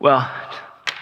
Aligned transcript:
Well, 0.00 0.26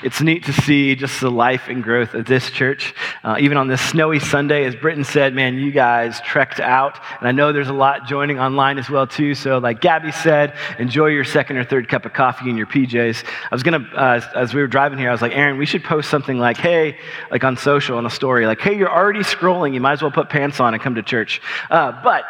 it's 0.03 0.21
neat 0.21 0.45
to 0.47 0.53
see 0.53 0.97
just 0.97 1.21
the 1.21 1.31
life 1.31 1.69
and 1.69 1.85
growth 1.85 2.15
of 2.15 2.27
this 2.27 2.51
church. 2.51 2.97
Uh, 3.23 3.37
even 3.39 3.57
on 3.57 3.69
this 3.69 3.81
snowy 3.81 4.19
Sunday, 4.19 4.65
as 4.65 4.75
Britton 4.75 5.05
said, 5.05 5.37
man, 5.37 5.57
you 5.57 5.71
guys 5.71 6.21
trekked 6.23 6.59
out. 6.59 6.99
And 7.21 7.29
I 7.29 7.31
know 7.31 7.53
there's 7.53 7.69
a 7.69 7.73
lot 7.73 8.09
joining 8.09 8.41
online 8.41 8.77
as 8.77 8.91
well, 8.91 9.07
too. 9.07 9.37
So, 9.37 9.59
like 9.59 9.81
Gabby 9.81 10.11
said, 10.11 10.53
enjoy 10.81 11.07
your 11.09 11.23
second 11.23 11.59
or 11.59 11.65
third 11.65 11.89
cup 11.89 12.07
of 12.07 12.13
coffee 12.13 12.51
in 12.51 12.57
your 12.57 12.67
PJs. 12.67 13.25
I 13.25 13.55
was 13.55 13.63
going 13.63 13.85
to, 13.85 13.91
uh, 13.93 14.21
as 14.35 14.53
we 14.53 14.61
were 14.61 14.67
driving 14.67 14.99
here, 14.99 15.11
I 15.11 15.13
was 15.13 15.23
like, 15.23 15.37
Aaron, 15.37 15.59
we 15.59 15.67
should 15.67 15.85
post 15.85 16.11
something 16.11 16.41
like, 16.41 16.57
hey, 16.57 16.99
like 17.31 17.45
on 17.45 17.57
social, 17.57 17.99
on 17.99 18.05
a 18.05 18.11
story, 18.11 18.47
like, 18.47 18.61
hey, 18.61 18.77
you're 18.77 18.93
already 18.93 19.21
scrolling. 19.21 19.75
You 19.75 19.81
might 19.81 19.93
as 19.93 20.03
well 20.03 20.11
put 20.11 20.29
pants 20.29 20.59
on 20.59 20.75
and 20.75 20.83
come 20.83 20.97
to 20.97 21.05
church. 21.05 21.41
Uh, 21.71 21.93
but, 22.03 22.25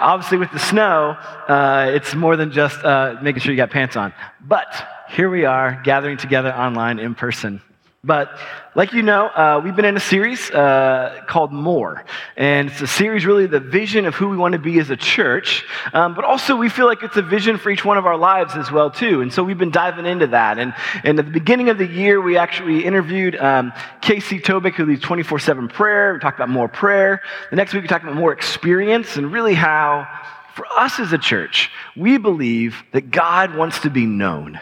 obviously 0.00 0.38
with 0.38 0.52
the 0.52 0.58
snow, 0.58 1.10
uh, 1.48 1.90
it's 1.94 2.14
more 2.14 2.36
than 2.36 2.52
just 2.52 2.82
uh, 2.82 3.16
making 3.22 3.42
sure 3.42 3.52
you 3.52 3.56
got 3.58 3.70
pants 3.70 3.96
on. 3.96 4.14
But 4.40 4.95
here 5.08 5.30
we 5.30 5.44
are 5.44 5.80
gathering 5.84 6.16
together 6.16 6.52
online 6.52 6.98
in 6.98 7.14
person. 7.14 7.60
But 8.06 8.38
like 8.76 8.92
you 8.92 9.02
know, 9.02 9.26
uh, 9.26 9.60
we've 9.64 9.74
been 9.74 9.84
in 9.84 9.96
a 9.96 10.00
series 10.00 10.48
uh, 10.52 11.24
called 11.26 11.52
More. 11.52 12.04
And 12.36 12.70
it's 12.70 12.80
a 12.80 12.86
series 12.86 13.26
really 13.26 13.46
the 13.46 13.58
vision 13.58 14.06
of 14.06 14.14
who 14.14 14.28
we 14.28 14.36
want 14.36 14.52
to 14.52 14.60
be 14.60 14.78
as 14.78 14.90
a 14.90 14.96
church. 14.96 15.64
Um, 15.92 16.14
but 16.14 16.24
also 16.24 16.54
we 16.54 16.68
feel 16.68 16.86
like 16.86 17.02
it's 17.02 17.16
a 17.16 17.22
vision 17.22 17.58
for 17.58 17.68
each 17.68 17.84
one 17.84 17.98
of 17.98 18.06
our 18.06 18.16
lives 18.16 18.54
as 18.54 18.70
well, 18.70 18.92
too. 18.92 19.22
And 19.22 19.32
so 19.32 19.42
we've 19.42 19.58
been 19.58 19.72
diving 19.72 20.06
into 20.06 20.28
that. 20.28 20.60
And, 20.60 20.72
and 21.02 21.18
at 21.18 21.24
the 21.24 21.32
beginning 21.32 21.68
of 21.68 21.78
the 21.78 21.86
year, 21.86 22.20
we 22.20 22.36
actually 22.38 22.84
interviewed 22.84 23.34
um, 23.36 23.72
Casey 24.02 24.38
Tobik, 24.38 24.74
who 24.74 24.86
leads 24.86 25.02
24-7 25.02 25.72
prayer. 25.72 26.14
We 26.14 26.20
talked 26.20 26.38
about 26.38 26.50
more 26.50 26.68
prayer. 26.68 27.22
The 27.50 27.56
next 27.56 27.74
week, 27.74 27.82
we 27.82 27.88
talked 27.88 28.04
about 28.04 28.14
more 28.14 28.32
experience 28.32 29.16
and 29.16 29.32
really 29.32 29.54
how, 29.54 30.06
for 30.54 30.64
us 30.76 31.00
as 31.00 31.12
a 31.12 31.18
church, 31.18 31.72
we 31.96 32.18
believe 32.18 32.84
that 32.92 33.10
God 33.10 33.56
wants 33.56 33.80
to 33.80 33.90
be 33.90 34.06
known. 34.06 34.60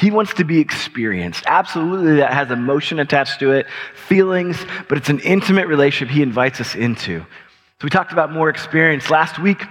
He 0.00 0.10
wants 0.10 0.32
to 0.34 0.44
be 0.44 0.60
experienced. 0.60 1.44
Absolutely, 1.46 2.16
that 2.16 2.32
has 2.32 2.50
emotion 2.50 3.00
attached 3.00 3.38
to 3.40 3.52
it, 3.52 3.66
feelings, 3.94 4.56
but 4.88 4.96
it's 4.96 5.10
an 5.10 5.20
intimate 5.20 5.66
relationship 5.66 6.12
he 6.12 6.22
invites 6.22 6.58
us 6.58 6.74
into. 6.74 7.20
So 7.20 7.84
we 7.84 7.90
talked 7.90 8.12
about 8.12 8.32
more 8.32 8.48
experience. 8.48 9.10
Last 9.10 9.38
week, 9.38 9.62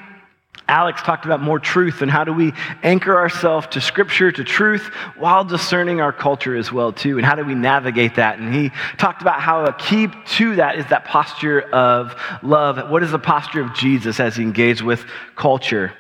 Alex 0.68 1.02
talked 1.02 1.26
about 1.26 1.42
more 1.42 1.58
truth 1.58 2.04
and 2.04 2.12
how 2.12 2.24
do 2.24 2.32
we 2.32 2.54
anchor 2.84 3.18
ourselves 3.18 3.66
to 3.72 3.82
scripture, 3.82 4.32
to 4.32 4.44
truth, 4.44 4.92
while 5.18 5.44
discerning 5.44 6.00
our 6.00 6.14
culture 6.14 6.56
as 6.56 6.72
well, 6.72 6.94
too, 6.94 7.18
and 7.18 7.26
how 7.26 7.34
do 7.34 7.44
we 7.44 7.56
navigate 7.56 8.16
that. 8.16 8.38
And 8.38 8.54
he 8.54 8.70
talked 9.00 9.24
about 9.24 9.42
how 9.42 9.66
a 9.66 9.74
key 9.74 10.10
to 10.38 10.58
that 10.58 10.78
is 10.78 10.86
that 10.90 11.06
posture 11.06 11.62
of 11.62 12.16
love. 12.44 12.92
What 12.92 13.02
is 13.02 13.10
the 13.10 13.18
posture 13.18 13.62
of 13.62 13.74
Jesus 13.74 14.20
as 14.20 14.36
he 14.36 14.44
engaged 14.44 14.84
with 14.84 15.04
culture? 15.36 15.92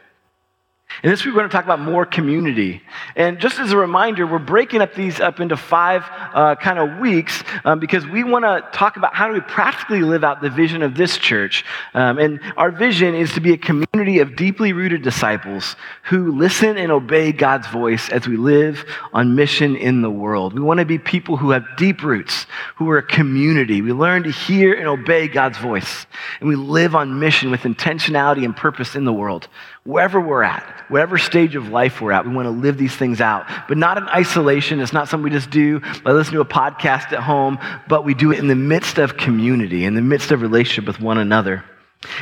And 1.01 1.11
this 1.13 1.23
week 1.23 1.33
we're 1.33 1.41
going 1.41 1.49
to 1.49 1.55
talk 1.55 1.63
about 1.63 1.79
more 1.79 2.05
community. 2.05 2.81
And 3.15 3.39
just 3.39 3.57
as 3.57 3.71
a 3.71 3.77
reminder, 3.77 4.27
we're 4.27 4.37
breaking 4.37 4.81
up 4.81 4.95
these 4.95 5.21
up 5.21 5.39
into 5.39 5.55
five 5.55 6.03
uh, 6.33 6.55
kind 6.55 6.77
of 6.77 6.99
weeks 6.99 7.41
um, 7.63 7.79
because 7.79 8.05
we 8.05 8.25
want 8.25 8.43
to 8.43 8.67
talk 8.77 8.97
about 8.97 9.15
how 9.15 9.27
do 9.27 9.33
we 9.33 9.39
practically 9.39 10.01
live 10.01 10.25
out 10.25 10.41
the 10.41 10.49
vision 10.49 10.81
of 10.81 10.95
this 10.95 11.17
church. 11.17 11.63
Um, 11.93 12.17
and 12.17 12.41
our 12.57 12.69
vision 12.69 13.15
is 13.15 13.31
to 13.33 13.39
be 13.39 13.53
a 13.53 13.57
community 13.57 14.19
of 14.19 14.35
deeply 14.35 14.73
rooted 14.73 15.01
disciples 15.01 15.77
who 16.03 16.37
listen 16.37 16.77
and 16.77 16.91
obey 16.91 17.31
God's 17.31 17.67
voice 17.67 18.09
as 18.09 18.27
we 18.27 18.35
live 18.35 18.83
on 19.13 19.35
mission 19.35 19.77
in 19.77 20.01
the 20.01 20.09
world. 20.09 20.53
We 20.53 20.61
want 20.61 20.79
to 20.79 20.85
be 20.85 20.97
people 20.97 21.37
who 21.37 21.51
have 21.51 21.63
deep 21.77 22.03
roots, 22.03 22.45
who 22.75 22.89
are 22.89 22.97
a 22.97 23.03
community. 23.03 23.81
We 23.81 23.93
learn 23.93 24.23
to 24.23 24.31
hear 24.31 24.73
and 24.73 24.87
obey 24.87 25.29
God's 25.29 25.59
voice, 25.59 26.07
and 26.41 26.49
we 26.49 26.55
live 26.55 26.93
on 26.93 27.19
mission 27.19 27.51
with 27.51 27.61
intentionality 27.61 28.43
and 28.43 28.55
purpose 28.55 28.95
in 28.95 29.05
the 29.05 29.13
world 29.13 29.47
wherever 29.83 30.19
we're 30.19 30.43
at, 30.43 30.63
whatever 30.89 31.17
stage 31.17 31.55
of 31.55 31.69
life 31.69 32.01
we're 32.01 32.11
at, 32.11 32.25
we 32.25 32.33
want 32.33 32.45
to 32.45 32.51
live 32.51 32.77
these 32.77 32.95
things 32.95 33.21
out. 33.21 33.47
But 33.67 33.77
not 33.77 33.97
in 33.97 34.07
isolation. 34.09 34.79
It's 34.79 34.93
not 34.93 35.07
something 35.07 35.23
we 35.23 35.29
just 35.29 35.49
do 35.49 35.79
by 36.03 36.11
listening 36.11 36.35
to 36.35 36.41
a 36.41 36.45
podcast 36.45 37.11
at 37.11 37.19
home, 37.19 37.59
but 37.87 38.05
we 38.05 38.13
do 38.13 38.31
it 38.31 38.39
in 38.39 38.47
the 38.47 38.55
midst 38.55 38.97
of 38.97 39.17
community, 39.17 39.85
in 39.85 39.95
the 39.95 40.01
midst 40.01 40.31
of 40.31 40.41
relationship 40.41 40.85
with 40.85 40.99
one 40.99 41.17
another. 41.17 41.63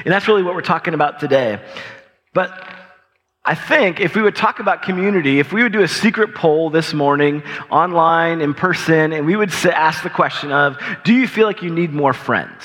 And 0.06 0.14
that's 0.14 0.28
really 0.28 0.44
what 0.44 0.56
we're 0.56 0.62
talking 0.62 0.94
about 0.94 1.20
today. 1.20 1.62
But 2.34 2.52
I 3.44 3.56
think 3.56 4.02
if 4.02 4.16
we 4.16 4.22
would 4.22 4.36
talk 4.36 4.60
about 4.60 4.82
community, 4.82 5.40
if 5.40 5.54
we 5.54 5.64
would 5.64 5.72
do 5.72 5.82
a 5.82 5.88
secret 5.88 6.36
poll 6.36 6.70
this 6.70 6.94
morning, 6.94 7.44
online, 7.70 8.42
in 8.42 8.54
person, 8.54 9.14
and 9.14 9.26
we 9.26 9.36
would 9.36 9.52
ask 9.66 10.04
the 10.04 10.10
question 10.10 10.52
of, 10.52 10.78
do 11.04 11.14
you 11.14 11.28
feel 11.28 11.48
like 11.48 11.62
you 11.62 11.70
need 11.70 11.94
more 11.94 12.14
friends? 12.14 12.64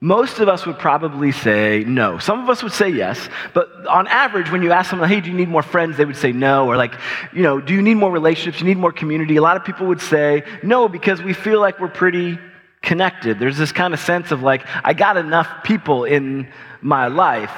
Most 0.00 0.38
of 0.38 0.48
us 0.48 0.64
would 0.64 0.78
probably 0.78 1.32
say 1.32 1.82
no. 1.84 2.18
Some 2.18 2.40
of 2.40 2.48
us 2.48 2.62
would 2.62 2.72
say 2.72 2.88
yes, 2.88 3.28
but 3.52 3.68
on 3.88 4.06
average, 4.06 4.48
when 4.52 4.62
you 4.62 4.70
ask 4.70 4.90
someone, 4.90 5.08
hey, 5.08 5.20
do 5.20 5.28
you 5.28 5.36
need 5.36 5.48
more 5.48 5.62
friends? 5.62 5.96
They 5.96 6.04
would 6.04 6.16
say 6.16 6.30
no. 6.30 6.68
Or 6.68 6.76
like, 6.76 6.94
you 7.32 7.42
know, 7.42 7.60
do 7.60 7.74
you 7.74 7.82
need 7.82 7.96
more 7.96 8.12
relationships? 8.12 8.60
You 8.60 8.66
need 8.66 8.76
more 8.76 8.92
community? 8.92 9.34
A 9.36 9.42
lot 9.42 9.56
of 9.56 9.64
people 9.64 9.88
would 9.88 10.00
say 10.00 10.44
no 10.62 10.88
because 10.88 11.20
we 11.20 11.32
feel 11.32 11.60
like 11.60 11.80
we're 11.80 11.88
pretty 11.88 12.38
connected. 12.80 13.40
There's 13.40 13.58
this 13.58 13.72
kind 13.72 13.92
of 13.92 13.98
sense 13.98 14.30
of 14.30 14.40
like, 14.40 14.64
I 14.84 14.94
got 14.94 15.16
enough 15.16 15.64
people 15.64 16.04
in 16.04 16.48
my 16.80 17.08
life 17.08 17.50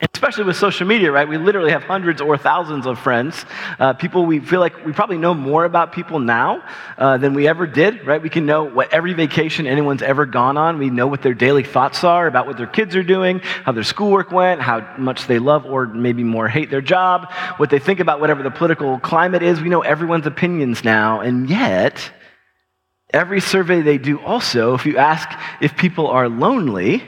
Especially 0.00 0.42
with 0.42 0.56
social 0.56 0.88
media, 0.88 1.12
right? 1.12 1.28
We 1.28 1.38
literally 1.38 1.70
have 1.70 1.84
hundreds 1.84 2.20
or 2.20 2.36
thousands 2.36 2.84
of 2.84 2.98
friends. 2.98 3.44
Uh, 3.78 3.92
people 3.92 4.26
we 4.26 4.40
feel 4.40 4.58
like 4.58 4.84
we 4.84 4.92
probably 4.92 5.18
know 5.18 5.34
more 5.34 5.64
about 5.64 5.92
people 5.92 6.18
now 6.18 6.64
uh, 6.98 7.16
than 7.18 7.32
we 7.32 7.46
ever 7.46 7.64
did, 7.68 8.04
right? 8.04 8.20
We 8.20 8.28
can 8.28 8.44
know 8.44 8.64
what 8.64 8.92
every 8.92 9.12
vacation 9.14 9.68
anyone's 9.68 10.02
ever 10.02 10.26
gone 10.26 10.56
on. 10.56 10.78
We 10.78 10.90
know 10.90 11.06
what 11.06 11.22
their 11.22 11.32
daily 11.32 11.62
thoughts 11.62 12.02
are 12.02 12.26
about 12.26 12.48
what 12.48 12.56
their 12.56 12.66
kids 12.66 12.96
are 12.96 13.04
doing, 13.04 13.38
how 13.38 13.70
their 13.70 13.84
schoolwork 13.84 14.32
went, 14.32 14.60
how 14.60 14.96
much 14.98 15.28
they 15.28 15.38
love 15.38 15.64
or 15.64 15.86
maybe 15.86 16.24
more 16.24 16.48
hate 16.48 16.70
their 16.70 16.80
job, 16.82 17.30
what 17.58 17.70
they 17.70 17.78
think 17.78 18.00
about 18.00 18.18
whatever 18.18 18.42
the 18.42 18.50
political 18.50 18.98
climate 18.98 19.44
is. 19.44 19.60
We 19.60 19.68
know 19.68 19.82
everyone's 19.82 20.26
opinions 20.26 20.82
now. 20.82 21.20
And 21.20 21.48
yet, 21.48 22.10
every 23.12 23.40
survey 23.40 23.80
they 23.82 23.98
do 23.98 24.18
also, 24.20 24.74
if 24.74 24.86
you 24.86 24.98
ask 24.98 25.28
if 25.60 25.76
people 25.76 26.08
are 26.08 26.28
lonely, 26.28 27.04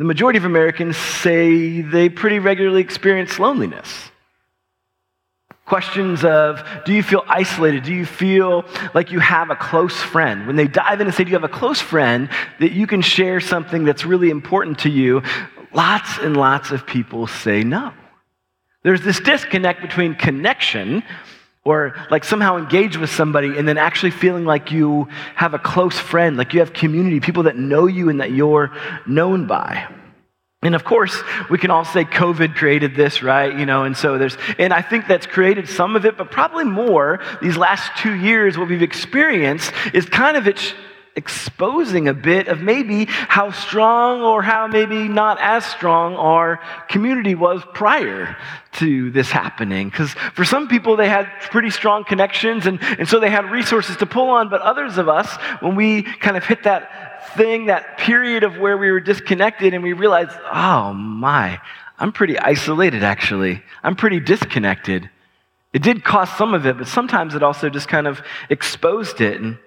the 0.00 0.06
majority 0.06 0.38
of 0.38 0.46
Americans 0.46 0.96
say 0.96 1.82
they 1.82 2.08
pretty 2.08 2.38
regularly 2.38 2.80
experience 2.80 3.38
loneliness. 3.38 4.10
Questions 5.66 6.24
of, 6.24 6.66
do 6.86 6.94
you 6.94 7.02
feel 7.02 7.22
isolated? 7.28 7.82
Do 7.82 7.92
you 7.92 8.06
feel 8.06 8.64
like 8.94 9.12
you 9.12 9.18
have 9.18 9.50
a 9.50 9.56
close 9.56 9.94
friend? 10.00 10.46
When 10.46 10.56
they 10.56 10.68
dive 10.68 11.02
in 11.02 11.06
and 11.06 11.14
say, 11.14 11.24
do 11.24 11.30
you 11.30 11.36
have 11.36 11.44
a 11.44 11.52
close 11.52 11.82
friend 11.82 12.30
that 12.60 12.72
you 12.72 12.86
can 12.86 13.02
share 13.02 13.40
something 13.40 13.84
that's 13.84 14.06
really 14.06 14.30
important 14.30 14.78
to 14.78 14.88
you? 14.88 15.22
Lots 15.74 16.16
and 16.16 16.34
lots 16.34 16.70
of 16.70 16.86
people 16.86 17.26
say 17.26 17.62
no. 17.62 17.92
There's 18.82 19.02
this 19.02 19.20
disconnect 19.20 19.82
between 19.82 20.14
connection 20.14 21.02
or 21.70 21.94
like 22.10 22.24
somehow 22.24 22.56
engage 22.56 22.96
with 22.96 23.10
somebody 23.10 23.56
and 23.56 23.66
then 23.66 23.78
actually 23.78 24.10
feeling 24.10 24.44
like 24.44 24.72
you 24.72 25.08
have 25.34 25.54
a 25.54 25.58
close 25.58 25.98
friend, 25.98 26.36
like 26.36 26.52
you 26.52 26.60
have 26.60 26.72
community, 26.72 27.20
people 27.20 27.44
that 27.44 27.56
know 27.56 27.86
you 27.86 28.08
and 28.08 28.20
that 28.20 28.32
you're 28.32 28.72
known 29.06 29.46
by. 29.46 29.88
And 30.62 30.74
of 30.74 30.84
course, 30.84 31.22
we 31.48 31.56
can 31.56 31.70
all 31.70 31.84
say 31.86 32.04
COVID 32.04 32.54
created 32.54 32.94
this, 32.94 33.22
right? 33.22 33.58
You 33.58 33.64
know, 33.64 33.84
and 33.84 33.96
so 33.96 34.18
there's, 34.18 34.36
and 34.58 34.74
I 34.74 34.82
think 34.82 35.06
that's 35.06 35.26
created 35.26 35.68
some 35.68 35.96
of 35.96 36.04
it, 36.04 36.18
but 36.18 36.30
probably 36.30 36.64
more 36.64 37.20
these 37.40 37.56
last 37.56 37.96
two 37.96 38.14
years, 38.14 38.58
what 38.58 38.68
we've 38.68 38.82
experienced 38.82 39.72
is 39.94 40.04
kind 40.04 40.36
of 40.36 40.46
it's 40.46 40.74
exposing 41.16 42.08
a 42.08 42.14
bit 42.14 42.48
of 42.48 42.60
maybe 42.60 43.06
how 43.06 43.50
strong 43.50 44.22
or 44.22 44.42
how 44.42 44.66
maybe 44.66 45.08
not 45.08 45.38
as 45.40 45.64
strong 45.64 46.14
our 46.14 46.60
community 46.88 47.34
was 47.34 47.62
prior 47.74 48.36
to 48.72 49.10
this 49.10 49.30
happening. 49.30 49.90
Because 49.90 50.10
for 50.34 50.44
some 50.44 50.68
people, 50.68 50.96
they 50.96 51.08
had 51.08 51.26
pretty 51.50 51.70
strong 51.70 52.04
connections 52.04 52.66
and, 52.66 52.82
and 52.82 53.08
so 53.08 53.18
they 53.18 53.30
had 53.30 53.50
resources 53.50 53.96
to 53.96 54.06
pull 54.06 54.30
on, 54.30 54.48
but 54.48 54.60
others 54.60 54.98
of 54.98 55.08
us, 55.08 55.34
when 55.60 55.74
we 55.74 56.02
kind 56.02 56.36
of 56.36 56.44
hit 56.44 56.62
that 56.62 57.34
thing, 57.34 57.66
that 57.66 57.98
period 57.98 58.44
of 58.44 58.58
where 58.58 58.78
we 58.78 58.90
were 58.90 59.00
disconnected 59.00 59.74
and 59.74 59.82
we 59.82 59.92
realized, 59.92 60.36
oh 60.52 60.92
my, 60.92 61.60
I'm 61.98 62.12
pretty 62.12 62.38
isolated 62.38 63.02
actually. 63.02 63.62
I'm 63.82 63.96
pretty 63.96 64.20
disconnected. 64.20 65.10
It 65.72 65.82
did 65.82 66.02
cost 66.02 66.36
some 66.36 66.54
of 66.54 66.66
it, 66.66 66.78
but 66.78 66.88
sometimes 66.88 67.34
it 67.34 67.42
also 67.42 67.68
just 67.68 67.88
kind 67.88 68.06
of 68.06 68.22
exposed 68.48 69.20
it. 69.20 69.40
And 69.40 69.58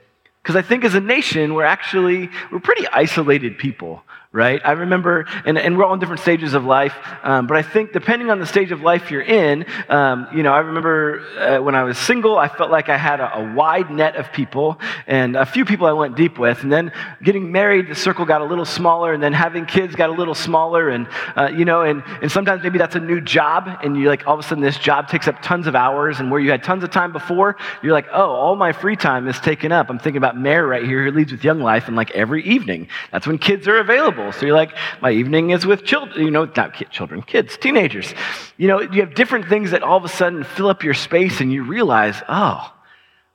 because 0.44 0.58
I 0.58 0.62
think 0.62 0.84
as 0.84 0.94
a 0.94 1.00
nation, 1.00 1.54
we're 1.54 1.64
actually, 1.64 2.30
we're 2.52 2.60
pretty 2.60 2.86
isolated 2.90 3.58
people 3.58 4.04
right? 4.34 4.62
I 4.66 4.72
remember, 4.72 5.28
and, 5.46 5.60
and 5.60 5.78
we're 5.78 5.86
all 5.86 5.94
in 5.94 6.00
different 6.00 6.22
stages 6.22 6.56
of 6.56 6.66
life, 6.66 6.96
um, 7.22 7.46
but 7.46 7.56
I 7.56 7.62
think 7.62 7.94
depending 7.94 8.32
on 8.32 8.40
the 8.40 8.48
stage 8.48 8.72
of 8.72 8.82
life 8.82 9.12
you're 9.12 9.22
in, 9.22 9.64
um, 9.90 10.28
you 10.34 10.42
know, 10.42 10.52
I 10.52 10.60
remember 10.62 11.20
uh, 11.38 11.62
when 11.62 11.76
I 11.76 11.84
was 11.84 12.00
single, 12.00 12.40
I 12.40 12.48
felt 12.48 12.72
like 12.72 12.90
I 12.90 12.98
had 12.98 13.20
a, 13.20 13.38
a, 13.38 13.54
wide 13.54 13.92
net 13.92 14.16
of 14.16 14.32
people 14.34 14.80
and 15.06 15.36
a 15.36 15.46
few 15.46 15.66
people 15.66 15.86
I 15.86 15.92
went 15.92 16.16
deep 16.16 16.40
with. 16.40 16.64
And 16.64 16.72
then 16.72 16.92
getting 17.22 17.52
married, 17.52 17.88
the 17.88 17.94
circle 17.94 18.26
got 18.26 18.42
a 18.42 18.46
little 18.46 18.66
smaller, 18.66 19.14
and 19.14 19.22
then 19.22 19.34
having 19.34 19.68
kids 19.68 19.96
got 19.96 20.10
a 20.10 20.14
little 20.14 20.34
smaller. 20.34 20.90
And, 20.90 21.08
uh, 21.38 21.52
you 21.56 21.64
know, 21.64 21.84
and, 21.84 22.02
and 22.24 22.32
sometimes 22.32 22.64
maybe 22.64 22.80
that's 22.80 22.96
a 22.96 23.00
new 23.00 23.22
job, 23.22 23.70
and 23.84 23.96
you 23.96 24.08
like 24.08 24.26
all 24.26 24.34
of 24.34 24.40
a 24.40 24.44
sudden 24.44 24.64
this 24.64 24.80
job 24.80 25.10
takes 25.10 25.28
up 25.28 25.44
tons 25.44 25.68
of 25.68 25.76
hours, 25.76 26.20
and 26.20 26.32
where 26.32 26.40
you 26.40 26.50
had 26.50 26.64
tons 26.64 26.84
of 26.84 26.90
time 26.90 27.12
before, 27.12 27.56
you're 27.84 27.94
like, 27.94 28.08
oh, 28.12 28.32
all 28.32 28.56
my 28.56 28.72
free 28.72 28.96
time 28.96 29.28
is 29.28 29.40
taken 29.40 29.72
up. 29.72 29.92
I'm 29.92 30.00
thinking 30.00 30.18
about 30.18 30.40
Mayor 30.40 30.66
right 30.66 30.84
here 30.84 31.04
who 31.04 31.12
leads 31.12 31.32
with 31.32 31.44
Young 31.44 31.60
Life, 31.60 31.88
and 31.88 31.96
like 31.96 32.10
every 32.12 32.44
evening, 32.46 32.88
that's 33.12 33.28
when 33.28 33.38
kids 33.38 33.68
are 33.68 33.78
available. 33.78 34.23
So 34.32 34.46
you're 34.46 34.56
like, 34.56 34.72
my 35.02 35.12
evening 35.12 35.52
is 35.52 35.66
with 35.66 35.84
children, 35.84 36.26
you 36.26 36.32
know, 36.32 36.46
not 36.56 36.74
children, 36.92 37.22
kids, 37.22 37.58
teenagers. 37.58 38.14
You 38.58 38.68
know, 38.68 38.82
you 38.82 39.02
have 39.02 39.16
different 39.16 39.48
things 39.48 39.72
that 39.72 39.84
all 39.84 39.98
of 39.98 40.06
a 40.06 40.10
sudden 40.10 40.44
fill 40.44 40.68
up 40.68 40.84
your 40.84 40.94
space 40.94 41.42
and 41.42 41.52
you 41.52 41.64
realize, 41.64 42.22
oh, 42.30 42.74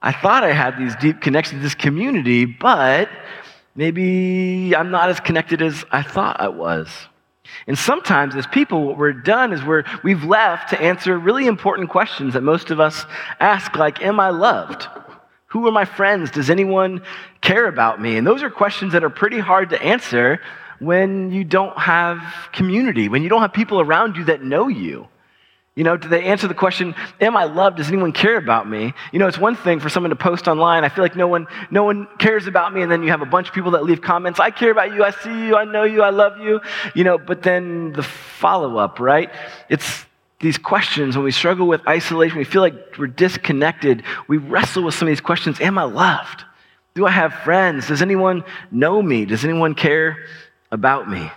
I 0.01 0.11
thought 0.11 0.43
I 0.43 0.53
had 0.53 0.77
these 0.77 0.95
deep 0.95 1.21
connections 1.21 1.59
to 1.59 1.63
this 1.63 1.75
community, 1.75 2.45
but 2.45 3.09
maybe 3.75 4.75
I'm 4.75 4.91
not 4.91 5.09
as 5.09 5.19
connected 5.19 5.61
as 5.61 5.85
I 5.91 6.01
thought 6.01 6.39
I 6.39 6.47
was. 6.47 6.89
And 7.67 7.77
sometimes, 7.77 8.35
as 8.35 8.47
people, 8.47 8.85
what 8.85 8.97
we're 8.97 9.13
done 9.13 9.53
is 9.53 9.63
we're, 9.63 9.83
we've 10.03 10.23
left 10.23 10.69
to 10.69 10.81
answer 10.81 11.17
really 11.17 11.47
important 11.47 11.89
questions 11.89 12.33
that 12.33 12.41
most 12.41 12.71
of 12.71 12.79
us 12.79 13.05
ask, 13.39 13.75
like, 13.75 14.01
Am 14.01 14.19
I 14.19 14.29
loved? 14.29 14.87
Who 15.47 15.67
are 15.67 15.71
my 15.71 15.85
friends? 15.85 16.29
Does 16.29 16.49
anyone 16.49 17.01
care 17.41 17.67
about 17.67 17.99
me? 17.99 18.17
And 18.17 18.25
those 18.25 18.43
are 18.43 18.51
questions 18.51 18.93
that 18.93 19.03
are 19.03 19.09
pretty 19.09 19.39
hard 19.39 19.71
to 19.71 19.81
answer 19.81 20.39
when 20.79 21.31
you 21.31 21.43
don't 21.43 21.77
have 21.77 22.21
community, 22.51 23.09
when 23.09 23.23
you 23.23 23.29
don't 23.29 23.41
have 23.41 23.53
people 23.53 23.79
around 23.79 24.15
you 24.17 24.25
that 24.25 24.43
know 24.43 24.67
you. 24.67 25.07
You 25.75 25.85
know, 25.85 25.95
do 25.95 26.09
they 26.09 26.25
answer 26.25 26.47
the 26.47 26.53
question, 26.53 26.93
Am 27.21 27.37
I 27.37 27.45
loved? 27.45 27.77
Does 27.77 27.87
anyone 27.87 28.11
care 28.11 28.37
about 28.37 28.69
me? 28.69 28.93
You 29.13 29.19
know, 29.19 29.27
it's 29.27 29.37
one 29.37 29.55
thing 29.55 29.79
for 29.79 29.87
someone 29.87 30.09
to 30.09 30.15
post 30.15 30.49
online, 30.49 30.83
I 30.83 30.89
feel 30.89 31.03
like 31.03 31.15
no 31.15 31.27
one, 31.27 31.47
no 31.71 31.83
one 31.83 32.07
cares 32.17 32.47
about 32.47 32.73
me, 32.73 32.81
and 32.81 32.91
then 32.91 33.01
you 33.01 33.11
have 33.11 33.21
a 33.21 33.25
bunch 33.25 33.47
of 33.47 33.53
people 33.53 33.71
that 33.71 33.83
leave 33.85 34.01
comments, 34.01 34.41
I 34.41 34.51
care 34.51 34.71
about 34.71 34.93
you, 34.93 35.05
I 35.05 35.11
see 35.11 35.47
you, 35.47 35.55
I 35.55 35.63
know 35.63 35.83
you, 35.83 36.01
I 36.01 36.09
love 36.09 36.37
you. 36.39 36.59
You 36.95 37.05
know, 37.05 37.17
but 37.17 37.43
then 37.43 37.93
the 37.93 38.03
follow 38.03 38.77
up, 38.77 38.99
right? 38.99 39.29
It's 39.69 40.05
these 40.39 40.57
questions 40.57 41.15
when 41.15 41.23
we 41.23 41.31
struggle 41.31 41.67
with 41.67 41.85
isolation, 41.87 42.37
we 42.37 42.43
feel 42.43 42.61
like 42.61 42.97
we're 42.97 43.07
disconnected. 43.07 44.03
We 44.27 44.37
wrestle 44.37 44.83
with 44.83 44.95
some 44.95 45.07
of 45.07 45.11
these 45.11 45.21
questions 45.21 45.61
Am 45.61 45.77
I 45.77 45.83
loved? 45.83 46.43
Do 46.95 47.05
I 47.05 47.11
have 47.11 47.33
friends? 47.33 47.87
Does 47.87 48.01
anyone 48.01 48.43
know 48.71 49.01
me? 49.01 49.25
Does 49.25 49.45
anyone 49.45 49.75
care 49.75 50.17
about 50.71 51.09
me? 51.09 51.29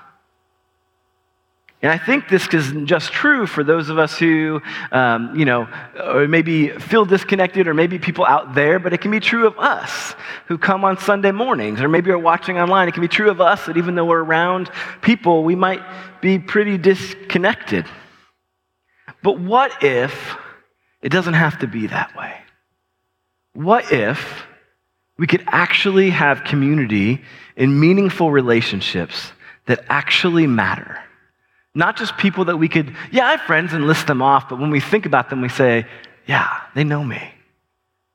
And 1.82 1.90
I 1.90 1.99
think 1.99 2.29
this 2.29 2.46
is 2.55 2.73
just 2.84 3.11
true 3.12 3.44
for 3.44 3.64
those 3.64 3.88
of 3.88 3.99
us 3.99 4.17
who, 4.17 4.62
um, 4.93 5.37
you 5.37 5.44
know, 5.44 5.69
or 6.00 6.29
maybe 6.29 6.69
feel 6.69 7.05
disconnected, 7.05 7.67
or 7.67 7.75
maybe 7.75 7.99
people 7.99 8.25
out 8.25 8.55
there, 8.55 8.79
but 8.79 8.93
it 8.93 9.00
can 9.00 9.11
be 9.11 9.19
true 9.19 9.49
of 9.49 9.58
us 9.58 10.14
who 10.46 10.58
come 10.58 10.84
on 10.84 10.96
Sunday 10.96 11.32
mornings, 11.32 11.81
or 11.81 11.88
maybe 11.88 12.12
are 12.12 12.19
watching 12.19 12.56
online. 12.56 12.87
It 12.87 12.93
can 12.93 13.00
be 13.00 13.08
true 13.08 13.31
of 13.31 13.40
us 13.40 13.67
that 13.67 13.76
even 13.76 13.96
though 13.96 14.05
we're 14.05 14.23
around 14.23 14.70
people, 15.00 15.43
we 15.43 15.56
might 15.56 15.82
be 16.20 16.38
pretty 16.38 16.79
disconnected. 16.79 17.84
But 19.25 19.40
what 19.40 19.82
if 19.82 20.37
it 21.02 21.08
doesn't 21.08 21.34
have 21.34 21.58
to 21.61 21.67
be 21.67 21.88
that 21.88 22.14
way? 22.17 22.37
What 23.55 23.90
if 23.90 24.46
we 25.23 25.29
could 25.29 25.45
actually 25.47 26.11
have 26.11 26.43
community 26.43 27.23
in 27.55 27.79
meaningful 27.79 28.33
relationships 28.33 29.31
that 29.67 29.85
actually 29.89 30.49
matter? 30.49 30.99
Not 31.77 31.97
just 31.97 32.17
people 32.17 32.47
that 32.47 32.57
we 32.57 32.69
could, 32.69 32.97
yeah, 33.13 33.27
I 33.27 33.31
have 33.37 33.43
friends 33.43 33.73
and 33.73 33.87
list 33.87 34.09
them 34.09 34.21
off, 34.21 34.49
but 34.49 34.59
when 34.59 34.71
we 34.71 34.81
think 34.81 35.07
about 35.07 35.31
them, 35.31 35.41
we 35.41 35.49
say, 35.49 35.87
yeah, 36.27 36.63
they 36.75 36.83
know 36.83 37.05
me. 37.05 37.23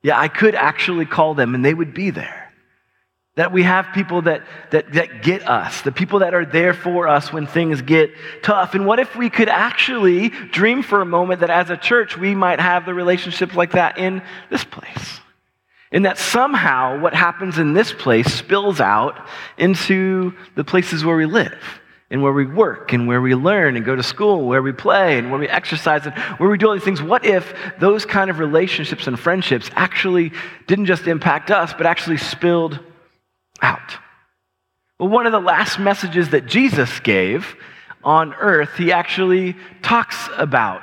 Yeah, 0.03 0.19
I 0.19 0.27
could 0.27 0.53
actually 0.53 1.05
call 1.05 1.33
them 1.33 1.55
and 1.55 1.63
they 1.63 1.73
would 1.73 1.93
be 1.93 2.09
there. 2.09 2.51
That 3.35 3.53
we 3.53 3.63
have 3.63 3.87
people 3.93 4.23
that, 4.23 4.41
that, 4.71 4.91
that 4.91 5.23
get 5.23 5.47
us, 5.47 5.83
the 5.83 5.93
people 5.93 6.19
that 6.19 6.33
are 6.33 6.45
there 6.45 6.73
for 6.73 7.07
us 7.07 7.31
when 7.31 7.47
things 7.47 7.81
get 7.81 8.11
tough. 8.43 8.75
And 8.75 8.85
what 8.85 8.99
if 8.99 9.15
we 9.15 9.29
could 9.29 9.47
actually 9.47 10.27
dream 10.27 10.83
for 10.83 10.99
a 10.99 11.05
moment 11.05 11.39
that 11.39 11.49
as 11.49 11.69
a 11.69 11.77
church, 11.77 12.17
we 12.17 12.35
might 12.35 12.59
have 12.59 12.85
the 12.85 12.93
relationships 12.93 13.55
like 13.55 13.71
that 13.71 13.97
in 13.97 14.21
this 14.49 14.65
place? 14.65 15.21
And 15.91 16.05
that 16.05 16.17
somehow 16.17 16.99
what 16.99 17.13
happens 17.13 17.57
in 17.57 17.73
this 17.73 17.93
place 17.93 18.33
spills 18.33 18.81
out 18.81 19.27
into 19.57 20.33
the 20.55 20.63
places 20.63 21.05
where 21.05 21.15
we 21.15 21.25
live 21.25 21.57
and 22.09 22.21
where 22.21 22.33
we 22.33 22.45
work 22.45 22.93
and 22.93 23.07
where 23.07 23.21
we 23.21 23.35
learn 23.35 23.75
and 23.75 23.85
go 23.85 23.95
to 23.95 24.03
school, 24.03 24.47
where 24.47 24.61
we 24.61 24.71
play 24.71 25.17
and 25.17 25.29
where 25.29 25.39
we 25.39 25.47
exercise 25.47 26.05
and 26.05 26.13
where 26.39 26.49
we 26.49 26.57
do 26.57 26.67
all 26.67 26.73
these 26.73 26.83
things. 26.83 27.01
What 27.01 27.25
if 27.25 27.53
those 27.79 28.05
kind 28.05 28.29
of 28.29 28.39
relationships 28.39 29.07
and 29.07 29.19
friendships 29.19 29.69
actually 29.75 30.31
didn't 30.67 30.85
just 30.85 31.07
impact 31.07 31.51
us, 31.51 31.73
but 31.73 31.85
actually 31.85 32.17
spilled 32.17 32.79
out? 33.61 33.97
Well, 34.99 35.09
one 35.09 35.25
of 35.25 35.31
the 35.31 35.39
last 35.39 35.79
messages 35.79 36.29
that 36.29 36.47
Jesus 36.47 36.99
gave 36.99 37.55
on 38.03 38.33
earth, 38.33 38.75
he 38.77 38.91
actually 38.91 39.55
talks 39.81 40.29
about 40.37 40.81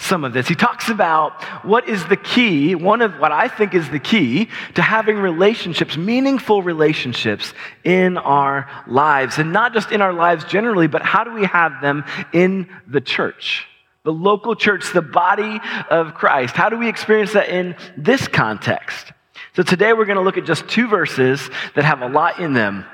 some 0.00 0.24
of 0.24 0.32
this. 0.32 0.48
He 0.48 0.54
talks 0.54 0.88
about 0.88 1.44
what 1.64 1.88
is 1.88 2.04
the 2.06 2.16
key, 2.16 2.74
one 2.74 3.02
of 3.02 3.18
what 3.18 3.32
I 3.32 3.48
think 3.48 3.74
is 3.74 3.88
the 3.90 3.98
key 3.98 4.48
to 4.74 4.82
having 4.82 5.18
relationships, 5.18 5.96
meaningful 5.96 6.62
relationships 6.62 7.52
in 7.84 8.16
our 8.16 8.68
lives. 8.86 9.38
And 9.38 9.52
not 9.52 9.74
just 9.74 9.92
in 9.92 10.00
our 10.00 10.12
lives 10.12 10.44
generally, 10.44 10.86
but 10.86 11.02
how 11.02 11.22
do 11.22 11.32
we 11.32 11.44
have 11.44 11.82
them 11.82 12.04
in 12.32 12.68
the 12.88 13.00
church? 13.00 13.66
The 14.04 14.12
local 14.12 14.56
church, 14.56 14.92
the 14.92 15.02
body 15.02 15.60
of 15.90 16.14
Christ. 16.14 16.56
How 16.56 16.70
do 16.70 16.78
we 16.78 16.88
experience 16.88 17.34
that 17.34 17.50
in 17.50 17.76
this 17.96 18.26
context? 18.26 19.12
So 19.54 19.62
today 19.62 19.92
we're 19.92 20.06
going 20.06 20.16
to 20.16 20.24
look 20.24 20.38
at 20.38 20.46
just 20.46 20.66
two 20.66 20.88
verses 20.88 21.50
that 21.74 21.84
have 21.84 22.00
a 22.00 22.08
lot 22.08 22.40
in 22.40 22.54
them. 22.54 22.86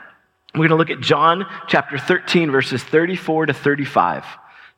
We're 0.55 0.69
going 0.69 0.71
to 0.71 0.77
look 0.77 0.91
at 0.91 1.01
John 1.01 1.47
chapter 1.69 1.99
13, 1.99 2.51
verses 2.51 2.83
34 2.83 3.47
to 3.47 3.53
35. 3.55 4.25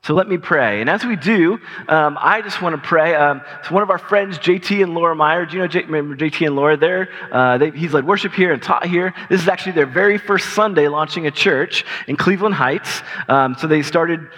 So 0.08 0.14
let 0.14 0.26
me 0.26 0.38
pray. 0.38 0.80
And 0.80 0.88
as 0.88 1.04
we 1.04 1.16
do, 1.16 1.60
um, 1.86 2.16
I 2.18 2.40
just 2.40 2.62
want 2.62 2.74
to 2.74 2.80
pray. 2.80 3.14
Um, 3.14 3.42
so 3.62 3.74
one 3.74 3.82
of 3.82 3.90
our 3.90 3.98
friends, 3.98 4.38
JT 4.38 4.82
and 4.82 4.94
Laura 4.94 5.14
Meyer, 5.14 5.44
do 5.44 5.52
you 5.52 5.58
know 5.58 5.68
J- 5.68 5.84
remember 5.84 6.16
JT 6.16 6.46
and 6.46 6.56
Laura 6.56 6.78
there? 6.78 7.10
Uh, 7.30 7.58
they, 7.58 7.72
he's 7.72 7.92
led 7.92 8.06
worship 8.06 8.32
here 8.32 8.54
and 8.54 8.62
taught 8.62 8.86
here. 8.86 9.12
This 9.28 9.42
is 9.42 9.48
actually 9.48 9.72
their 9.72 9.84
very 9.84 10.16
first 10.16 10.54
Sunday 10.54 10.88
launching 10.88 11.26
a 11.26 11.30
church 11.30 11.84
in 12.06 12.16
Cleveland 12.16 12.54
Heights. 12.54 13.02
Um, 13.28 13.54
so 13.58 13.66
they 13.66 13.82
started 13.82 14.32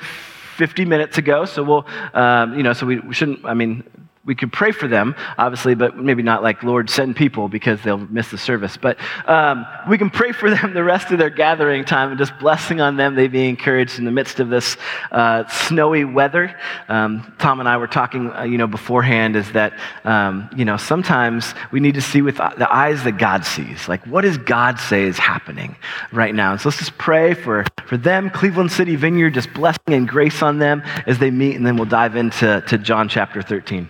50 0.56 0.86
minutes 0.86 1.18
ago. 1.18 1.44
So 1.44 1.62
we'll, 1.62 1.86
um, 2.14 2.56
you 2.56 2.64
know, 2.64 2.72
so 2.72 2.84
we, 2.84 2.98
we 2.98 3.14
shouldn't, 3.14 3.44
I 3.44 3.54
mean, 3.54 3.84
we 4.26 4.34
could 4.34 4.52
pray 4.52 4.70
for 4.70 4.86
them, 4.86 5.14
obviously, 5.38 5.74
but 5.74 5.96
maybe 5.96 6.22
not 6.22 6.42
like, 6.42 6.62
Lord, 6.62 6.90
send 6.90 7.16
people 7.16 7.48
because 7.48 7.80
they'll 7.82 7.96
miss 7.96 8.30
the 8.30 8.36
service. 8.36 8.76
But 8.76 8.98
um, 9.26 9.66
we 9.88 9.96
can 9.96 10.10
pray 10.10 10.32
for 10.32 10.50
them 10.50 10.74
the 10.74 10.84
rest 10.84 11.10
of 11.10 11.18
their 11.18 11.30
gathering 11.30 11.86
time 11.86 12.10
and 12.10 12.18
just 12.18 12.38
blessing 12.38 12.82
on 12.82 12.98
them. 12.98 13.14
They 13.14 13.28
be 13.28 13.48
encouraged 13.48 13.98
in 13.98 14.04
the 14.04 14.10
midst 14.10 14.38
of 14.38 14.50
this 14.50 14.76
uh, 15.10 15.48
snowy 15.48 16.04
weather. 16.04 16.54
Um, 16.90 17.34
Tom 17.38 17.60
and 17.60 17.68
I 17.68 17.78
were 17.78 17.86
talking, 17.86 18.30
uh, 18.30 18.42
you 18.42 18.58
know, 18.58 18.66
beforehand 18.66 19.36
is 19.36 19.50
that, 19.52 19.72
um, 20.04 20.50
you 20.54 20.66
know, 20.66 20.76
sometimes 20.76 21.54
we 21.72 21.80
need 21.80 21.94
to 21.94 22.02
see 22.02 22.20
with 22.20 22.36
the 22.36 22.68
eyes 22.70 23.02
that 23.04 23.16
God 23.16 23.46
sees. 23.46 23.88
Like, 23.88 24.06
what 24.06 24.20
does 24.20 24.36
God 24.36 24.78
say 24.78 25.04
is 25.04 25.18
happening 25.18 25.76
right 26.12 26.34
now? 26.34 26.52
And 26.52 26.60
so 26.60 26.68
let's 26.68 26.78
just 26.78 26.98
pray 26.98 27.32
for, 27.32 27.64
for 27.86 27.96
them, 27.96 28.28
Cleveland 28.28 28.70
City 28.70 28.96
Vineyard, 28.96 29.30
just 29.30 29.50
blessing 29.54 29.94
and 29.94 30.06
grace 30.06 30.42
on 30.42 30.58
them 30.58 30.82
as 31.06 31.18
they 31.18 31.30
meet, 31.30 31.56
and 31.56 31.66
then 31.66 31.76
we'll 31.76 31.86
dive 31.86 32.16
into 32.16 32.62
to 32.68 32.76
John 32.76 33.08
chapter 33.08 33.40
13. 33.40 33.88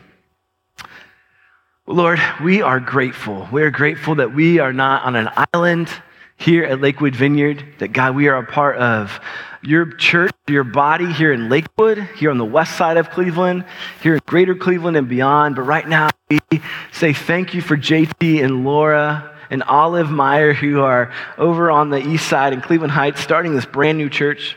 Lord, 1.90 2.20
we 2.40 2.62
are 2.62 2.78
grateful. 2.78 3.48
We 3.50 3.64
are 3.64 3.70
grateful 3.72 4.14
that 4.16 4.32
we 4.32 4.60
are 4.60 4.72
not 4.72 5.02
on 5.02 5.16
an 5.16 5.28
island 5.52 5.88
here 6.36 6.62
at 6.62 6.80
Lakewood 6.80 7.16
Vineyard, 7.16 7.64
that 7.78 7.88
God, 7.88 8.14
we 8.14 8.28
are 8.28 8.36
a 8.36 8.46
part 8.46 8.76
of 8.76 9.18
your 9.60 9.86
church, 9.94 10.30
your 10.46 10.62
body 10.62 11.12
here 11.12 11.32
in 11.32 11.48
Lakewood, 11.48 11.98
here 12.16 12.30
on 12.30 12.38
the 12.38 12.44
west 12.44 12.76
side 12.76 12.96
of 12.96 13.10
Cleveland, 13.10 13.64
here 14.04 14.14
in 14.14 14.20
greater 14.24 14.54
Cleveland 14.54 14.96
and 14.96 15.08
beyond. 15.08 15.56
But 15.56 15.62
right 15.62 15.86
now, 15.86 16.10
we 16.28 16.38
say 16.92 17.12
thank 17.12 17.54
you 17.54 17.60
for 17.60 17.76
JT 17.76 18.44
and 18.44 18.64
Laura 18.64 19.36
and 19.50 19.64
Olive 19.64 20.12
Meyer, 20.12 20.54
who 20.54 20.82
are 20.82 21.12
over 21.38 21.72
on 21.72 21.90
the 21.90 21.98
east 21.98 22.28
side 22.28 22.52
in 22.52 22.60
Cleveland 22.60 22.92
Heights, 22.92 23.20
starting 23.20 23.52
this 23.52 23.66
brand 23.66 23.98
new 23.98 24.08
church. 24.08 24.56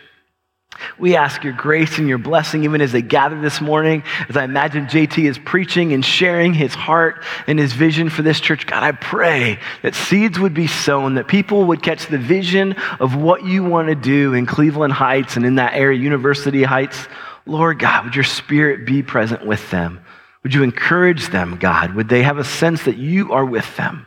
We 0.98 1.16
ask 1.16 1.44
your 1.44 1.54
grace 1.54 1.98
and 1.98 2.08
your 2.08 2.18
blessing 2.18 2.64
even 2.64 2.82
as 2.82 2.92
they 2.92 3.02
gather 3.02 3.40
this 3.40 3.62
morning. 3.62 4.04
As 4.30 4.38
I 4.38 4.44
imagine 4.44 4.86
JT 4.86 5.28
is 5.30 5.38
preaching 5.38 5.94
and 5.94 6.04
sharing 6.04 6.54
his 6.54 6.74
heart 6.74 7.24
and 7.48 7.58
his 7.58 7.74
vision 7.74 8.10
for 8.10 8.22
this 8.22 8.40
church, 8.40 8.68
God, 8.68 8.84
I 8.84 8.92
pray 8.92 9.60
that 9.82 9.96
seeds 9.96 10.40
would 10.40 10.54
be 10.54 10.68
sown, 10.68 11.16
that 11.16 11.28
people 11.28 11.66
would 11.66 11.82
catch 11.82 12.08
the 12.08 12.18
vision 12.18 12.74
of 13.00 13.16
what 13.16 13.46
you 13.46 13.64
want 13.64 13.88
to 13.88 13.96
do 13.96 14.34
in 14.34 14.46
Cleveland 14.46 14.94
Heights 14.94 15.36
and 15.36 15.46
in 15.46 15.56
that 15.56 15.74
area, 15.74 16.00
University 16.00 16.64
Heights. 16.64 17.08
Lord 17.46 17.80
God, 17.80 18.06
would 18.06 18.16
your 18.16 18.24
spirit 18.24 18.86
be 18.86 19.04
present 19.04 19.46
with 19.46 19.70
them? 19.72 20.00
Would 20.44 20.54
you 20.54 20.64
encourage 20.64 21.30
them, 21.30 21.58
God? 21.58 21.94
Would 21.96 22.10
they 22.10 22.24
have 22.24 22.38
a 22.38 22.44
sense 22.44 22.84
that 22.84 22.98
you 22.98 23.32
are 23.32 23.46
with 23.46 23.76
them, 23.78 24.06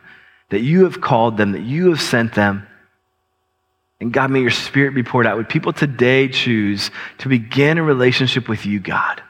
that 0.50 0.60
you 0.60 0.84
have 0.84 1.00
called 1.00 1.36
them, 1.36 1.52
that 1.52 1.62
you 1.62 1.90
have 1.90 2.00
sent 2.00 2.34
them? 2.34 2.66
And 4.00 4.12
God, 4.12 4.30
may 4.30 4.40
your 4.40 4.50
spirit 4.50 4.94
be 4.94 5.02
poured 5.02 5.26
out. 5.26 5.36
Would 5.36 5.48
people 5.48 5.72
today 5.72 6.28
choose 6.28 6.90
to 7.18 7.28
begin 7.28 7.78
a 7.78 7.82
relationship 7.82 8.48
with 8.48 8.66
you, 8.66 8.78
God? 8.78 9.22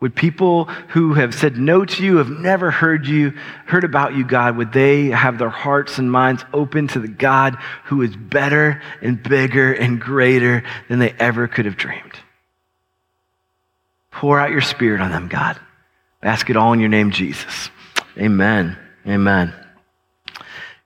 Would 0.00 0.14
people 0.14 0.66
who 0.88 1.14
have 1.14 1.34
said 1.34 1.56
no 1.56 1.84
to 1.84 2.04
you, 2.04 2.18
have 2.18 2.28
never 2.28 2.70
heard 2.70 3.06
you, 3.06 3.32
heard 3.66 3.84
about 3.84 4.14
you, 4.14 4.24
God, 4.24 4.56
would 4.56 4.72
they 4.72 5.06
have 5.06 5.38
their 5.38 5.50
hearts 5.50 5.98
and 5.98 6.12
minds 6.12 6.44
open 6.52 6.88
to 6.88 6.98
the 6.98 7.08
God 7.08 7.56
who 7.84 8.02
is 8.02 8.14
better 8.14 8.82
and 9.00 9.22
bigger 9.22 9.72
and 9.72 9.98
greater 9.98 10.64
than 10.88 10.98
they 10.98 11.14
ever 11.18 11.48
could 11.48 11.64
have 11.64 11.78
dreamed? 11.78 12.12
Pour 14.10 14.38
out 14.38 14.50
your 14.50 14.60
spirit 14.60 15.00
on 15.00 15.10
them, 15.10 15.28
God. 15.28 15.58
Ask 16.22 16.50
it 16.50 16.56
all 16.56 16.72
in 16.72 16.80
your 16.80 16.88
name, 16.88 17.10
Jesus. 17.10 17.70
Amen. 18.18 18.76
Amen. 19.06 19.54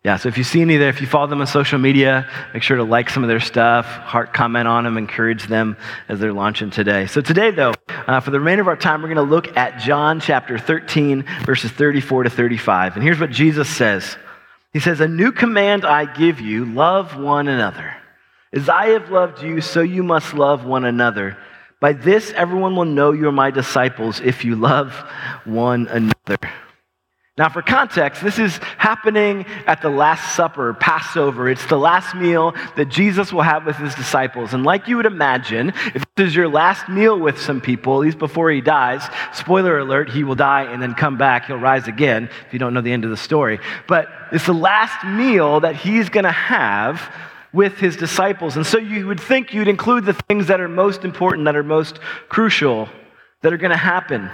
Yeah, 0.02 0.16
so 0.16 0.30
if 0.30 0.38
you 0.38 0.44
see 0.44 0.62
any 0.62 0.78
there, 0.78 0.88
if 0.88 1.02
you 1.02 1.06
follow 1.06 1.26
them 1.26 1.42
on 1.42 1.46
social 1.46 1.78
media, 1.78 2.26
make 2.54 2.62
sure 2.62 2.78
to 2.78 2.84
like 2.84 3.10
some 3.10 3.22
of 3.22 3.28
their 3.28 3.38
stuff, 3.38 3.84
heart 3.84 4.32
comment 4.32 4.66
on 4.66 4.84
them, 4.84 4.96
encourage 4.96 5.46
them 5.46 5.76
as 6.08 6.18
they're 6.18 6.32
launching 6.32 6.70
today. 6.70 7.06
So 7.06 7.20
today, 7.20 7.50
though, 7.50 7.74
uh, 7.88 8.20
for 8.20 8.30
the 8.30 8.38
remainder 8.38 8.62
of 8.62 8.68
our 8.68 8.78
time, 8.78 9.02
we're 9.02 9.12
going 9.12 9.28
to 9.28 9.34
look 9.34 9.54
at 9.58 9.78
John 9.78 10.18
chapter 10.18 10.58
13, 10.58 11.26
verses 11.44 11.70
34 11.70 12.22
to 12.22 12.30
35. 12.30 12.94
And 12.94 13.02
here's 13.02 13.20
what 13.20 13.30
Jesus 13.30 13.68
says 13.68 14.16
He 14.72 14.80
says, 14.80 15.00
A 15.00 15.08
new 15.08 15.32
command 15.32 15.84
I 15.84 16.06
give 16.06 16.40
you 16.40 16.64
love 16.64 17.18
one 17.18 17.46
another. 17.46 17.94
As 18.54 18.70
I 18.70 18.88
have 18.88 19.10
loved 19.10 19.42
you, 19.42 19.60
so 19.60 19.82
you 19.82 20.02
must 20.02 20.32
love 20.32 20.64
one 20.64 20.86
another. 20.86 21.36
By 21.78 21.92
this, 21.92 22.32
everyone 22.32 22.74
will 22.74 22.86
know 22.86 23.12
you're 23.12 23.32
my 23.32 23.50
disciples 23.50 24.20
if 24.20 24.46
you 24.46 24.56
love 24.56 24.94
one 25.44 25.88
another. 25.88 26.38
Now, 27.40 27.48
for 27.48 27.62
context, 27.62 28.22
this 28.22 28.38
is 28.38 28.58
happening 28.76 29.46
at 29.66 29.80
the 29.80 29.88
Last 29.88 30.36
Supper, 30.36 30.74
Passover. 30.74 31.48
It's 31.48 31.64
the 31.64 31.78
last 31.78 32.14
meal 32.14 32.54
that 32.76 32.90
Jesus 32.90 33.32
will 33.32 33.40
have 33.40 33.64
with 33.64 33.76
his 33.76 33.94
disciples. 33.94 34.52
And 34.52 34.62
like 34.62 34.88
you 34.88 34.98
would 34.98 35.06
imagine, 35.06 35.72
if 35.94 36.04
this 36.16 36.26
is 36.26 36.36
your 36.36 36.50
last 36.50 36.90
meal 36.90 37.18
with 37.18 37.40
some 37.40 37.62
people, 37.62 37.94
at 37.94 38.00
least 38.00 38.18
before 38.18 38.50
he 38.50 38.60
dies, 38.60 39.02
spoiler 39.32 39.78
alert, 39.78 40.10
he 40.10 40.22
will 40.22 40.34
die 40.34 40.64
and 40.64 40.82
then 40.82 40.92
come 40.92 41.16
back. 41.16 41.46
He'll 41.46 41.56
rise 41.56 41.88
again 41.88 42.28
if 42.46 42.52
you 42.52 42.58
don't 42.58 42.74
know 42.74 42.82
the 42.82 42.92
end 42.92 43.04
of 43.04 43.10
the 43.10 43.16
story. 43.16 43.58
But 43.88 44.08
it's 44.32 44.44
the 44.44 44.52
last 44.52 45.02
meal 45.06 45.60
that 45.60 45.76
he's 45.76 46.10
going 46.10 46.24
to 46.24 46.30
have 46.30 47.10
with 47.54 47.78
his 47.78 47.96
disciples. 47.96 48.56
And 48.56 48.66
so 48.66 48.76
you 48.76 49.06
would 49.06 49.18
think 49.18 49.54
you'd 49.54 49.66
include 49.66 50.04
the 50.04 50.12
things 50.28 50.48
that 50.48 50.60
are 50.60 50.68
most 50.68 51.06
important, 51.06 51.46
that 51.46 51.56
are 51.56 51.62
most 51.62 52.00
crucial, 52.28 52.90
that 53.40 53.50
are 53.50 53.56
going 53.56 53.70
to 53.70 53.78
happen. 53.78 54.28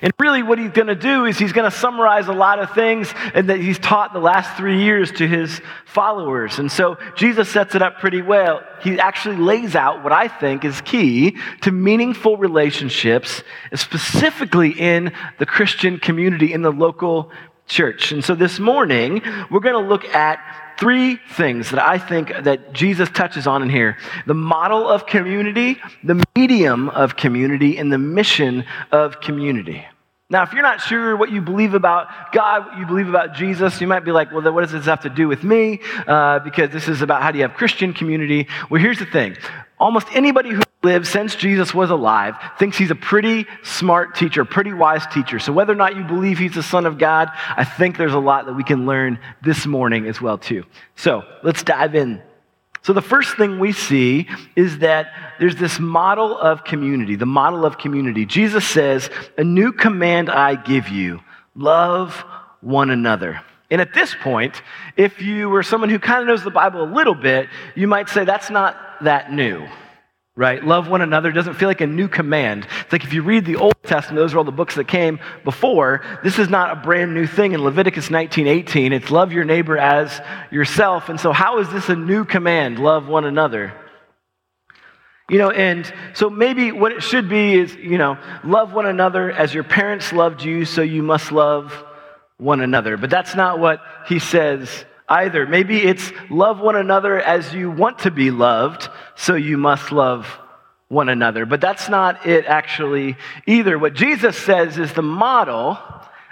And 0.00 0.12
really, 0.18 0.42
what 0.42 0.58
he's 0.58 0.70
going 0.70 0.86
to 0.86 0.94
do 0.94 1.26
is 1.26 1.38
he's 1.38 1.52
going 1.52 1.70
to 1.70 1.76
summarize 1.76 2.28
a 2.28 2.32
lot 2.32 2.58
of 2.58 2.70
things 2.72 3.12
and 3.34 3.50
that 3.50 3.60
he's 3.60 3.78
taught 3.78 4.12
the 4.12 4.18
last 4.18 4.56
three 4.56 4.82
years 4.82 5.12
to 5.12 5.28
his 5.28 5.60
followers. 5.84 6.58
And 6.58 6.70
so 6.70 6.96
Jesus 7.14 7.48
sets 7.48 7.74
it 7.74 7.82
up 7.82 7.98
pretty 7.98 8.22
well. 8.22 8.62
He 8.82 8.98
actually 8.98 9.36
lays 9.36 9.76
out 9.76 10.02
what 10.02 10.12
I 10.12 10.28
think 10.28 10.64
is 10.64 10.80
key 10.80 11.36
to 11.62 11.72
meaningful 11.72 12.36
relationships, 12.36 13.42
specifically 13.74 14.70
in 14.70 15.12
the 15.38 15.46
Christian 15.46 15.98
community, 15.98 16.52
in 16.52 16.62
the 16.62 16.72
local 16.72 17.30
church. 17.66 18.12
And 18.12 18.24
so 18.24 18.34
this 18.34 18.58
morning, 18.58 19.22
we're 19.50 19.60
going 19.60 19.82
to 19.82 19.88
look 19.88 20.04
at 20.06 20.65
three 20.78 21.16
things 21.32 21.70
that 21.70 21.82
I 21.82 21.98
think 21.98 22.32
that 22.42 22.72
Jesus 22.72 23.08
touches 23.10 23.46
on 23.46 23.62
in 23.62 23.70
here 23.70 23.98
the 24.26 24.34
model 24.34 24.88
of 24.88 25.06
community, 25.06 25.80
the 26.04 26.22
medium 26.36 26.88
of 26.90 27.16
community, 27.16 27.78
and 27.78 27.92
the 27.92 27.98
mission 27.98 28.64
of 28.92 29.20
community. 29.20 29.84
Now, 30.28 30.42
if 30.42 30.52
you're 30.52 30.62
not 30.62 30.80
sure 30.80 31.16
what 31.16 31.30
you 31.30 31.40
believe 31.40 31.74
about 31.74 32.32
God, 32.32 32.66
what 32.66 32.78
you 32.78 32.84
believe 32.84 33.08
about 33.08 33.34
Jesus, 33.34 33.80
you 33.80 33.86
might 33.86 34.04
be 34.04 34.10
like, 34.10 34.32
well, 34.32 34.42
then 34.42 34.54
what 34.54 34.62
does 34.62 34.72
this 34.72 34.86
have 34.86 35.02
to 35.02 35.08
do 35.08 35.28
with 35.28 35.44
me? 35.44 35.78
Uh, 36.04 36.40
because 36.40 36.70
this 36.70 36.88
is 36.88 37.00
about 37.00 37.22
how 37.22 37.30
do 37.30 37.38
you 37.38 37.44
have 37.44 37.54
Christian 37.54 37.92
community. 37.92 38.48
Well, 38.68 38.82
here's 38.82 38.98
the 38.98 39.06
thing 39.06 39.36
almost 39.78 40.06
anybody 40.12 40.50
who 40.50 40.62
lived 40.82 41.06
since 41.06 41.34
Jesus 41.34 41.74
was 41.74 41.90
alive 41.90 42.36
thinks 42.58 42.78
he's 42.78 42.90
a 42.90 42.94
pretty 42.94 43.46
smart 43.62 44.14
teacher, 44.14 44.44
pretty 44.44 44.72
wise 44.72 45.06
teacher. 45.08 45.38
So 45.38 45.52
whether 45.52 45.72
or 45.72 45.76
not 45.76 45.96
you 45.96 46.04
believe 46.04 46.38
he's 46.38 46.54
the 46.54 46.62
son 46.62 46.86
of 46.86 46.98
God, 46.98 47.28
I 47.56 47.64
think 47.64 47.96
there's 47.96 48.14
a 48.14 48.18
lot 48.18 48.46
that 48.46 48.54
we 48.54 48.64
can 48.64 48.86
learn 48.86 49.18
this 49.42 49.66
morning 49.66 50.06
as 50.06 50.20
well 50.20 50.38
too. 50.38 50.64
So, 50.94 51.24
let's 51.42 51.62
dive 51.62 51.94
in. 51.94 52.22
So 52.82 52.92
the 52.92 53.02
first 53.02 53.36
thing 53.36 53.58
we 53.58 53.72
see 53.72 54.28
is 54.54 54.78
that 54.78 55.12
there's 55.40 55.56
this 55.56 55.80
model 55.80 56.38
of 56.38 56.62
community, 56.62 57.16
the 57.16 57.26
model 57.26 57.66
of 57.66 57.78
community. 57.78 58.24
Jesus 58.24 58.64
says, 58.64 59.10
"A 59.36 59.42
new 59.42 59.72
command 59.72 60.30
I 60.30 60.54
give 60.54 60.88
you: 60.88 61.20
love 61.56 62.24
one 62.60 62.90
another." 62.90 63.40
And 63.70 63.80
at 63.80 63.92
this 63.92 64.14
point, 64.22 64.62
if 64.96 65.20
you 65.20 65.48
were 65.48 65.62
someone 65.62 65.90
who 65.90 65.98
kind 65.98 66.20
of 66.20 66.28
knows 66.28 66.44
the 66.44 66.50
Bible 66.50 66.84
a 66.84 66.90
little 66.90 67.14
bit, 67.14 67.48
you 67.74 67.88
might 67.88 68.08
say 68.08 68.24
that's 68.24 68.48
not 68.48 68.76
that 69.02 69.32
new, 69.32 69.66
right? 70.36 70.64
Love 70.64 70.88
one 70.88 71.02
another 71.02 71.32
doesn't 71.32 71.54
feel 71.54 71.68
like 71.68 71.80
a 71.80 71.86
new 71.86 72.06
command. 72.06 72.66
It's 72.82 72.92
like 72.92 73.02
if 73.02 73.12
you 73.12 73.22
read 73.22 73.44
the 73.44 73.56
Old 73.56 73.74
Testament, 73.82 74.20
those 74.20 74.34
are 74.34 74.38
all 74.38 74.44
the 74.44 74.52
books 74.52 74.76
that 74.76 74.86
came 74.86 75.18
before. 75.42 76.02
This 76.22 76.38
is 76.38 76.48
not 76.48 76.70
a 76.70 76.80
brand 76.80 77.12
new 77.12 77.26
thing 77.26 77.52
in 77.52 77.62
Leviticus 77.62 78.08
19:18. 78.08 78.92
It's 78.92 79.10
love 79.10 79.32
your 79.32 79.44
neighbor 79.44 79.76
as 79.76 80.20
yourself. 80.52 81.08
And 81.08 81.18
so 81.18 81.32
how 81.32 81.58
is 81.58 81.68
this 81.70 81.88
a 81.88 81.96
new 81.96 82.24
command? 82.24 82.78
Love 82.78 83.08
one 83.08 83.24
another. 83.24 83.72
You 85.28 85.38
know, 85.38 85.50
and 85.50 85.92
so 86.14 86.30
maybe 86.30 86.70
what 86.70 86.92
it 86.92 87.02
should 87.02 87.28
be 87.28 87.54
is, 87.54 87.74
you 87.74 87.98
know, 87.98 88.16
love 88.44 88.72
one 88.72 88.86
another 88.86 89.32
as 89.32 89.52
your 89.52 89.64
parents 89.64 90.12
loved 90.12 90.44
you, 90.44 90.64
so 90.64 90.82
you 90.82 91.02
must 91.02 91.32
love 91.32 91.84
one 92.38 92.60
another. 92.60 92.96
But 92.96 93.10
that's 93.10 93.34
not 93.34 93.58
what 93.58 93.80
he 94.06 94.18
says 94.18 94.84
either. 95.08 95.46
Maybe 95.46 95.82
it's 95.82 96.12
love 96.30 96.60
one 96.60 96.76
another 96.76 97.20
as 97.20 97.54
you 97.54 97.70
want 97.70 98.00
to 98.00 98.10
be 98.10 98.30
loved, 98.30 98.88
so 99.14 99.34
you 99.34 99.56
must 99.56 99.92
love 99.92 100.26
one 100.88 101.08
another. 101.08 101.46
But 101.46 101.60
that's 101.60 101.88
not 101.88 102.26
it 102.26 102.46
actually 102.46 103.16
either. 103.46 103.78
What 103.78 103.94
Jesus 103.94 104.36
says 104.36 104.78
is 104.78 104.92
the 104.92 105.02
model 105.02 105.78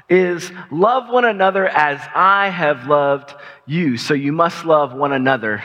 is 0.09 0.53
love 0.71 1.09
one 1.09 1.25
another 1.25 1.67
as 1.67 2.01
I 2.15 2.51
have 2.51 2.87
loved 2.87 3.35
you, 3.67 3.97
so 3.97 4.15
you 4.15 4.33
must 4.33 4.65
love 4.65 4.93
one 4.93 5.13
another 5.13 5.65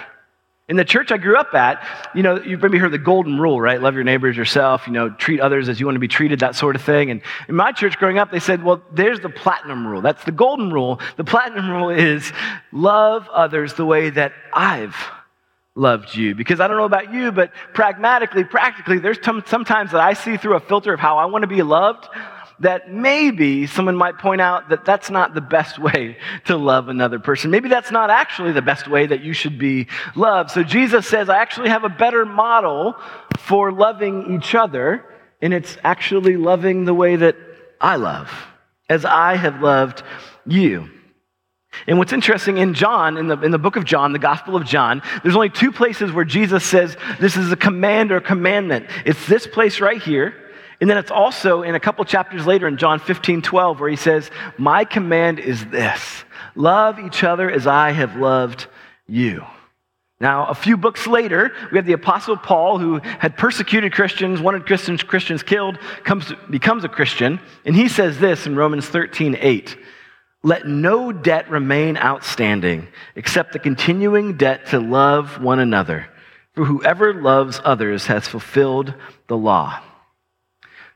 in 0.70 0.78
the 0.78 0.86
church 0.86 1.12
I 1.12 1.18
grew 1.18 1.36
up 1.36 1.56
at, 1.56 1.84
you 2.14 2.22
know, 2.22 2.40
you've 2.40 2.62
maybe 2.62 2.78
heard 2.78 2.92
the 2.92 3.00
golden 3.00 3.40
rule, 3.40 3.60
right? 3.60 3.82
Love 3.82 3.96
your 3.96 4.04
neighbors 4.04 4.38
yourself, 4.38 4.86
you 4.86 4.94
know, 4.94 5.10
treat 5.10 5.40
others 5.40 5.68
as 5.68 5.80
you 5.80 5.88
want 5.88 5.96
to 5.96 6.00
be 6.00 6.08
treated, 6.08 6.40
that 6.42 6.56
sort 6.56 6.76
of 6.76 6.84
thing. 6.84 7.10
And 7.10 7.22
in 7.48 7.56
my 7.56 7.72
church 7.72 7.98
growing 7.98 8.20
up, 8.20 8.32
they 8.32 8.40
said, 8.40 8.64
well, 8.64 8.82
there's 8.94 9.20
the 9.20 9.30
platinum 9.30 9.88
rule. 9.88 10.02
That's 10.02 10.24
the 10.24 10.32
golden 10.32 10.72
rule. 10.72 11.02
The 11.18 11.24
platinum 11.24 11.70
rule 11.72 11.90
is 11.90 12.32
love 12.72 13.28
others 13.30 13.74
the 13.74 13.86
way 13.86 14.12
that 14.12 14.32
I've 14.54 14.96
loved 15.74 16.16
you. 16.16 16.36
Because 16.36 16.60
I 16.60 16.68
don't 16.68 16.78
know 16.78 16.86
about 16.86 17.12
you, 17.12 17.32
but 17.32 17.52
pragmatically, 17.74 18.44
practically, 18.44 19.00
there's 19.00 19.18
sometimes 19.24 19.92
that 19.92 20.02
I 20.02 20.14
see 20.14 20.38
through 20.38 20.56
a 20.56 20.60
filter 20.60 20.94
of 20.94 21.00
how 21.00 21.18
I 21.18 21.26
want 21.26 21.42
to 21.42 21.48
be 21.48 21.64
loved 21.64 22.08
that 22.60 22.92
maybe 22.92 23.68
someone 23.68 23.96
might 23.96 24.18
point 24.18 24.42
out 24.42 24.70
that 24.70 24.86
that's 24.86 25.10
not 25.10 25.34
the 25.34 25.42
best 25.42 25.80
way 25.88 26.18
to 26.46 26.58
love 26.58 26.90
another 26.90 27.20
person. 27.20 27.52
Maybe 27.52 27.70
that's 27.70 27.92
not 27.92 28.10
actually 28.10 28.52
the 28.52 28.62
best 28.62 28.88
way 28.88 29.06
that 29.06 29.22
you 29.22 29.34
should 29.34 29.58
be 29.58 29.88
loved. 30.16 30.52
So 30.52 30.64
Jesus 30.64 31.08
says, 31.08 31.30
I 31.30 31.38
actually 31.38 31.70
have 31.70 31.84
a 31.84 31.90
better 31.90 32.26
model 32.26 32.96
for 33.38 33.72
loving 33.72 34.36
each 34.36 34.56
other, 34.56 35.06
and 35.42 35.54
it's 35.54 35.78
actually 35.84 36.38
loving 36.38 36.86
the 36.86 36.94
way 36.94 37.16
that 37.16 37.36
I 37.80 37.96
love, 37.96 38.32
as 38.90 39.06
I 39.06 39.36
have 39.36 39.62
loved 39.62 40.04
you. 40.46 40.90
And 41.88 41.98
what's 41.98 42.14
interesting 42.14 42.58
in 42.58 42.74
John, 42.74 43.18
in 43.18 43.28
the, 43.28 43.40
in 43.42 43.52
the 43.52 43.58
book 43.60 43.76
of 43.76 43.86
John, 43.86 44.12
the 44.12 44.20
Gospel 44.20 44.56
of 44.56 44.66
John, 44.66 45.02
there's 45.24 45.36
only 45.36 45.50
two 45.50 45.72
places 45.72 46.12
where 46.12 46.26
Jesus 46.26 46.64
says 46.66 46.98
this 47.20 47.38
is 47.38 47.52
a 47.52 47.56
command 47.56 48.12
or 48.12 48.20
commandment. 48.20 48.88
It's 49.06 49.26
this 49.28 49.48
place 49.48 49.80
right 49.80 50.02
here, 50.02 50.34
and 50.82 50.90
then 50.90 50.98
it's 50.98 51.12
also 51.12 51.62
in 51.62 51.76
a 51.76 51.80
couple 51.80 52.06
chapters 52.06 52.46
later 52.46 52.68
in 52.68 52.78
John 52.78 53.00
15, 53.00 53.42
12, 53.42 53.80
where 53.80 53.90
he 53.90 53.96
says, 53.96 54.30
My 54.58 54.86
command 54.86 55.40
is 55.40 55.66
this 55.66 56.24
love 56.56 57.00
each 57.00 57.24
other 57.24 57.50
as 57.50 57.68
I 57.68 57.92
have 57.92 58.16
loved 58.16 58.68
you. 59.08 59.44
Now, 60.22 60.48
a 60.48 60.54
few 60.54 60.76
books 60.76 61.08
later, 61.08 61.54
we 61.72 61.78
have 61.78 61.86
the 61.86 61.94
Apostle 61.94 62.36
Paul, 62.36 62.78
who 62.78 63.00
had 63.00 63.38
persecuted 63.38 63.94
Christians, 63.94 64.42
wanted 64.42 64.66
Christians, 64.66 65.02
Christians 65.02 65.44
killed, 65.44 65.80
comes, 66.04 66.34
becomes 66.50 66.84
a 66.84 66.90
Christian, 66.90 67.40
and 67.64 67.74
he 67.74 67.88
says 67.88 68.20
this 68.20 68.46
in 68.46 68.56
Romans 68.56 68.86
13, 68.86 69.38
8. 69.40 69.78
Let 70.44 70.68
no 70.68 71.12
debt 71.12 71.50
remain 71.50 71.98
outstanding 71.98 72.88
except 73.16 73.54
the 73.54 73.60
continuing 73.60 74.38
debt 74.38 74.68
to 74.68 74.80
love 74.80 75.42
one 75.42 75.60
another. 75.60 76.08
For 76.54 76.66
whoever 76.66 77.14
loves 77.14 77.62
others 77.64 78.08
has 78.08 78.28
fulfilled 78.28 78.94
the 79.28 79.38
law. 79.38 79.82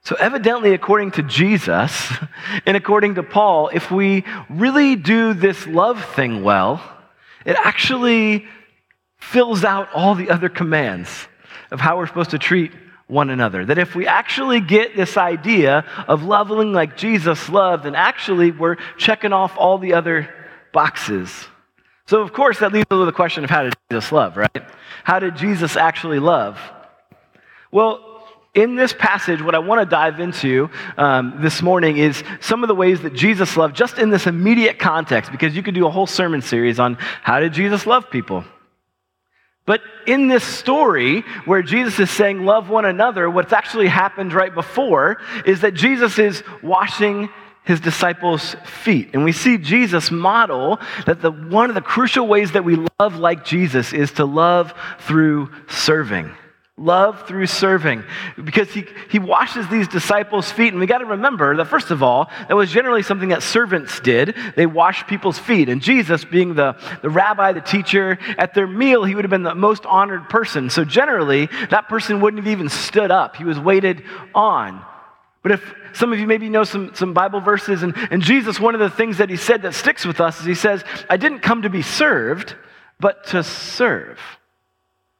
So, 0.05 0.17
evidently, 0.19 0.73
according 0.73 1.11
to 1.11 1.23
Jesus 1.23 2.11
and 2.65 2.75
according 2.75 3.15
to 3.15 3.23
Paul, 3.23 3.69
if 3.69 3.89
we 3.89 4.25
really 4.49 4.97
do 4.97 5.33
this 5.33 5.65
love 5.65 6.03
thing 6.13 6.43
well, 6.43 6.83
it 7.45 7.55
actually 7.57 8.45
fills 9.17 9.63
out 9.63 9.87
all 9.93 10.15
the 10.15 10.29
other 10.29 10.49
commands 10.49 11.27
of 11.71 11.79
how 11.79 11.97
we're 11.97 12.07
supposed 12.07 12.31
to 12.31 12.39
treat 12.39 12.73
one 13.07 13.29
another. 13.29 13.63
That 13.63 13.77
if 13.77 13.95
we 13.95 14.05
actually 14.05 14.59
get 14.59 14.95
this 14.95 15.15
idea 15.15 15.85
of 16.07 16.23
loving 16.23 16.73
like 16.73 16.97
Jesus 16.97 17.47
loved, 17.47 17.85
then 17.85 17.95
actually 17.95 18.51
we're 18.51 18.75
checking 18.97 19.31
off 19.31 19.55
all 19.57 19.77
the 19.77 19.93
other 19.93 20.29
boxes. 20.73 21.47
So, 22.07 22.21
of 22.21 22.33
course, 22.33 22.59
that 22.59 22.73
leads 22.73 22.87
us 22.91 22.97
with 22.97 23.07
the 23.07 23.13
question 23.13 23.45
of 23.45 23.49
how 23.49 23.63
did 23.63 23.73
Jesus 23.89 24.11
love, 24.11 24.35
right? 24.35 24.63
How 25.05 25.19
did 25.19 25.37
Jesus 25.37 25.77
actually 25.77 26.19
love? 26.19 26.59
Well, 27.71 28.12
in 28.53 28.75
this 28.75 28.93
passage, 28.93 29.41
what 29.41 29.55
I 29.55 29.59
want 29.59 29.81
to 29.81 29.85
dive 29.85 30.19
into 30.19 30.69
um, 30.97 31.35
this 31.39 31.61
morning 31.61 31.97
is 31.97 32.23
some 32.39 32.63
of 32.63 32.67
the 32.67 32.75
ways 32.75 33.01
that 33.01 33.13
Jesus 33.13 33.57
loved, 33.57 33.75
just 33.75 33.97
in 33.97 34.11
this 34.11 34.27
immediate 34.27 34.77
context, 34.77 35.31
because 35.31 35.55
you 35.55 35.63
could 35.63 35.73
do 35.73 35.87
a 35.87 35.91
whole 35.91 36.05
sermon 36.05 36.41
series 36.41 36.79
on 36.79 36.95
how 36.95 37.39
did 37.39 37.53
Jesus 37.53 37.87
love 37.87 38.11
people. 38.11 38.45
But 39.65 39.81
in 40.05 40.27
this 40.27 40.43
story 40.43 41.21
where 41.45 41.63
Jesus 41.63 41.97
is 41.99 42.11
saying, 42.11 42.45
Love 42.45 42.69
one 42.69 42.85
another, 42.85 43.29
what's 43.29 43.53
actually 43.53 43.87
happened 43.87 44.33
right 44.33 44.53
before 44.53 45.17
is 45.45 45.61
that 45.61 45.73
Jesus 45.73 46.19
is 46.19 46.43
washing 46.61 47.29
his 47.63 47.79
disciples' 47.79 48.55
feet. 48.65 49.11
And 49.13 49.23
we 49.23 49.31
see 49.31 49.57
Jesus 49.57 50.11
model 50.11 50.79
that 51.05 51.21
the, 51.21 51.31
one 51.31 51.69
of 51.69 51.75
the 51.75 51.81
crucial 51.81 52.27
ways 52.27 52.51
that 52.51 52.65
we 52.65 52.85
love 52.99 53.15
like 53.15 53.45
Jesus 53.45 53.93
is 53.93 54.11
to 54.13 54.25
love 54.25 54.73
through 54.99 55.49
serving. 55.69 56.29
Love 56.75 57.27
through 57.27 57.45
serving. 57.45 58.03
Because 58.43 58.71
he, 58.71 58.85
he 59.11 59.19
washes 59.19 59.67
these 59.67 59.87
disciples' 59.87 60.51
feet. 60.51 60.69
And 60.69 60.79
we 60.79 60.87
got 60.87 60.99
to 60.99 61.05
remember 61.05 61.55
that, 61.57 61.65
first 61.65 61.91
of 61.91 62.01
all, 62.01 62.31
that 62.47 62.55
was 62.55 62.71
generally 62.71 63.03
something 63.03 63.29
that 63.29 63.43
servants 63.43 63.99
did. 63.99 64.35
They 64.55 64.65
washed 64.65 65.05
people's 65.05 65.37
feet. 65.37 65.69
And 65.69 65.83
Jesus, 65.83 66.25
being 66.25 66.55
the, 66.55 66.75
the 67.03 67.11
rabbi, 67.11 67.51
the 67.51 67.61
teacher, 67.61 68.17
at 68.39 68.55
their 68.55 68.65
meal, 68.65 69.03
he 69.03 69.13
would 69.13 69.23
have 69.23 69.29
been 69.29 69.43
the 69.43 69.53
most 69.53 69.85
honored 69.85 70.29
person. 70.29 70.71
So 70.71 70.83
generally, 70.83 71.47
that 71.69 71.89
person 71.89 72.21
wouldn't 72.21 72.43
have 72.43 72.51
even 72.51 72.69
stood 72.69 73.11
up, 73.11 73.35
he 73.35 73.43
was 73.43 73.59
waited 73.59 74.03
on. 74.33 74.83
But 75.43 75.51
if 75.51 75.75
some 75.93 76.11
of 76.11 76.19
you 76.19 76.25
maybe 76.25 76.49
know 76.49 76.63
some, 76.63 76.95
some 76.95 77.13
Bible 77.13 77.41
verses, 77.41 77.83
and, 77.83 77.93
and 78.09 78.21
Jesus, 78.21 78.59
one 78.59 78.73
of 78.73 78.79
the 78.79 78.89
things 78.89 79.17
that 79.17 79.29
he 79.29 79.35
said 79.35 79.61
that 79.63 79.75
sticks 79.75 80.05
with 80.05 80.21
us 80.21 80.39
is 80.39 80.45
he 80.45 80.55
says, 80.55 80.83
I 81.09 81.17
didn't 81.17 81.39
come 81.39 81.63
to 81.63 81.69
be 81.69 81.81
served, 81.81 82.55
but 82.99 83.27
to 83.27 83.43
serve. 83.43 84.17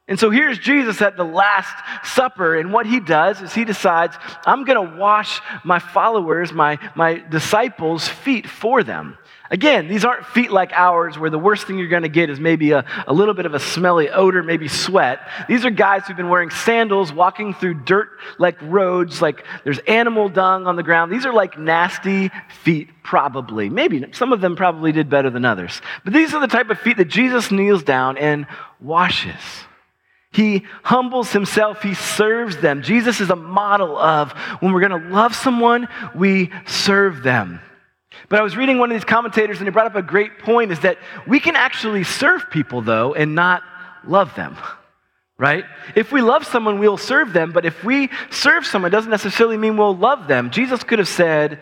And 0.06 0.20
so 0.20 0.28
here's 0.28 0.58
Jesus 0.58 1.00
at 1.00 1.16
the 1.16 1.24
Last 1.24 1.74
Supper, 2.04 2.58
and 2.58 2.74
what 2.74 2.84
he 2.84 3.00
does 3.00 3.40
is 3.40 3.54
he 3.54 3.64
decides, 3.64 4.14
I'm 4.44 4.64
going 4.64 4.90
to 4.90 4.96
wash 4.98 5.40
my 5.64 5.78
followers, 5.78 6.52
my, 6.52 6.78
my 6.94 7.14
disciples' 7.30 8.06
feet 8.06 8.46
for 8.46 8.82
them. 8.82 9.16
Again, 9.50 9.88
these 9.88 10.04
aren't 10.04 10.26
feet 10.26 10.50
like 10.50 10.72
ours 10.72 11.18
where 11.18 11.30
the 11.30 11.38
worst 11.38 11.66
thing 11.66 11.78
you're 11.78 11.88
going 11.88 12.02
to 12.02 12.10
get 12.10 12.28
is 12.28 12.38
maybe 12.38 12.72
a, 12.72 12.84
a 13.06 13.14
little 13.14 13.32
bit 13.32 13.46
of 13.46 13.54
a 13.54 13.60
smelly 13.60 14.10
odor, 14.10 14.42
maybe 14.42 14.68
sweat. 14.68 15.20
These 15.48 15.64
are 15.64 15.70
guys 15.70 16.06
who've 16.06 16.16
been 16.16 16.28
wearing 16.28 16.50
sandals, 16.50 17.10
walking 17.10 17.54
through 17.54 17.84
dirt 17.84 18.08
like 18.38 18.60
roads, 18.60 19.22
like 19.22 19.46
there's 19.64 19.78
animal 19.80 20.28
dung 20.28 20.66
on 20.66 20.76
the 20.76 20.82
ground. 20.82 21.12
These 21.12 21.24
are 21.24 21.32
like 21.32 21.58
nasty 21.58 22.30
feet, 22.62 22.90
probably. 23.02 23.70
Maybe 23.70 24.04
some 24.12 24.34
of 24.34 24.42
them 24.42 24.54
probably 24.54 24.92
did 24.92 25.08
better 25.08 25.30
than 25.30 25.46
others. 25.46 25.80
But 26.04 26.12
these 26.12 26.34
are 26.34 26.40
the 26.40 26.46
type 26.46 26.68
of 26.68 26.78
feet 26.78 26.98
that 26.98 27.08
Jesus 27.08 27.50
kneels 27.50 27.82
down 27.82 28.18
and 28.18 28.46
washes. 28.80 29.40
He 30.34 30.64
humbles 30.82 31.30
himself, 31.30 31.80
he 31.80 31.94
serves 31.94 32.56
them. 32.56 32.82
Jesus 32.82 33.20
is 33.20 33.30
a 33.30 33.36
model 33.36 33.96
of 33.96 34.32
when 34.58 34.72
we're 34.72 34.86
going 34.86 35.00
to 35.00 35.08
love 35.08 35.32
someone, 35.32 35.86
we 36.12 36.50
serve 36.66 37.22
them. 37.22 37.60
But 38.28 38.40
I 38.40 38.42
was 38.42 38.56
reading 38.56 38.78
one 38.78 38.90
of 38.90 38.96
these 38.96 39.04
commentators 39.04 39.58
and 39.58 39.66
he 39.68 39.70
brought 39.70 39.86
up 39.86 39.94
a 39.94 40.02
great 40.02 40.40
point 40.40 40.72
is 40.72 40.80
that 40.80 40.98
we 41.28 41.38
can 41.38 41.54
actually 41.54 42.02
serve 42.02 42.50
people 42.50 42.82
though 42.82 43.14
and 43.14 43.36
not 43.36 43.62
love 44.04 44.34
them. 44.34 44.56
Right? 45.38 45.64
If 45.94 46.10
we 46.10 46.20
love 46.20 46.44
someone, 46.44 46.80
we'll 46.80 46.96
serve 46.96 47.32
them, 47.32 47.52
but 47.52 47.64
if 47.64 47.84
we 47.84 48.08
serve 48.30 48.66
someone, 48.66 48.90
doesn't 48.90 49.10
necessarily 49.10 49.56
mean 49.56 49.76
we'll 49.76 49.96
love 49.96 50.26
them. 50.26 50.50
Jesus 50.50 50.82
could 50.82 50.98
have 50.98 51.08
said, 51.08 51.60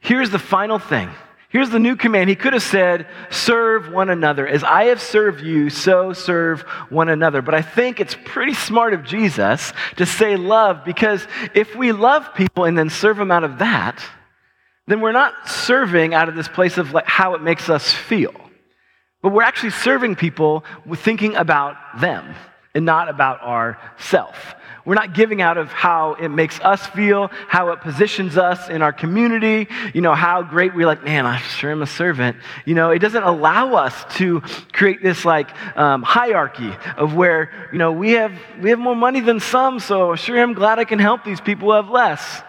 Here's 0.00 0.30
the 0.30 0.38
final 0.38 0.78
thing. 0.78 1.10
Here's 1.52 1.68
the 1.68 1.78
new 1.78 1.96
command. 1.96 2.30
He 2.30 2.34
could 2.34 2.54
have 2.54 2.62
said, 2.62 3.06
Serve 3.28 3.92
one 3.92 4.08
another. 4.08 4.48
As 4.48 4.64
I 4.64 4.84
have 4.84 5.02
served 5.02 5.42
you, 5.42 5.68
so 5.68 6.14
serve 6.14 6.62
one 6.88 7.10
another. 7.10 7.42
But 7.42 7.54
I 7.54 7.60
think 7.60 8.00
it's 8.00 8.16
pretty 8.24 8.54
smart 8.54 8.94
of 8.94 9.04
Jesus 9.04 9.74
to 9.98 10.06
say 10.06 10.36
love 10.36 10.82
because 10.82 11.26
if 11.54 11.76
we 11.76 11.92
love 11.92 12.34
people 12.34 12.64
and 12.64 12.76
then 12.76 12.88
serve 12.88 13.18
them 13.18 13.30
out 13.30 13.44
of 13.44 13.58
that, 13.58 14.02
then 14.86 15.02
we're 15.02 15.12
not 15.12 15.46
serving 15.46 16.14
out 16.14 16.30
of 16.30 16.34
this 16.34 16.48
place 16.48 16.78
of 16.78 16.92
like 16.92 17.06
how 17.06 17.34
it 17.34 17.42
makes 17.42 17.68
us 17.68 17.92
feel. 17.92 18.34
But 19.20 19.34
we're 19.34 19.42
actually 19.42 19.70
serving 19.70 20.16
people 20.16 20.64
with 20.86 21.00
thinking 21.00 21.36
about 21.36 21.76
them 22.00 22.34
and 22.74 22.84
not 22.84 23.08
about 23.08 23.42
ourself. 23.42 24.54
We're 24.84 24.94
not 24.94 25.14
giving 25.14 25.40
out 25.40 25.58
of 25.58 25.68
how 25.68 26.14
it 26.14 26.28
makes 26.28 26.58
us 26.60 26.84
feel, 26.88 27.30
how 27.46 27.70
it 27.70 27.80
positions 27.82 28.36
us 28.36 28.68
in 28.68 28.82
our 28.82 28.92
community, 28.92 29.68
you 29.94 30.00
know, 30.00 30.12
how 30.12 30.42
great 30.42 30.74
we're 30.74 30.86
like, 30.86 31.04
man, 31.04 31.24
I 31.24 31.38
sure 31.38 31.70
am 31.70 31.82
a 31.82 31.86
servant. 31.86 32.36
You 32.64 32.74
know, 32.74 32.90
it 32.90 32.98
doesn't 32.98 33.22
allow 33.22 33.74
us 33.74 34.16
to 34.16 34.40
create 34.72 35.00
this 35.00 35.24
like 35.24 35.50
um, 35.76 36.02
hierarchy 36.02 36.72
of 36.96 37.14
where, 37.14 37.68
you 37.72 37.78
know, 37.78 37.92
we 37.92 38.12
have, 38.12 38.32
we 38.60 38.70
have 38.70 38.78
more 38.80 38.96
money 38.96 39.20
than 39.20 39.38
some, 39.38 39.78
so 39.78 40.16
sure 40.16 40.40
I'm 40.42 40.54
glad 40.54 40.80
I 40.80 40.84
can 40.84 40.98
help 40.98 41.22
these 41.22 41.40
people 41.40 41.68
who 41.68 41.74
have 41.74 41.88
less. 41.88 42.42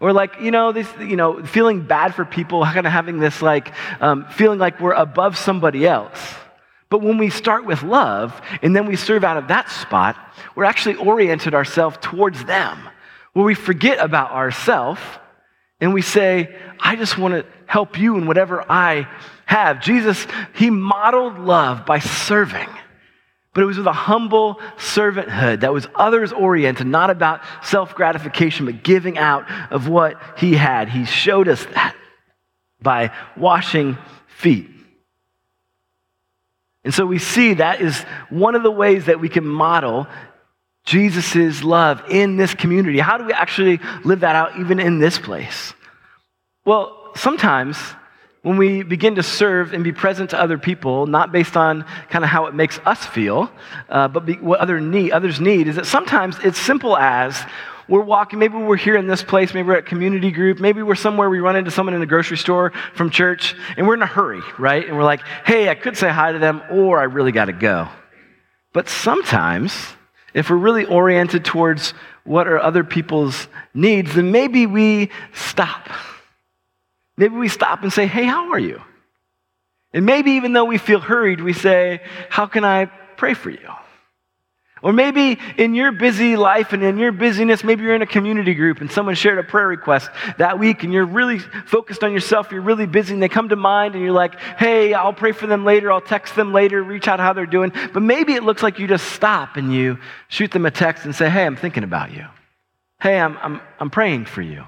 Or 0.00 0.12
like, 0.12 0.40
you 0.40 0.50
know, 0.50 0.72
this, 0.72 0.88
you 0.98 1.16
know, 1.16 1.44
feeling 1.44 1.82
bad 1.82 2.14
for 2.14 2.24
people, 2.24 2.62
kind 2.64 2.86
of 2.86 2.92
having 2.92 3.20
this 3.20 3.40
like 3.40 3.72
um, 4.00 4.26
feeling 4.30 4.58
like 4.58 4.80
we're 4.80 4.92
above 4.92 5.38
somebody 5.38 5.86
else. 5.86 6.18
But 6.90 7.02
when 7.02 7.18
we 7.18 7.30
start 7.30 7.64
with 7.64 7.82
love 7.82 8.38
and 8.62 8.74
then 8.74 8.86
we 8.86 8.96
serve 8.96 9.24
out 9.24 9.36
of 9.36 9.48
that 9.48 9.70
spot, 9.70 10.16
we're 10.54 10.64
actually 10.64 10.96
oriented 10.96 11.54
ourselves 11.54 11.96
towards 12.00 12.44
them, 12.44 12.78
where 13.32 13.44
we 13.44 13.54
forget 13.54 13.98
about 13.98 14.32
ourselves 14.32 15.00
and 15.80 15.94
we 15.94 16.02
say, 16.02 16.54
I 16.78 16.96
just 16.96 17.16
want 17.16 17.34
to 17.34 17.46
help 17.66 17.98
you 17.98 18.18
in 18.18 18.26
whatever 18.26 18.64
I 18.70 19.08
have. 19.46 19.80
Jesus, 19.80 20.26
he 20.54 20.68
modeled 20.68 21.38
love 21.38 21.86
by 21.86 22.00
serving. 22.00 22.68
But 23.54 23.62
it 23.62 23.66
was 23.66 23.78
with 23.78 23.86
a 23.86 23.92
humble 23.92 24.60
servanthood 24.76 25.60
that 25.60 25.72
was 25.72 25.88
others 25.94 26.32
oriented, 26.32 26.86
not 26.86 27.10
about 27.10 27.40
self 27.64 27.94
gratification, 27.94 28.66
but 28.66 28.84
giving 28.84 29.18
out 29.18 29.50
of 29.72 29.88
what 29.88 30.20
he 30.36 30.54
had. 30.54 30.88
He 30.88 31.04
showed 31.04 31.48
us 31.48 31.64
that 31.66 31.96
by 32.80 33.10
washing 33.36 33.98
feet. 34.28 34.69
And 36.84 36.94
so 36.94 37.04
we 37.04 37.18
see 37.18 37.54
that 37.54 37.80
is 37.80 38.00
one 38.30 38.54
of 38.54 38.62
the 38.62 38.70
ways 38.70 39.06
that 39.06 39.20
we 39.20 39.28
can 39.28 39.46
model 39.46 40.06
Jesus' 40.84 41.62
love 41.62 42.02
in 42.10 42.36
this 42.36 42.54
community. 42.54 42.98
How 42.98 43.18
do 43.18 43.24
we 43.24 43.32
actually 43.32 43.80
live 44.04 44.20
that 44.20 44.34
out 44.34 44.58
even 44.58 44.80
in 44.80 44.98
this 44.98 45.18
place? 45.18 45.74
Well, 46.64 47.12
sometimes 47.14 47.76
when 48.42 48.56
we 48.56 48.82
begin 48.82 49.16
to 49.16 49.22
serve 49.22 49.74
and 49.74 49.84
be 49.84 49.92
present 49.92 50.30
to 50.30 50.40
other 50.40 50.56
people, 50.56 51.06
not 51.06 51.30
based 51.30 51.56
on 51.56 51.84
kind 52.08 52.24
of 52.24 52.30
how 52.30 52.46
it 52.46 52.54
makes 52.54 52.78
us 52.86 53.04
feel, 53.04 53.50
uh, 53.90 54.08
but 54.08 54.24
be, 54.24 54.34
what 54.34 54.60
other 54.60 54.80
need, 54.80 55.12
others 55.12 55.40
need, 55.40 55.68
is 55.68 55.76
that 55.76 55.84
sometimes 55.84 56.38
it's 56.42 56.58
simple 56.58 56.96
as 56.96 57.44
we're 57.90 58.00
walking, 58.00 58.38
maybe 58.38 58.56
we're 58.56 58.76
here 58.76 58.96
in 58.96 59.06
this 59.06 59.22
place, 59.22 59.52
maybe 59.52 59.68
we're 59.68 59.76
at 59.76 59.86
community 59.86 60.30
group, 60.30 60.60
maybe 60.60 60.82
we're 60.82 60.94
somewhere 60.94 61.28
we 61.28 61.40
run 61.40 61.56
into 61.56 61.70
someone 61.70 61.94
in 61.94 62.00
a 62.00 62.06
grocery 62.06 62.38
store 62.38 62.72
from 62.94 63.10
church, 63.10 63.54
and 63.76 63.86
we're 63.86 63.94
in 63.94 64.02
a 64.02 64.06
hurry, 64.06 64.40
right? 64.58 64.86
And 64.86 64.96
we're 64.96 65.04
like, 65.04 65.20
hey, 65.44 65.68
I 65.68 65.74
could 65.74 65.96
say 65.96 66.08
hi 66.08 66.32
to 66.32 66.38
them, 66.38 66.62
or 66.70 66.98
I 67.00 67.04
really 67.04 67.32
got 67.32 67.46
to 67.46 67.52
go. 67.52 67.88
But 68.72 68.88
sometimes, 68.88 69.74
if 70.32 70.48
we're 70.48 70.56
really 70.56 70.86
oriented 70.86 71.44
towards 71.44 71.92
what 72.24 72.46
are 72.46 72.58
other 72.58 72.84
people's 72.84 73.48
needs, 73.74 74.14
then 74.14 74.30
maybe 74.30 74.66
we 74.66 75.10
stop 75.34 75.88
Maybe 77.20 77.36
we 77.36 77.48
stop 77.48 77.82
and 77.82 77.92
say, 77.92 78.06
Hey, 78.06 78.24
how 78.24 78.50
are 78.52 78.58
you? 78.58 78.80
And 79.92 80.06
maybe 80.06 80.32
even 80.32 80.54
though 80.54 80.64
we 80.64 80.78
feel 80.78 81.00
hurried, 81.00 81.42
we 81.42 81.52
say, 81.52 82.00
How 82.30 82.46
can 82.46 82.64
I 82.64 82.86
pray 82.86 83.34
for 83.34 83.50
you? 83.50 83.68
Or 84.82 84.92
maybe 84.92 85.38
in 85.58 85.74
your 85.74 85.92
busy 85.92 86.36
life 86.36 86.72
and 86.72 86.82
in 86.82 86.96
your 86.96 87.12
busyness, 87.12 87.62
maybe 87.62 87.82
you're 87.82 87.94
in 87.94 88.00
a 88.00 88.06
community 88.06 88.54
group 88.54 88.80
and 88.80 88.90
someone 88.90 89.14
shared 89.14 89.38
a 89.38 89.42
prayer 89.42 89.68
request 89.68 90.10
that 90.38 90.58
week 90.58 90.84
and 90.84 90.92
you're 90.92 91.04
really 91.04 91.38
focused 91.38 92.02
on 92.02 92.12
yourself, 92.12 92.50
you're 92.50 92.62
really 92.62 92.86
busy, 92.86 93.12
and 93.12 93.22
they 93.22 93.28
come 93.28 93.50
to 93.50 93.56
mind 93.56 93.94
and 93.94 94.02
you're 94.02 94.12
like, 94.12 94.40
hey, 94.58 94.94
I'll 94.94 95.12
pray 95.12 95.32
for 95.32 95.46
them 95.46 95.64
later, 95.66 95.92
I'll 95.92 96.00
text 96.00 96.34
them 96.34 96.52
later, 96.52 96.82
reach 96.82 97.08
out 97.08 97.20
how 97.20 97.34
they're 97.34 97.44
doing. 97.44 97.72
But 97.92 98.02
maybe 98.02 98.32
it 98.32 98.42
looks 98.42 98.62
like 98.62 98.78
you 98.78 98.86
just 98.86 99.12
stop 99.12 99.56
and 99.56 99.74
you 99.74 99.98
shoot 100.28 100.50
them 100.50 100.64
a 100.64 100.70
text 100.70 101.04
and 101.04 101.14
say, 101.14 101.28
hey, 101.28 101.44
I'm 101.44 101.56
thinking 101.56 101.84
about 101.84 102.12
you. 102.12 102.26
Hey, 103.02 103.20
I'm, 103.20 103.36
I'm, 103.38 103.60
I'm 103.78 103.90
praying 103.90 104.24
for 104.26 104.40
you. 104.42 104.66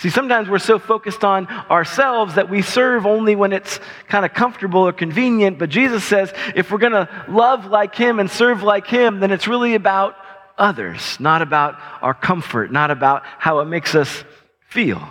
See, 0.00 0.10
sometimes 0.10 0.50
we're 0.50 0.58
so 0.58 0.78
focused 0.78 1.24
on 1.24 1.46
ourselves 1.46 2.34
that 2.34 2.50
we 2.50 2.60
serve 2.60 3.06
only 3.06 3.34
when 3.34 3.54
it's 3.54 3.80
kind 4.08 4.26
of 4.26 4.34
comfortable 4.34 4.80
or 4.86 4.92
convenient. 4.92 5.58
But 5.58 5.70
Jesus 5.70 6.04
says 6.04 6.32
if 6.54 6.70
we're 6.70 6.78
going 6.78 6.92
to 6.92 7.08
love 7.28 7.66
like 7.66 7.94
Him 7.94 8.20
and 8.20 8.30
serve 8.30 8.62
like 8.62 8.86
Him, 8.86 9.20
then 9.20 9.30
it's 9.30 9.48
really 9.48 9.74
about 9.74 10.14
others, 10.58 11.18
not 11.18 11.40
about 11.40 11.78
our 12.02 12.12
comfort, 12.12 12.70
not 12.70 12.90
about 12.90 13.22
how 13.38 13.60
it 13.60 13.66
makes 13.66 13.94
us 13.94 14.24
feel. 14.68 15.02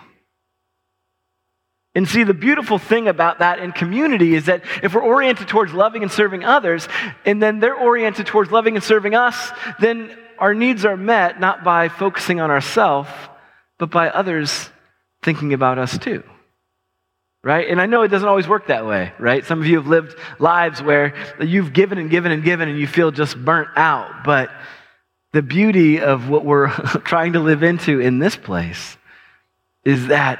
And 1.95 2.07
see, 2.07 2.23
the 2.23 2.33
beautiful 2.33 2.77
thing 2.77 3.07
about 3.07 3.39
that 3.39 3.59
in 3.59 3.71
community 3.71 4.35
is 4.35 4.45
that 4.45 4.63
if 4.83 4.93
we're 4.93 5.01
oriented 5.01 5.47
towards 5.47 5.73
loving 5.73 6.03
and 6.03 6.11
serving 6.11 6.43
others, 6.43 6.87
and 7.25 7.41
then 7.41 7.59
they're 7.59 7.75
oriented 7.75 8.27
towards 8.27 8.51
loving 8.51 8.75
and 8.75 8.83
serving 8.83 9.15
us, 9.15 9.51
then 9.79 10.15
our 10.37 10.53
needs 10.53 10.85
are 10.85 10.97
met 10.97 11.39
not 11.39 11.63
by 11.63 11.87
focusing 11.87 12.39
on 12.39 12.51
ourselves, 12.51 13.09
but 13.79 13.89
by 13.89 14.09
others 14.09 14.69
thinking 15.25 15.53
about 15.53 15.77
us 15.77 15.97
too. 15.97 16.23
Right? 17.43 17.67
And 17.69 17.81
I 17.81 17.85
know 17.85 18.01
it 18.03 18.07
doesn't 18.07 18.27
always 18.27 18.47
work 18.47 18.67
that 18.67 18.87
way, 18.87 19.11
right? 19.19 19.45
Some 19.45 19.59
of 19.59 19.67
you 19.67 19.75
have 19.77 19.87
lived 19.87 20.17
lives 20.39 20.81
where 20.81 21.13
you've 21.39 21.73
given 21.73 21.97
and 21.97 22.09
given 22.09 22.31
and 22.31 22.43
given 22.43 22.69
and 22.69 22.79
you 22.79 22.87
feel 22.87 23.11
just 23.11 23.37
burnt 23.37 23.69
out. 23.75 24.23
But 24.23 24.49
the 25.33 25.43
beauty 25.43 25.99
of 25.99 26.29
what 26.29 26.45
we're 26.45 26.69
trying 27.03 27.33
to 27.33 27.39
live 27.39 27.61
into 27.61 27.99
in 27.99 28.19
this 28.19 28.35
place 28.35 28.97
is 29.83 30.07
that 30.07 30.39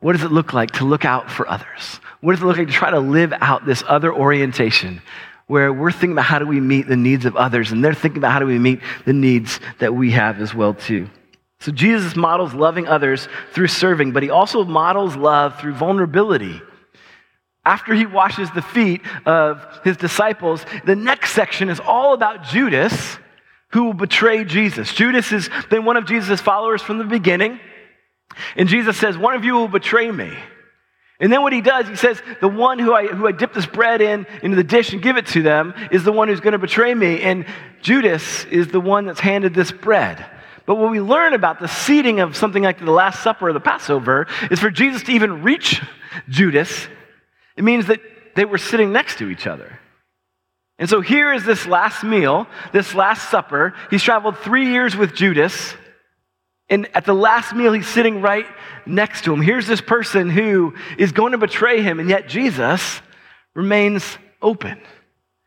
what 0.00 0.12
does 0.12 0.24
it 0.24 0.32
look 0.32 0.52
like 0.52 0.72
to 0.72 0.84
look 0.84 1.04
out 1.04 1.30
for 1.30 1.48
others? 1.48 2.00
What 2.20 2.32
does 2.32 2.42
it 2.42 2.46
look 2.46 2.58
like 2.58 2.66
to 2.66 2.72
try 2.72 2.90
to 2.90 3.00
live 3.00 3.32
out 3.40 3.64
this 3.64 3.82
other 3.86 4.12
orientation 4.12 5.00
where 5.46 5.72
we're 5.72 5.92
thinking 5.92 6.12
about 6.12 6.24
how 6.24 6.38
do 6.38 6.46
we 6.46 6.60
meet 6.60 6.86
the 6.86 6.96
needs 6.96 7.24
of 7.24 7.36
others 7.36 7.72
and 7.72 7.84
they're 7.84 7.94
thinking 7.94 8.18
about 8.18 8.32
how 8.32 8.40
do 8.40 8.46
we 8.46 8.58
meet 8.58 8.80
the 9.04 9.12
needs 9.12 9.60
that 9.78 9.94
we 9.94 10.10
have 10.10 10.40
as 10.40 10.54
well 10.54 10.74
too. 10.74 11.08
So 11.62 11.70
Jesus 11.70 12.16
models 12.16 12.54
loving 12.54 12.88
others 12.88 13.28
through 13.52 13.68
serving, 13.68 14.10
but 14.10 14.24
he 14.24 14.30
also 14.30 14.64
models 14.64 15.14
love 15.14 15.60
through 15.60 15.74
vulnerability. 15.74 16.60
After 17.64 17.94
he 17.94 18.04
washes 18.04 18.50
the 18.50 18.62
feet 18.62 19.00
of 19.24 19.64
his 19.84 19.96
disciples, 19.96 20.66
the 20.84 20.96
next 20.96 21.34
section 21.34 21.68
is 21.68 21.78
all 21.78 22.14
about 22.14 22.42
Judas, 22.42 23.16
who 23.70 23.84
will 23.84 23.94
betray 23.94 24.42
Jesus. 24.42 24.92
Judas 24.92 25.28
has 25.30 25.48
been 25.70 25.84
one 25.84 25.96
of 25.96 26.04
Jesus' 26.04 26.40
followers 26.40 26.82
from 26.82 26.98
the 26.98 27.04
beginning. 27.04 27.60
And 28.56 28.68
Jesus 28.68 28.96
says, 28.96 29.16
One 29.16 29.34
of 29.34 29.44
you 29.44 29.54
will 29.54 29.68
betray 29.68 30.10
me. 30.10 30.36
And 31.20 31.32
then 31.32 31.42
what 31.42 31.52
he 31.52 31.60
does, 31.60 31.86
he 31.86 31.94
says, 31.94 32.20
The 32.40 32.48
one 32.48 32.80
who 32.80 32.92
I, 32.92 33.06
who 33.06 33.28
I 33.28 33.32
dip 33.32 33.52
this 33.52 33.66
bread 33.66 34.02
in 34.02 34.26
into 34.42 34.56
the 34.56 34.64
dish 34.64 34.92
and 34.92 35.00
give 35.00 35.16
it 35.16 35.26
to 35.28 35.42
them 35.42 35.74
is 35.92 36.02
the 36.02 36.10
one 36.10 36.26
who's 36.26 36.40
going 36.40 36.54
to 36.54 36.58
betray 36.58 36.92
me. 36.92 37.20
And 37.20 37.46
Judas 37.82 38.46
is 38.46 38.66
the 38.66 38.80
one 38.80 39.06
that's 39.06 39.20
handed 39.20 39.54
this 39.54 39.70
bread. 39.70 40.26
But 40.66 40.76
what 40.76 40.90
we 40.90 41.00
learn 41.00 41.34
about 41.34 41.60
the 41.60 41.68
seating 41.68 42.20
of 42.20 42.36
something 42.36 42.62
like 42.62 42.78
the 42.78 42.90
Last 42.90 43.22
Supper 43.22 43.48
or 43.48 43.52
the 43.52 43.60
Passover 43.60 44.26
is 44.50 44.60
for 44.60 44.70
Jesus 44.70 45.02
to 45.04 45.12
even 45.12 45.42
reach 45.42 45.82
Judas, 46.28 46.88
it 47.56 47.64
means 47.64 47.86
that 47.86 48.00
they 48.34 48.44
were 48.44 48.58
sitting 48.58 48.92
next 48.92 49.18
to 49.18 49.28
each 49.28 49.46
other. 49.46 49.78
And 50.78 50.88
so 50.88 51.00
here 51.00 51.32
is 51.32 51.44
this 51.44 51.66
last 51.66 52.02
meal, 52.02 52.46
this 52.72 52.94
Last 52.94 53.30
Supper. 53.30 53.74
He's 53.90 54.02
traveled 54.02 54.38
three 54.38 54.70
years 54.70 54.96
with 54.96 55.14
Judas. 55.14 55.74
And 56.68 56.88
at 56.94 57.04
the 57.04 57.14
last 57.14 57.54
meal, 57.54 57.72
he's 57.72 57.86
sitting 57.86 58.22
right 58.22 58.46
next 58.86 59.24
to 59.24 59.32
him. 59.32 59.42
Here's 59.42 59.66
this 59.66 59.80
person 59.80 60.30
who 60.30 60.74
is 60.96 61.12
going 61.12 61.32
to 61.32 61.38
betray 61.38 61.82
him, 61.82 62.00
and 62.00 62.08
yet 62.08 62.28
Jesus 62.28 63.00
remains 63.54 64.04
open. 64.40 64.80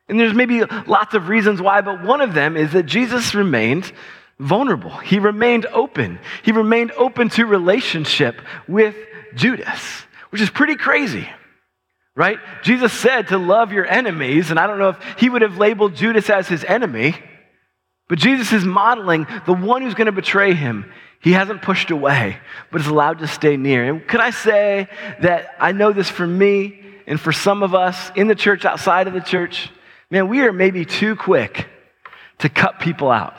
And 0.08 0.20
there's 0.20 0.36
maybe 0.36 0.64
lots 0.86 1.16
of 1.16 1.28
reasons 1.30 1.62
why, 1.62 1.82
but 1.82 2.04
one 2.04 2.22
of 2.22 2.34
them 2.34 2.56
is 2.56 2.74
that 2.74 2.84
Jesus 2.84 3.34
remained 3.34 3.92
vulnerable. 4.40 4.98
He 4.98 5.20
remained 5.20 5.66
open. 5.68 6.20
He 6.44 6.52
remained 6.52 6.92
open 6.94 7.30
to 7.30 7.46
relationship 7.46 8.42
with 8.68 8.96
Judas, 9.36 9.80
which 10.30 10.42
is 10.42 10.50
pretty 10.50 10.76
crazy, 10.76 11.28
right? 12.16 12.40
Jesus 12.64 12.94
said 12.94 13.30
to 13.30 13.38
love 13.38 13.72
your 13.72 13.86
enemies, 13.86 14.50
and 14.50 14.60
I 14.60 14.68
don't 14.68 14.80
know 14.80 14.90
if 14.90 15.00
he 15.18 15.30
would 15.30 15.42
have 15.42 15.58
labeled 15.58 15.96
Judas 15.96 16.30
as 16.30 16.48
his 16.48 16.64
enemy, 16.64 17.16
but 18.08 18.20
Jesus 18.20 18.54
is 18.54 18.64
modeling 18.64 19.26
the 19.46 19.54
one 19.54 19.82
who's 19.82 19.96
going 19.96 20.06
to 20.06 20.12
betray 20.12 20.54
him. 20.54 20.92
He 21.22 21.32
hasn't 21.32 21.64
pushed 21.64 21.90
away, 21.90 22.38
but 22.72 22.82
is 22.82 22.88
allowed 22.88 23.20
to 23.20 23.28
stay 23.28 23.58
near. 23.58 23.90
And 23.90 24.08
could 24.08 24.20
I 24.20 24.30
say 24.30 24.88
that 25.22 25.56
I 25.60 25.72
know 25.72 25.92
this 25.92 26.10
for 26.10 26.28
me 26.28 26.82
and 27.08 27.20
for 27.20 27.32
some 27.32 27.64
of 27.64 27.74
us 27.74 28.12
in 28.16 28.28
the 28.28 28.36
church, 28.36 28.64
outside 28.64 29.08
of 29.08 29.14
the 29.14 29.22
church? 29.22 29.72
Man, 30.12 30.28
we 30.28 30.42
are 30.42 30.54
maybe 30.54 30.86
too 30.86 31.16
quick 31.16 31.68
to 32.40 32.50
cut 32.50 32.80
people 32.80 33.10
out. 33.10 33.36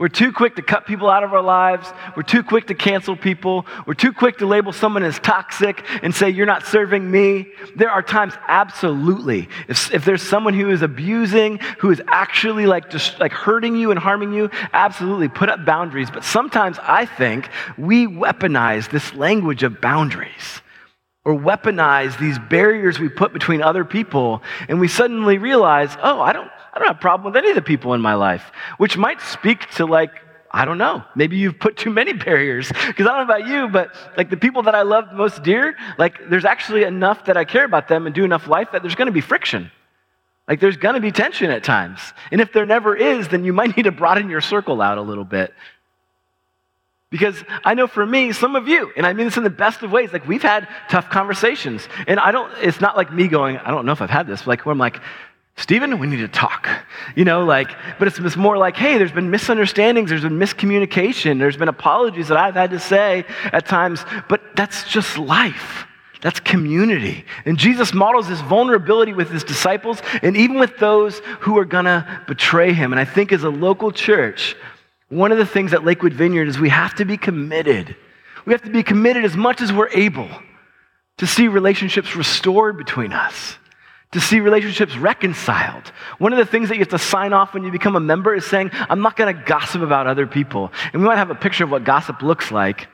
We're 0.00 0.08
too 0.08 0.32
quick 0.32 0.56
to 0.56 0.62
cut 0.62 0.86
people 0.86 1.10
out 1.10 1.24
of 1.24 1.34
our 1.34 1.42
lives. 1.42 1.92
We're 2.16 2.22
too 2.22 2.42
quick 2.42 2.68
to 2.68 2.74
cancel 2.74 3.16
people. 3.16 3.66
We're 3.84 3.92
too 3.92 4.14
quick 4.14 4.38
to 4.38 4.46
label 4.46 4.72
someone 4.72 5.02
as 5.02 5.18
toxic 5.18 5.84
and 6.02 6.14
say, 6.14 6.30
You're 6.30 6.46
not 6.46 6.64
serving 6.64 7.10
me. 7.10 7.48
There 7.76 7.90
are 7.90 8.00
times, 8.00 8.32
absolutely. 8.48 9.50
If, 9.68 9.92
if 9.92 10.06
there's 10.06 10.22
someone 10.22 10.54
who 10.54 10.70
is 10.70 10.80
abusing, 10.80 11.58
who 11.80 11.90
is 11.90 12.00
actually 12.08 12.64
like 12.64 12.88
just 12.88 13.20
like 13.20 13.32
hurting 13.32 13.76
you 13.76 13.90
and 13.90 14.00
harming 14.00 14.32
you, 14.32 14.48
absolutely 14.72 15.28
put 15.28 15.50
up 15.50 15.66
boundaries. 15.66 16.10
But 16.10 16.24
sometimes 16.24 16.78
I 16.80 17.04
think 17.04 17.50
we 17.76 18.06
weaponize 18.06 18.90
this 18.90 19.12
language 19.12 19.62
of 19.62 19.82
boundaries 19.82 20.62
or 21.26 21.34
weaponize 21.34 22.18
these 22.18 22.38
barriers 22.38 22.98
we 22.98 23.10
put 23.10 23.34
between 23.34 23.60
other 23.60 23.84
people, 23.84 24.42
and 24.70 24.80
we 24.80 24.88
suddenly 24.88 25.36
realize, 25.36 25.94
oh, 26.02 26.22
I 26.22 26.32
don't, 26.32 26.50
I 26.72 26.78
don't 26.78 26.88
have 26.88 26.96
a 26.96 27.00
problem 27.00 27.32
with 27.32 27.36
any 27.36 27.50
of 27.50 27.56
the 27.56 27.62
people 27.62 27.94
in 27.94 28.00
my 28.00 28.14
life, 28.14 28.52
which 28.78 28.96
might 28.96 29.20
speak 29.20 29.68
to 29.72 29.86
like, 29.86 30.10
I 30.50 30.64
don't 30.64 30.78
know, 30.78 31.04
maybe 31.14 31.36
you've 31.36 31.58
put 31.58 31.76
too 31.76 31.90
many 31.90 32.12
barriers. 32.26 32.68
Because 32.68 33.06
I 33.06 33.16
don't 33.16 33.28
know 33.28 33.34
about 33.34 33.48
you, 33.48 33.68
but 33.68 33.94
like 34.16 34.30
the 34.30 34.36
people 34.36 34.62
that 34.62 34.74
I 34.74 34.82
love 34.82 35.12
most 35.12 35.42
dear, 35.42 35.76
like 35.98 36.28
there's 36.28 36.44
actually 36.44 36.84
enough 36.84 37.26
that 37.26 37.36
I 37.36 37.44
care 37.44 37.64
about 37.64 37.88
them 37.88 38.06
and 38.06 38.14
do 38.14 38.24
enough 38.24 38.46
life 38.46 38.68
that 38.72 38.82
there's 38.82 38.94
going 38.94 39.06
to 39.06 39.12
be 39.12 39.20
friction. 39.20 39.70
Like 40.48 40.60
there's 40.60 40.76
going 40.76 40.94
to 40.94 41.00
be 41.00 41.12
tension 41.12 41.50
at 41.50 41.62
times. 41.62 42.00
And 42.32 42.40
if 42.40 42.52
there 42.52 42.66
never 42.66 42.96
is, 42.96 43.28
then 43.28 43.44
you 43.44 43.52
might 43.52 43.76
need 43.76 43.84
to 43.84 43.92
broaden 43.92 44.30
your 44.30 44.40
circle 44.40 44.80
out 44.82 44.98
a 44.98 45.02
little 45.02 45.24
bit 45.24 45.52
because 47.10 47.42
I 47.64 47.74
know 47.74 47.88
for 47.88 48.06
me, 48.06 48.32
some 48.32 48.54
of 48.54 48.68
you, 48.68 48.92
and 48.96 49.04
I 49.04 49.12
mean 49.12 49.26
this 49.26 49.36
in 49.36 49.42
the 49.42 49.50
best 49.50 49.82
of 49.82 49.90
ways, 49.90 50.12
like 50.12 50.26
we've 50.28 50.42
had 50.42 50.68
tough 50.88 51.10
conversations. 51.10 51.88
And 52.06 52.20
I 52.20 52.30
don't, 52.30 52.52
it's 52.62 52.80
not 52.80 52.96
like 52.96 53.12
me 53.12 53.26
going, 53.26 53.58
I 53.58 53.70
don't 53.72 53.84
know 53.84 53.92
if 53.92 54.00
I've 54.00 54.10
had 54.10 54.28
this, 54.28 54.46
like 54.46 54.64
where 54.64 54.72
I'm 54.72 54.78
like, 54.78 55.00
Stephen, 55.60 55.98
we 55.98 56.06
need 56.06 56.16
to 56.16 56.28
talk. 56.28 56.68
You 57.14 57.24
know, 57.24 57.44
like, 57.44 57.70
but 57.98 58.08
it's, 58.08 58.18
it's 58.18 58.36
more 58.36 58.56
like, 58.56 58.76
hey, 58.76 58.96
there's 58.96 59.12
been 59.12 59.30
misunderstandings, 59.30 60.08
there's 60.08 60.22
been 60.22 60.38
miscommunication, 60.38 61.38
there's 61.38 61.56
been 61.56 61.68
apologies 61.68 62.28
that 62.28 62.38
I've 62.38 62.54
had 62.54 62.70
to 62.70 62.80
say 62.80 63.24
at 63.52 63.66
times, 63.66 64.04
but 64.28 64.40
that's 64.56 64.88
just 64.88 65.18
life. 65.18 65.86
That's 66.22 66.40
community. 66.40 67.24
And 67.44 67.58
Jesus 67.58 67.94
models 67.94 68.28
this 68.28 68.40
vulnerability 68.40 69.12
with 69.12 69.30
his 69.30 69.44
disciples 69.44 70.02
and 70.22 70.36
even 70.36 70.58
with 70.58 70.78
those 70.78 71.20
who 71.40 71.58
are 71.58 71.64
gonna 71.64 72.24
betray 72.26 72.72
him. 72.72 72.92
And 72.92 73.00
I 73.00 73.04
think 73.04 73.32
as 73.32 73.44
a 73.44 73.50
local 73.50 73.92
church, 73.92 74.56
one 75.08 75.32
of 75.32 75.38
the 75.38 75.46
things 75.46 75.72
at 75.72 75.84
Lakewood 75.84 76.12
Vineyard 76.12 76.48
is 76.48 76.58
we 76.58 76.68
have 76.70 76.94
to 76.96 77.04
be 77.04 77.16
committed. 77.16 77.96
We 78.46 78.52
have 78.52 78.62
to 78.62 78.70
be 78.70 78.82
committed 78.82 79.24
as 79.24 79.36
much 79.36 79.60
as 79.60 79.72
we're 79.72 79.90
able 79.90 80.28
to 81.18 81.26
see 81.26 81.48
relationships 81.48 82.16
restored 82.16 82.78
between 82.78 83.12
us, 83.12 83.56
to 84.12 84.20
see 84.20 84.40
relationships 84.40 84.96
reconciled. 84.96 85.92
One 86.18 86.32
of 86.32 86.38
the 86.38 86.44
things 86.44 86.68
that 86.68 86.74
you 86.74 86.80
have 86.80 86.88
to 86.88 86.98
sign 86.98 87.32
off 87.32 87.54
when 87.54 87.62
you 87.62 87.70
become 87.70 87.94
a 87.94 88.00
member 88.00 88.34
is 88.34 88.44
saying, 88.44 88.70
I'm 88.72 89.02
not 89.02 89.16
going 89.16 89.34
to 89.34 89.42
gossip 89.44 89.82
about 89.82 90.06
other 90.06 90.26
people. 90.26 90.72
And 90.92 91.00
we 91.00 91.06
might 91.06 91.18
have 91.18 91.30
a 91.30 91.34
picture 91.36 91.64
of 91.64 91.70
what 91.70 91.84
gossip 91.84 92.22
looks 92.22 92.50
like. 92.50 92.88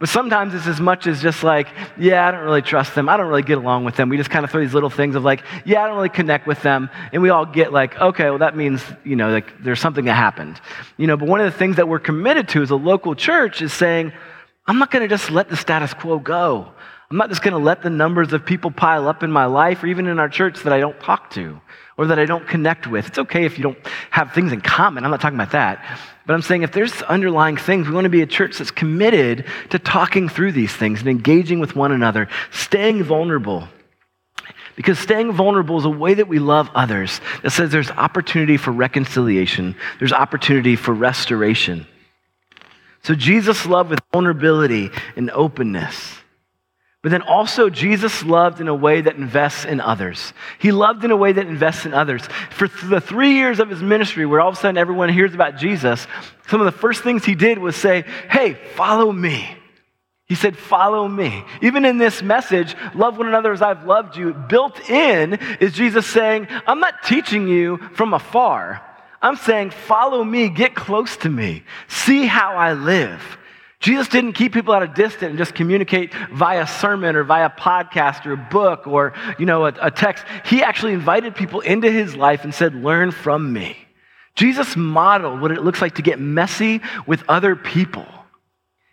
But 0.00 0.08
sometimes 0.08 0.54
it's 0.54 0.66
as 0.66 0.80
much 0.80 1.06
as 1.06 1.20
just 1.20 1.44
like, 1.44 1.68
yeah, 1.98 2.26
I 2.26 2.30
don't 2.30 2.40
really 2.40 2.62
trust 2.62 2.94
them. 2.94 3.08
I 3.08 3.18
don't 3.18 3.28
really 3.28 3.42
get 3.42 3.58
along 3.58 3.84
with 3.84 3.96
them. 3.96 4.08
We 4.08 4.16
just 4.16 4.30
kind 4.30 4.46
of 4.46 4.50
throw 4.50 4.62
these 4.62 4.72
little 4.72 4.88
things 4.88 5.14
of 5.14 5.22
like, 5.22 5.44
yeah, 5.66 5.84
I 5.84 5.86
don't 5.86 5.96
really 5.96 6.08
connect 6.08 6.46
with 6.46 6.62
them. 6.62 6.88
And 7.12 7.20
we 7.20 7.28
all 7.28 7.44
get 7.44 7.70
like, 7.70 8.00
okay, 8.00 8.30
well, 8.30 8.38
that 8.38 8.56
means, 8.56 8.82
you 9.04 9.14
know, 9.14 9.30
like 9.30 9.62
there's 9.62 9.78
something 9.78 10.06
that 10.06 10.14
happened. 10.14 10.58
You 10.96 11.06
know, 11.06 11.18
but 11.18 11.28
one 11.28 11.40
of 11.40 11.52
the 11.52 11.56
things 11.56 11.76
that 11.76 11.86
we're 11.86 11.98
committed 11.98 12.48
to 12.48 12.62
as 12.62 12.70
a 12.70 12.76
local 12.76 13.14
church 13.14 13.60
is 13.60 13.74
saying, 13.74 14.12
I'm 14.66 14.78
not 14.78 14.90
going 14.90 15.02
to 15.02 15.08
just 15.08 15.30
let 15.30 15.50
the 15.50 15.56
status 15.56 15.92
quo 15.92 16.18
go. 16.18 16.72
I'm 17.10 17.16
not 17.16 17.28
just 17.28 17.42
going 17.42 17.54
to 17.54 17.58
let 17.58 17.82
the 17.82 17.90
numbers 17.90 18.32
of 18.32 18.46
people 18.46 18.70
pile 18.70 19.08
up 19.08 19.24
in 19.24 19.32
my 19.32 19.46
life 19.46 19.82
or 19.82 19.88
even 19.88 20.06
in 20.06 20.20
our 20.20 20.28
church 20.28 20.62
that 20.62 20.72
I 20.72 20.78
don't 20.78 20.98
talk 21.00 21.30
to 21.30 21.60
or 21.96 22.06
that 22.06 22.20
I 22.20 22.24
don't 22.24 22.46
connect 22.46 22.86
with. 22.86 23.08
It's 23.08 23.18
okay 23.18 23.44
if 23.44 23.58
you 23.58 23.64
don't 23.64 23.78
have 24.10 24.32
things 24.32 24.52
in 24.52 24.60
common. 24.60 25.04
I'm 25.04 25.10
not 25.10 25.20
talking 25.20 25.36
about 25.36 25.50
that. 25.50 25.98
But 26.24 26.34
I'm 26.34 26.42
saying 26.42 26.62
if 26.62 26.70
there's 26.70 27.02
underlying 27.02 27.56
things, 27.56 27.88
we 27.88 27.94
want 27.94 28.04
to 28.04 28.10
be 28.10 28.22
a 28.22 28.26
church 28.26 28.58
that's 28.58 28.70
committed 28.70 29.44
to 29.70 29.80
talking 29.80 30.28
through 30.28 30.52
these 30.52 30.72
things 30.72 31.00
and 31.00 31.08
engaging 31.08 31.58
with 31.58 31.74
one 31.74 31.90
another, 31.90 32.28
staying 32.52 33.02
vulnerable. 33.02 33.66
Because 34.76 34.96
staying 35.00 35.32
vulnerable 35.32 35.78
is 35.78 35.84
a 35.84 35.90
way 35.90 36.14
that 36.14 36.28
we 36.28 36.38
love 36.38 36.70
others 36.76 37.20
that 37.42 37.50
says 37.50 37.72
there's 37.72 37.90
opportunity 37.90 38.56
for 38.56 38.70
reconciliation, 38.70 39.74
there's 39.98 40.12
opportunity 40.12 40.76
for 40.76 40.94
restoration. 40.94 41.88
So 43.02 43.16
Jesus 43.16 43.66
loved 43.66 43.90
with 43.90 44.00
vulnerability 44.12 44.90
and 45.16 45.28
openness. 45.32 46.20
But 47.02 47.12
then 47.12 47.22
also, 47.22 47.70
Jesus 47.70 48.22
loved 48.24 48.60
in 48.60 48.68
a 48.68 48.74
way 48.74 49.00
that 49.00 49.16
invests 49.16 49.64
in 49.64 49.80
others. 49.80 50.34
He 50.58 50.70
loved 50.70 51.02
in 51.02 51.10
a 51.10 51.16
way 51.16 51.32
that 51.32 51.46
invests 51.46 51.86
in 51.86 51.94
others. 51.94 52.22
For 52.50 52.68
the 52.68 53.00
three 53.00 53.32
years 53.32 53.58
of 53.58 53.70
his 53.70 53.82
ministry, 53.82 54.26
where 54.26 54.40
all 54.40 54.50
of 54.50 54.54
a 54.54 54.58
sudden 54.58 54.76
everyone 54.76 55.08
hears 55.08 55.32
about 55.32 55.56
Jesus, 55.56 56.06
some 56.48 56.60
of 56.60 56.66
the 56.66 56.78
first 56.78 57.02
things 57.02 57.24
he 57.24 57.34
did 57.34 57.58
was 57.58 57.74
say, 57.74 58.04
Hey, 58.28 58.54
follow 58.74 59.10
me. 59.10 59.48
He 60.26 60.34
said, 60.34 60.58
Follow 60.58 61.08
me. 61.08 61.42
Even 61.62 61.86
in 61.86 61.96
this 61.96 62.22
message, 62.22 62.76
love 62.94 63.16
one 63.16 63.28
another 63.28 63.52
as 63.52 63.62
I've 63.62 63.86
loved 63.86 64.18
you, 64.18 64.34
built 64.34 64.90
in 64.90 65.34
is 65.58 65.72
Jesus 65.72 66.06
saying, 66.06 66.48
I'm 66.66 66.80
not 66.80 67.02
teaching 67.02 67.48
you 67.48 67.78
from 67.94 68.12
afar. 68.12 68.84
I'm 69.22 69.36
saying, 69.36 69.70
Follow 69.70 70.22
me, 70.22 70.50
get 70.50 70.74
close 70.74 71.16
to 71.18 71.30
me, 71.30 71.64
see 71.88 72.26
how 72.26 72.56
I 72.56 72.74
live. 72.74 73.38
Jesus 73.80 74.08
didn't 74.08 74.34
keep 74.34 74.52
people 74.52 74.74
at 74.74 74.82
a 74.82 74.86
distance 74.86 75.30
and 75.30 75.38
just 75.38 75.54
communicate 75.54 76.12
via 76.32 76.66
sermon 76.66 77.16
or 77.16 77.24
via 77.24 77.48
podcast 77.48 78.26
or 78.26 78.32
a 78.32 78.36
book 78.36 78.86
or, 78.86 79.14
you 79.38 79.46
know, 79.46 79.64
a, 79.64 79.72
a 79.80 79.90
text. 79.90 80.24
He 80.44 80.62
actually 80.62 80.92
invited 80.92 81.34
people 81.34 81.60
into 81.60 81.90
his 81.90 82.14
life 82.14 82.44
and 82.44 82.54
said, 82.54 82.74
learn 82.74 83.10
from 83.10 83.52
me. 83.52 83.76
Jesus 84.34 84.76
modeled 84.76 85.40
what 85.40 85.50
it 85.50 85.62
looks 85.62 85.80
like 85.80 85.94
to 85.94 86.02
get 86.02 86.20
messy 86.20 86.82
with 87.06 87.24
other 87.26 87.56
people 87.56 88.06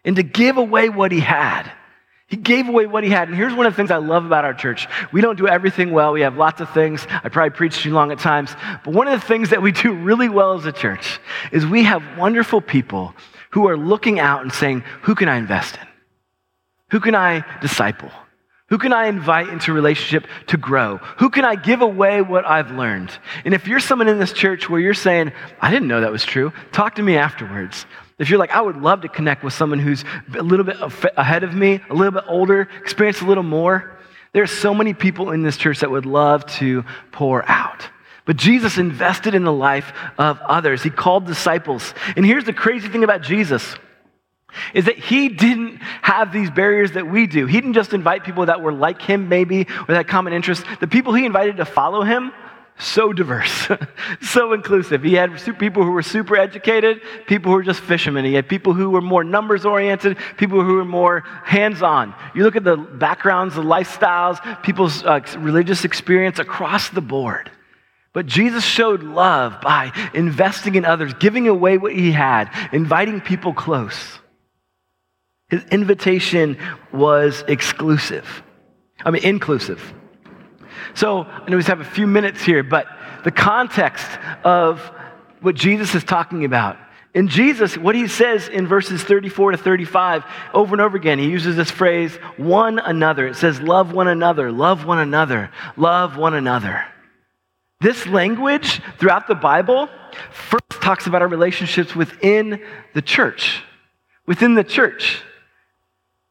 and 0.05 0.15
to 0.15 0.23
give 0.23 0.57
away 0.57 0.87
what 0.87 1.11
he 1.11 1.19
had. 1.19 1.69
He 2.27 2.37
gave 2.37 2.67
away 2.67 2.87
what 2.87 3.03
he 3.03 3.09
had. 3.09 3.27
And 3.27 3.37
here's 3.37 3.53
one 3.53 3.65
of 3.65 3.73
the 3.73 3.77
things 3.77 3.91
I 3.91 3.97
love 3.97 4.25
about 4.25 4.45
our 4.45 4.53
church. 4.53 4.87
We 5.11 5.21
don't 5.21 5.37
do 5.37 5.47
everything 5.47 5.91
well. 5.91 6.13
We 6.13 6.21
have 6.21 6.37
lots 6.37 6.59
of 6.59 6.69
things. 6.71 7.05
I 7.09 7.29
probably 7.29 7.51
preach 7.51 7.83
too 7.83 7.93
long 7.93 8.11
at 8.11 8.19
times. 8.19 8.53
But 8.83 8.93
one 8.93 9.07
of 9.07 9.19
the 9.19 9.25
things 9.25 9.49
that 9.49 9.61
we 9.61 9.71
do 9.71 9.93
really 9.93 10.27
well 10.27 10.53
as 10.53 10.65
a 10.65 10.71
church 10.71 11.19
is 11.51 11.65
we 11.65 11.83
have 11.83 12.17
wonderful 12.17 12.61
people 12.61 13.13
who 13.51 13.67
are 13.67 13.77
looking 13.77 14.19
out 14.19 14.41
and 14.41 14.51
saying, 14.51 14.83
Who 15.03 15.15
can 15.15 15.29
I 15.29 15.37
invest 15.37 15.75
in? 15.75 15.87
Who 16.91 16.99
can 16.99 17.15
I 17.15 17.43
disciple? 17.61 18.11
Who 18.69 18.77
can 18.77 18.91
I 18.91 19.07
invite 19.07 19.47
into 19.47 19.71
relationship 19.71 20.27
to 20.47 20.57
grow? 20.57 20.97
Who 21.19 21.29
can 21.29 21.45
I 21.45 21.55
give 21.55 21.81
away 21.81 22.21
what 22.21 22.45
I've 22.45 22.71
learned? 22.71 23.11
And 23.45 23.53
if 23.53 23.65
you're 23.65 23.79
someone 23.79 24.09
in 24.09 24.19
this 24.19 24.33
church 24.33 24.69
where 24.69 24.79
you're 24.79 24.93
saying, 24.93 25.31
I 25.61 25.71
didn't 25.71 25.87
know 25.87 26.01
that 26.01 26.11
was 26.11 26.25
true, 26.25 26.51
talk 26.73 26.95
to 26.95 27.01
me 27.01 27.15
afterwards. 27.15 27.85
If 28.19 28.29
you're 28.29 28.39
like, 28.39 28.51
I 28.51 28.59
would 28.59 28.77
love 28.77 29.01
to 29.01 29.09
connect 29.09 29.43
with 29.43 29.53
someone 29.53 29.79
who's 29.79 30.03
a 30.35 30.43
little 30.43 30.65
bit 30.65 30.77
ahead 31.15 31.43
of 31.43 31.53
me, 31.53 31.81
a 31.89 31.93
little 31.93 32.11
bit 32.11 32.25
older, 32.27 32.67
experienced 32.81 33.21
a 33.21 33.25
little 33.25 33.43
more, 33.43 33.97
there 34.33 34.43
are 34.43 34.47
so 34.47 34.73
many 34.73 34.93
people 34.93 35.31
in 35.31 35.43
this 35.43 35.55
church 35.55 35.79
that 35.79 35.89
would 35.89 36.05
love 36.05 36.45
to 36.57 36.83
pour 37.11 37.49
out. 37.49 37.87
But 38.27 38.35
Jesus 38.35 38.77
invested 38.77 39.33
in 39.33 39.45
the 39.45 39.53
life 39.53 39.91
of 40.17 40.39
others. 40.41 40.83
He 40.83 40.89
called 40.89 41.25
disciples. 41.25 41.93
And 42.15 42.25
here's 42.25 42.43
the 42.43 42.53
crazy 42.53 42.89
thing 42.89 43.05
about 43.05 43.21
Jesus 43.21 43.75
is 44.73 44.85
that 44.85 44.97
he 44.97 45.29
didn't 45.29 45.77
have 46.01 46.31
these 46.31 46.51
barriers 46.51 46.93
that 46.93 47.07
we 47.07 47.25
do. 47.25 47.45
He 47.45 47.59
didn't 47.59 47.73
just 47.73 47.93
invite 47.93 48.23
people 48.23 48.45
that 48.47 48.61
were 48.61 48.73
like 48.73 49.01
him, 49.01 49.29
maybe, 49.29 49.67
or 49.87 49.93
that 49.93 50.07
common 50.07 50.33
interest. 50.33 50.63
The 50.79 50.87
people 50.87 51.13
he 51.13 51.25
invited 51.25 51.57
to 51.57 51.65
follow 51.65 52.03
him, 52.03 52.33
so 52.79 53.13
diverse, 53.13 53.69
so 54.21 54.53
inclusive. 54.53 55.03
He 55.03 55.13
had 55.13 55.31
people 55.57 55.83
who 55.83 55.91
were 55.91 56.03
super 56.03 56.37
educated, 56.37 57.01
people 57.27 57.51
who 57.51 57.57
were 57.57 57.63
just 57.63 57.79
fishermen. 57.79 58.25
He 58.25 58.33
had 58.33 58.47
people 58.47 58.73
who 58.73 58.89
were 58.89 59.01
more 59.01 59.23
numbers 59.23 59.65
oriented, 59.65 60.17
people 60.37 60.63
who 60.63 60.75
were 60.75 60.85
more 60.85 61.21
hands 61.43 61.81
on. 61.81 62.13
You 62.35 62.43
look 62.43 62.55
at 62.55 62.63
the 62.63 62.77
backgrounds, 62.77 63.55
the 63.55 63.63
lifestyles, 63.63 64.63
people's 64.63 65.03
uh, 65.03 65.21
religious 65.39 65.85
experience 65.85 66.39
across 66.39 66.89
the 66.89 67.01
board. 67.01 67.51
But 68.17 68.25
Jesus 68.25 68.65
showed 68.65 69.03
love 69.03 69.61
by 69.61 69.91
investing 70.15 70.73
in 70.73 70.85
others, 70.85 71.13
giving 71.13 71.47
away 71.47 71.77
what 71.77 71.93
he 71.93 72.11
had, 72.11 72.49
inviting 72.71 73.21
people 73.21 73.53
close. 73.53 74.17
His 75.49 75.63
invitation 75.65 76.57
was 76.91 77.43
exclusive. 77.47 78.41
I 79.05 79.11
mean, 79.11 79.21
inclusive. 79.21 79.93
So, 80.95 81.25
I 81.25 81.47
know 81.47 81.57
we 81.57 81.63
have 81.65 81.79
a 81.79 81.85
few 81.85 82.07
minutes 82.07 82.41
here, 82.43 82.63
but 82.63 82.87
the 83.23 83.29
context 83.29 84.07
of 84.43 84.79
what 85.41 85.53
Jesus 85.53 85.93
is 85.93 86.03
talking 86.03 86.43
about. 86.43 86.75
In 87.13 87.27
Jesus, 87.27 87.77
what 87.77 87.93
he 87.93 88.07
says 88.07 88.47
in 88.47 88.65
verses 88.65 89.03
34 89.03 89.51
to 89.51 89.57
35, 89.57 90.23
over 90.55 90.73
and 90.73 90.81
over 90.81 90.97
again, 90.97 91.19
he 91.19 91.29
uses 91.29 91.55
this 91.55 91.69
phrase, 91.69 92.15
one 92.37 92.79
another. 92.79 93.27
It 93.27 93.35
says, 93.35 93.61
love 93.61 93.93
one 93.93 94.07
another, 94.07 94.51
love 94.51 94.85
one 94.85 94.97
another, 94.97 95.51
love 95.75 96.17
one 96.17 96.33
another. 96.33 96.83
This 97.79 98.07
language 98.07 98.81
throughout 98.97 99.27
the 99.27 99.35
Bible 99.35 99.87
first 100.31 100.81
talks 100.81 101.05
about 101.05 101.21
our 101.21 101.27
relationships 101.27 101.95
within 101.95 102.63
the 102.93 103.01
church. 103.01 103.63
Within 104.25 104.55
the 104.55 104.63
church. 104.63 105.21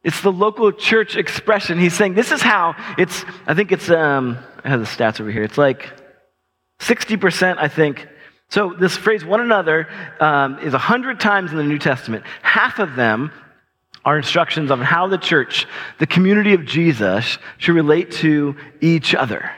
It's 0.03 0.21
the 0.21 0.31
local 0.31 0.71
church 0.71 1.15
expression. 1.15 1.79
He's 1.79 1.93
saying 1.93 2.13
this 2.13 2.31
is 2.31 2.41
how 2.41 2.75
it's, 2.97 3.25
I 3.45 3.53
think 3.53 3.71
it's, 3.71 3.89
um, 3.89 4.37
I 4.63 4.69
have 4.69 4.79
the 4.79 4.85
stats 4.85 5.21
over 5.21 5.31
here. 5.31 5.43
It's 5.43 5.57
like 5.57 5.91
60%, 6.79 7.57
I 7.57 7.67
think. 7.67 8.07
So 8.49 8.73
this 8.73 8.95
phrase, 8.95 9.25
one 9.25 9.41
another, 9.41 9.87
um, 10.19 10.59
is 10.59 10.73
100 10.73 11.19
times 11.19 11.51
in 11.51 11.57
the 11.57 11.63
New 11.63 11.79
Testament. 11.79 12.25
Half 12.41 12.79
of 12.79 12.95
them 12.95 13.31
are 14.05 14.17
instructions 14.17 14.71
on 14.71 14.79
how 14.79 15.07
the 15.07 15.17
church, 15.17 15.65
the 15.99 16.07
community 16.07 16.53
of 16.53 16.65
Jesus, 16.65 17.37
should 17.57 17.75
relate 17.75 18.11
to 18.11 18.55
each 18.79 19.13
other. 19.13 19.51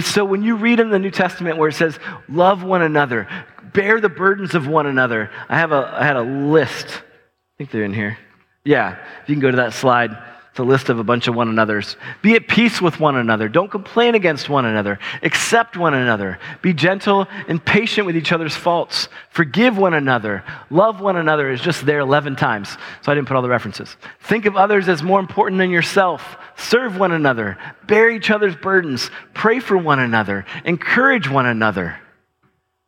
So 0.00 0.24
when 0.24 0.42
you 0.42 0.56
read 0.56 0.80
in 0.80 0.90
the 0.90 0.98
New 0.98 1.10
Testament 1.10 1.58
where 1.58 1.68
it 1.68 1.74
says, 1.74 1.98
love 2.28 2.62
one 2.62 2.82
another, 2.82 3.28
bear 3.72 4.00
the 4.00 4.08
burdens 4.08 4.54
of 4.54 4.66
one 4.66 4.86
another, 4.86 5.30
I, 5.48 5.58
have 5.58 5.72
a, 5.72 5.94
I 5.94 6.04
had 6.04 6.16
a 6.16 6.22
list. 6.22 6.86
I 6.88 7.56
think 7.58 7.70
they're 7.70 7.84
in 7.84 7.94
here. 7.94 8.18
Yeah, 8.64 8.98
if 9.22 9.28
you 9.28 9.34
can 9.34 9.40
go 9.40 9.50
to 9.50 9.58
that 9.58 9.72
slide. 9.72 10.16
It's 10.56 10.60
a 10.62 10.64
list 10.64 10.88
of 10.88 10.98
a 10.98 11.04
bunch 11.04 11.28
of 11.28 11.34
one 11.34 11.50
another's. 11.50 11.98
Be 12.22 12.34
at 12.34 12.48
peace 12.48 12.80
with 12.80 12.98
one 12.98 13.14
another. 13.14 13.46
Don't 13.46 13.70
complain 13.70 14.14
against 14.14 14.48
one 14.48 14.64
another. 14.64 14.98
Accept 15.22 15.76
one 15.76 15.92
another. 15.92 16.38
Be 16.62 16.72
gentle 16.72 17.28
and 17.46 17.62
patient 17.62 18.06
with 18.06 18.16
each 18.16 18.32
other's 18.32 18.56
faults. 18.56 19.10
Forgive 19.28 19.76
one 19.76 19.92
another. 19.92 20.42
Love 20.70 21.02
one 21.02 21.16
another 21.16 21.50
is 21.50 21.60
just 21.60 21.84
there 21.84 21.98
11 21.98 22.36
times. 22.36 22.70
So 23.02 23.12
I 23.12 23.14
didn't 23.14 23.28
put 23.28 23.36
all 23.36 23.42
the 23.42 23.50
references. 23.50 23.98
Think 24.20 24.46
of 24.46 24.56
others 24.56 24.88
as 24.88 25.02
more 25.02 25.20
important 25.20 25.58
than 25.58 25.68
yourself. 25.68 26.38
Serve 26.56 26.98
one 26.98 27.12
another. 27.12 27.58
Bear 27.86 28.08
each 28.08 28.30
other's 28.30 28.56
burdens. 28.56 29.10
Pray 29.34 29.60
for 29.60 29.76
one 29.76 29.98
another. 29.98 30.46
Encourage 30.64 31.28
one 31.28 31.44
another. 31.44 32.00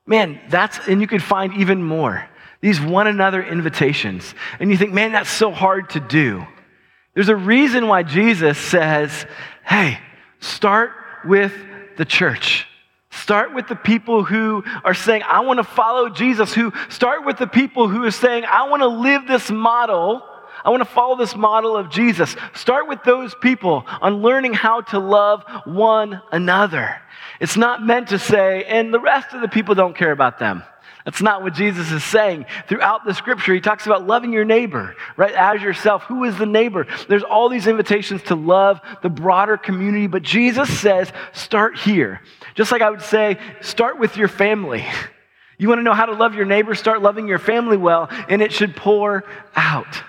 Man, 0.06 0.40
that's, 0.48 0.88
and 0.88 1.02
you 1.02 1.06
could 1.06 1.22
find 1.22 1.52
even 1.52 1.82
more 1.82 2.26
these 2.62 2.80
one 2.80 3.08
another 3.08 3.42
invitations. 3.42 4.34
And 4.58 4.70
you 4.70 4.78
think, 4.78 4.94
man, 4.94 5.12
that's 5.12 5.28
so 5.28 5.50
hard 5.50 5.90
to 5.90 6.00
do. 6.00 6.46
There's 7.14 7.28
a 7.28 7.36
reason 7.36 7.88
why 7.88 8.02
Jesus 8.02 8.58
says, 8.58 9.26
hey, 9.64 9.98
start 10.40 10.92
with 11.24 11.52
the 11.96 12.04
church. 12.04 12.66
Start 13.10 13.54
with 13.54 13.66
the 13.66 13.76
people 13.76 14.24
who 14.24 14.62
are 14.84 14.94
saying, 14.94 15.22
I 15.26 15.40
want 15.40 15.58
to 15.58 15.64
follow 15.64 16.08
Jesus, 16.08 16.54
who 16.54 16.72
start 16.88 17.26
with 17.26 17.38
the 17.38 17.46
people 17.46 17.88
who 17.88 18.04
are 18.04 18.10
saying, 18.10 18.44
I 18.44 18.68
want 18.68 18.82
to 18.82 18.88
live 18.88 19.26
this 19.26 19.50
model. 19.50 20.22
I 20.64 20.70
want 20.70 20.80
to 20.82 20.88
follow 20.88 21.16
this 21.16 21.34
model 21.34 21.76
of 21.76 21.90
Jesus. 21.90 22.36
Start 22.54 22.88
with 22.88 23.02
those 23.04 23.34
people 23.34 23.84
on 24.00 24.22
learning 24.22 24.54
how 24.54 24.82
to 24.82 24.98
love 24.98 25.44
one 25.64 26.20
another. 26.32 27.00
It's 27.40 27.56
not 27.56 27.84
meant 27.84 28.08
to 28.08 28.18
say, 28.18 28.64
and 28.64 28.92
the 28.92 29.00
rest 29.00 29.34
of 29.34 29.40
the 29.40 29.48
people 29.48 29.74
don't 29.74 29.96
care 29.96 30.12
about 30.12 30.38
them. 30.38 30.62
That's 31.08 31.22
not 31.22 31.42
what 31.42 31.54
Jesus 31.54 31.90
is 31.90 32.04
saying. 32.04 32.44
Throughout 32.68 33.06
the 33.06 33.14
scripture, 33.14 33.54
he 33.54 33.62
talks 33.62 33.86
about 33.86 34.06
loving 34.06 34.30
your 34.30 34.44
neighbor, 34.44 34.94
right, 35.16 35.32
as 35.32 35.62
yourself. 35.62 36.02
Who 36.02 36.24
is 36.24 36.36
the 36.36 36.44
neighbor? 36.44 36.86
There's 37.08 37.22
all 37.22 37.48
these 37.48 37.66
invitations 37.66 38.24
to 38.24 38.34
love 38.34 38.78
the 39.02 39.08
broader 39.08 39.56
community, 39.56 40.06
but 40.06 40.20
Jesus 40.20 40.68
says, 40.78 41.10
start 41.32 41.78
here. 41.78 42.20
Just 42.54 42.70
like 42.72 42.82
I 42.82 42.90
would 42.90 43.00
say, 43.00 43.38
start 43.62 43.98
with 43.98 44.18
your 44.18 44.28
family. 44.28 44.84
You 45.56 45.68
want 45.68 45.78
to 45.78 45.82
know 45.82 45.94
how 45.94 46.04
to 46.04 46.12
love 46.12 46.34
your 46.34 46.44
neighbor? 46.44 46.74
Start 46.74 47.00
loving 47.00 47.26
your 47.26 47.38
family 47.38 47.78
well, 47.78 48.08
and 48.28 48.42
it 48.42 48.52
should 48.52 48.76
pour 48.76 49.24
out. 49.56 50.02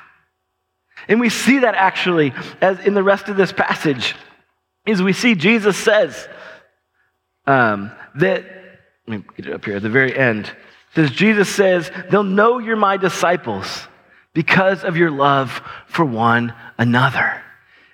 And 1.07 1.21
we 1.21 1.29
see 1.29 1.59
that 1.59 1.75
actually 1.75 2.33
as 2.59 2.77
in 2.81 2.93
the 2.93 3.03
rest 3.03 3.29
of 3.29 3.37
this 3.37 3.53
passage, 3.53 4.15
is 4.85 5.01
we 5.01 5.13
see 5.13 5.35
Jesus 5.35 5.77
says 5.77 6.27
um, 7.47 7.89
that, 8.15 8.43
let 9.07 9.19
me 9.19 9.23
get 9.37 9.45
it 9.45 9.53
up 9.53 9.63
here 9.63 9.77
at 9.77 9.81
the 9.81 9.87
very 9.87 10.13
end 10.13 10.53
says 10.95 11.11
Jesus 11.11 11.49
says, 11.49 11.91
they'll 12.09 12.23
know 12.23 12.59
you're 12.59 12.75
my 12.75 12.97
disciples 12.97 13.87
because 14.33 14.83
of 14.83 14.97
your 14.97 15.11
love 15.11 15.61
for 15.87 16.05
one 16.05 16.53
another. 16.77 17.41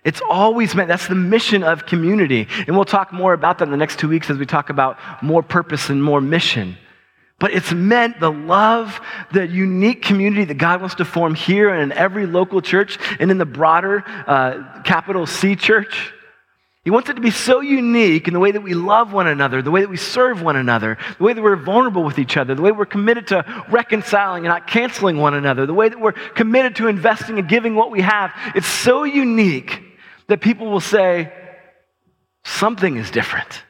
It's 0.04 0.22
always 0.30 0.76
meant, 0.76 0.88
that's 0.88 1.08
the 1.08 1.16
mission 1.16 1.64
of 1.64 1.88
community. 1.88 2.48
And 2.68 2.76
we'll 2.76 2.86
talk 2.86 3.12
more 3.12 3.34
about 3.34 3.58
that 3.58 3.66
in 3.66 3.72
the 3.72 3.78
next 3.78 3.98
two 3.98 4.08
weeks 4.08 4.30
as 4.30 4.38
we 4.38 4.46
talk 4.46 4.70
about 4.70 5.00
more 5.24 5.42
purpose 5.42 5.90
and 5.90 6.04
more 6.04 6.22
mission. 6.22 6.78
But 7.40 7.52
it's 7.52 7.74
meant 7.74 8.20
the 8.20 8.32
love, 8.32 9.02
the 9.34 9.46
unique 9.46 10.04
community 10.04 10.46
that 10.46 10.58
God 10.58 10.80
wants 10.80 10.96
to 10.96 11.06
form 11.06 11.36
here 11.36 11.70
and 11.70 11.92
in 11.92 11.98
every 11.98 12.28
local 12.28 12.62
church 12.62 12.98
and 13.20 13.30
in 13.30 13.38
the 13.38 13.46
broader 13.46 14.04
uh, 14.28 14.82
capital 14.84 15.26
C 15.26 15.56
church. 15.56 16.14
He 16.86 16.92
wants 16.92 17.10
it 17.10 17.16
to 17.16 17.22
be 17.22 17.32
so 17.32 17.62
unique 17.62 18.28
in 18.28 18.36
the 18.36 18.40
way 18.40 18.52
that 18.52 18.62
we 18.62 18.76
love 18.76 19.12
one 19.12 19.26
another, 19.26 19.64
the 19.64 19.72
way 19.72 19.82
that 19.82 19.90
we 19.90 19.98
serve 19.98 20.44
one 20.44 20.56
another, 20.56 21.00
the 21.18 21.24
way 21.24 21.34
that 21.34 21.42
we're 21.42 21.56
vulnerable 21.56 22.04
with 22.04 22.20
each 22.20 22.38
other, 22.38 22.54
the 22.54 22.62
way 22.62 22.72
we're 22.72 22.86
committed 22.86 23.26
to 23.30 23.66
reconciling 23.72 24.46
and 24.46 24.50
not 24.50 24.68
canceling 24.68 25.18
one 25.18 25.34
another, 25.34 25.66
the 25.66 25.74
way 25.74 25.90
that 25.90 26.00
we're 26.00 26.12
committed 26.12 26.76
to 26.76 26.88
investing 26.88 27.40
and 27.40 27.50
giving 27.50 27.74
what 27.74 27.90
we 27.90 28.02
have. 28.02 28.32
It's 28.54 28.68
so 28.68 29.04
unique 29.04 29.82
that 30.28 30.42
people 30.42 30.70
will 30.70 30.80
say, 30.80 31.34
something 32.44 32.98
is 32.98 33.10
different. 33.10 33.64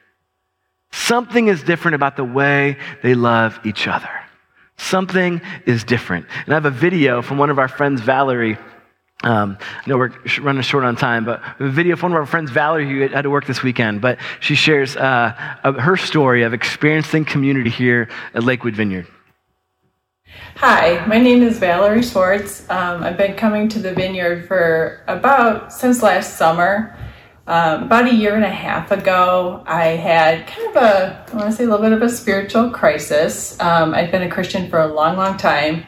Something 0.92 1.48
is 1.48 1.64
different 1.64 1.96
about 1.96 2.18
the 2.18 2.26
way 2.26 2.78
they 3.02 3.16
love 3.16 3.62
each 3.64 3.88
other. 3.88 4.10
Something 4.76 5.42
is 5.66 5.86
different. 5.86 6.26
And 6.44 6.54
I 6.54 6.58
have 6.58 6.66
a 6.66 6.70
video 6.70 7.22
from 7.22 7.38
one 7.38 7.50
of 7.50 7.60
our 7.60 7.70
friends, 7.70 8.02
Valerie 8.02 8.58
um, 9.26 9.58
I 9.62 9.90
know 9.90 9.98
we're 9.98 10.14
running 10.40 10.62
short 10.62 10.84
on 10.84 10.96
time, 10.96 11.26
but 11.26 11.42
a 11.60 11.68
video 11.68 11.96
from 11.96 12.12
one 12.12 12.22
of 12.22 12.24
our 12.24 12.30
friends, 12.30 12.52
Valerie, 12.52 12.88
who 12.88 13.08
had 13.08 13.24
to 13.24 13.30
work 13.32 13.48
this 13.48 13.64
weekend, 13.64 14.00
but 14.00 14.20
she 14.40 14.54
shares 14.54 14.96
uh, 14.96 15.32
her 15.64 15.98
story 15.98 16.44
of 16.44 16.54
experiencing 16.54 17.26
community 17.26 17.72
here 17.72 18.08
at 18.36 18.44
Lakewood 18.44 18.76
Vineyard. 18.76 19.08
Hi, 20.58 21.04
my 21.08 21.18
name 21.18 21.42
is 21.42 21.58
Valerie 21.58 22.04
Schwartz. 22.04 22.70
Um, 22.70 23.04
I've 23.04 23.18
been 23.18 23.36
coming 23.36 23.68
to 23.70 23.80
the 23.80 23.94
vineyard 23.94 24.48
for 24.48 25.04
about 25.08 25.74
since 25.74 26.04
last 26.04 26.38
summer. 26.38 26.96
Um, 27.48 27.84
about 27.84 28.06
a 28.06 28.14
year 28.14 28.36
and 28.36 28.44
a 28.44 28.50
half 28.50 28.92
ago, 28.92 29.64
I 29.66 29.88
had 29.88 30.48
kind 30.48 30.70
of 30.70 30.76
a, 30.76 31.26
I 31.32 31.36
want 31.36 31.50
to 31.50 31.56
say 31.56 31.64
a 31.64 31.68
little 31.68 31.84
bit 31.84 31.94
of 31.94 32.02
a 32.02 32.10
spiritual 32.10 32.70
crisis. 32.70 33.60
Um, 33.60 33.94
I've 33.94 34.12
been 34.12 34.24
a 34.24 34.30
Christian 34.30 34.70
for 34.70 34.80
a 34.80 34.88
long, 34.88 35.18
long 35.18 35.38
time 35.38 35.86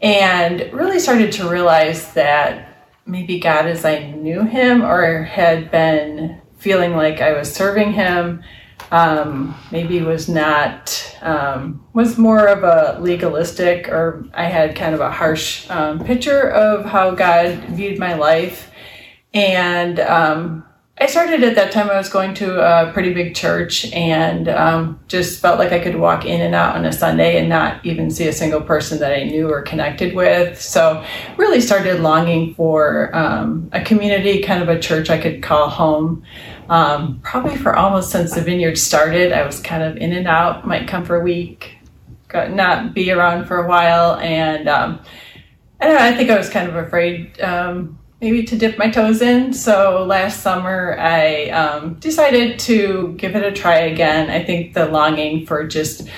and 0.00 0.72
really 0.72 0.98
started 0.98 1.32
to 1.32 1.48
realize 1.48 2.12
that 2.14 2.88
maybe 3.06 3.40
God, 3.40 3.66
as 3.66 3.84
I 3.84 4.10
knew 4.12 4.42
Him 4.44 4.82
or 4.82 5.24
had 5.24 5.70
been 5.70 6.40
feeling 6.58 6.94
like 6.94 7.20
I 7.20 7.32
was 7.32 7.52
serving 7.52 7.92
Him, 7.92 8.42
um, 8.90 9.54
maybe 9.70 10.00
was 10.00 10.28
not 10.28 11.16
um, 11.20 11.84
was 11.92 12.16
more 12.16 12.46
of 12.46 12.62
a 12.62 13.00
legalistic, 13.00 13.88
or 13.88 14.24
I 14.32 14.44
had 14.44 14.76
kind 14.76 14.94
of 14.94 15.00
a 15.00 15.10
harsh 15.10 15.68
um, 15.70 16.04
picture 16.04 16.48
of 16.50 16.86
how 16.86 17.10
God 17.12 17.58
viewed 17.70 17.98
my 17.98 18.14
life, 18.14 18.70
and 19.34 20.00
um, 20.00 20.64
I 21.00 21.06
started 21.06 21.44
at 21.44 21.54
that 21.54 21.70
time. 21.70 21.88
I 21.90 21.96
was 21.96 22.08
going 22.08 22.34
to 22.34 22.60
a 22.60 22.92
pretty 22.92 23.14
big 23.14 23.36
church 23.36 23.92
and 23.92 24.48
um, 24.48 24.98
just 25.06 25.40
felt 25.40 25.58
like 25.58 25.70
I 25.70 25.78
could 25.78 25.94
walk 25.94 26.24
in 26.24 26.40
and 26.40 26.56
out 26.56 26.74
on 26.74 26.84
a 26.84 26.92
Sunday 26.92 27.38
and 27.38 27.48
not 27.48 27.84
even 27.86 28.10
see 28.10 28.26
a 28.26 28.32
single 28.32 28.60
person 28.60 28.98
that 28.98 29.12
I 29.12 29.22
knew 29.22 29.48
or 29.48 29.62
connected 29.62 30.16
with. 30.16 30.60
So, 30.60 31.04
really 31.36 31.60
started 31.60 32.00
longing 32.00 32.54
for 32.54 33.14
um, 33.14 33.70
a 33.72 33.80
community, 33.80 34.42
kind 34.42 34.60
of 34.60 34.68
a 34.68 34.80
church 34.80 35.08
I 35.08 35.18
could 35.18 35.40
call 35.40 35.68
home. 35.68 36.24
Um, 36.68 37.20
probably 37.22 37.56
for 37.56 37.76
almost 37.76 38.10
since 38.10 38.34
the 38.34 38.40
vineyard 38.40 38.76
started, 38.76 39.32
I 39.32 39.46
was 39.46 39.60
kind 39.60 39.84
of 39.84 39.96
in 39.98 40.12
and 40.12 40.26
out. 40.26 40.66
Might 40.66 40.88
come 40.88 41.04
for 41.04 41.14
a 41.14 41.22
week, 41.22 41.78
not 42.34 42.92
be 42.92 43.12
around 43.12 43.46
for 43.46 43.64
a 43.64 43.68
while, 43.68 44.16
and 44.16 44.68
um, 44.68 45.00
I. 45.80 46.08
I 46.08 46.16
think 46.16 46.28
I 46.28 46.36
was 46.36 46.50
kind 46.50 46.68
of 46.68 46.74
afraid 46.74 47.40
um, 47.40 47.97
maybe 48.20 48.42
to 48.44 48.56
dip 48.56 48.78
my 48.78 48.90
toes 48.90 49.22
in. 49.22 49.52
So 49.52 50.04
last 50.04 50.42
summer, 50.42 50.96
I 50.98 51.50
um, 51.50 51.94
decided 51.94 52.58
to 52.60 53.14
give 53.16 53.36
it 53.36 53.44
a 53.44 53.52
try 53.52 53.78
again. 53.78 54.30
I 54.30 54.44
think 54.44 54.74
the 54.74 54.86
longing 54.86 55.46
for 55.46 55.66
just 55.66 56.08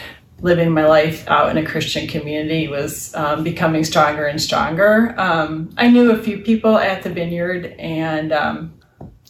living 0.41 0.71
my 0.71 0.87
life 0.87 1.29
out 1.29 1.51
in 1.51 1.59
a 1.59 1.69
Christian 1.69 2.07
community 2.07 2.69
was 2.69 3.15
um, 3.15 3.45
becoming 3.45 3.85
stronger 3.85 4.25
and 4.25 4.41
stronger. 4.41 5.15
Um, 5.19 5.71
I 5.77 5.89
knew 5.89 6.11
a 6.13 6.23
few 6.23 6.39
people 6.39 6.79
at 6.79 7.03
the 7.03 7.11
vineyard, 7.11 7.67
and 7.79 8.33
um, 8.33 8.73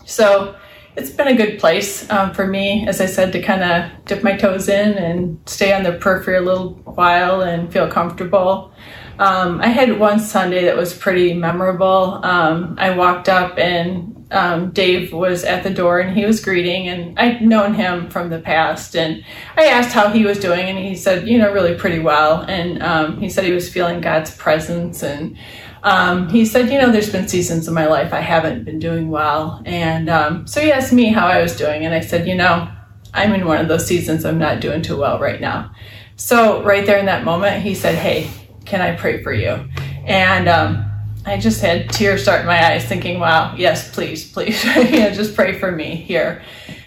so 0.05 0.55
it's 0.97 1.11
been 1.11 1.27
a 1.27 1.37
good 1.37 1.59
place 1.59 2.09
um, 2.11 2.33
for 2.33 2.47
me, 2.47 2.87
as 2.87 3.01
I 3.01 3.07
said, 3.07 3.33
to 3.33 3.43
kind 3.43 3.63
of 3.63 4.05
dip 4.05 4.23
my 4.23 4.37
toes 4.37 4.69
in 4.69 4.97
and 4.99 5.41
stay 5.47 5.73
on 5.73 5.83
the 5.83 5.93
periphery 5.93 6.37
a 6.37 6.41
little 6.41 6.75
while 6.75 7.41
and 7.41 7.73
feel 7.73 7.89
comfortable. 7.89 8.73
Um, 9.21 9.61
I 9.61 9.67
had 9.67 9.99
one 9.99 10.19
Sunday 10.19 10.65
that 10.65 10.77
was 10.79 10.95
pretty 10.95 11.35
memorable. 11.35 12.25
Um, 12.25 12.75
I 12.79 12.97
walked 12.97 13.29
up 13.29 13.59
and 13.59 14.27
um, 14.31 14.71
Dave 14.71 15.13
was 15.13 15.45
at 15.45 15.63
the 15.63 15.69
door 15.69 16.01
and 16.01 16.17
he 16.17 16.25
was 16.25 16.41
greeting, 16.41 16.89
and 16.89 17.19
I'd 17.19 17.43
known 17.43 17.75
him 17.75 18.09
from 18.09 18.31
the 18.31 18.39
past. 18.39 18.97
And 18.97 19.23
I 19.59 19.67
asked 19.67 19.93
how 19.93 20.09
he 20.09 20.25
was 20.25 20.39
doing, 20.39 20.67
and 20.69 20.79
he 20.79 20.95
said, 20.95 21.29
you 21.29 21.37
know, 21.37 21.53
really 21.53 21.75
pretty 21.75 21.99
well. 21.99 22.43
And 22.43 22.83
um, 22.83 23.21
he 23.21 23.29
said 23.29 23.45
he 23.45 23.53
was 23.53 23.69
feeling 23.69 24.01
God's 24.01 24.35
presence. 24.35 25.03
And 25.03 25.37
um, 25.83 26.29
he 26.31 26.47
said, 26.47 26.71
you 26.71 26.79
know, 26.79 26.91
there's 26.91 27.13
been 27.13 27.29
seasons 27.29 27.69
in 27.69 27.75
my 27.75 27.87
life 27.87 28.15
I 28.15 28.21
haven't 28.21 28.65
been 28.65 28.79
doing 28.79 29.11
well. 29.11 29.63
And 29.67 30.09
um, 30.09 30.47
so 30.47 30.63
he 30.63 30.73
asked 30.73 30.93
me 30.93 31.07
how 31.07 31.27
I 31.27 31.43
was 31.43 31.57
doing, 31.57 31.85
and 31.85 31.95
I 31.95 32.01
said, 32.01 32.27
you 32.27 32.37
know, 32.37 32.71
I'm 33.13 33.35
in 33.35 33.47
one 33.47 33.61
of 33.61 33.69
those 33.69 33.87
seasons 33.87 34.25
I'm 34.25 34.39
not 34.39 34.61
doing 34.61 34.81
too 34.81 34.97
well 34.97 35.19
right 35.19 35.41
now. 35.41 35.75
So, 36.17 36.63
right 36.63 36.85
there 36.85 36.99
in 36.99 37.07
that 37.07 37.25
moment, 37.25 37.63
he 37.63 37.75
said, 37.75 37.95
Hey, 37.95 38.31
can 38.65 38.81
I 38.81 38.97
pray 38.97 39.23
for 39.23 39.33
you? 39.33 39.69
And 40.05 40.49
um, 40.49 40.91
I 41.27 41.39
just 41.39 41.61
had 41.61 41.91
tears 41.91 42.23
start 42.23 42.41
in 42.41 42.47
my 42.47 42.73
eyes, 42.73 42.85
thinking, 42.85 43.21
wow, 43.21 43.55
yes, 43.57 43.93
please, 43.93 44.31
please, 44.31 44.65
you 44.77 45.01
know, 45.01 45.11
just 45.13 45.35
pray 45.35 45.59
for 45.59 45.71
me 45.71 45.95
here. 45.97 46.43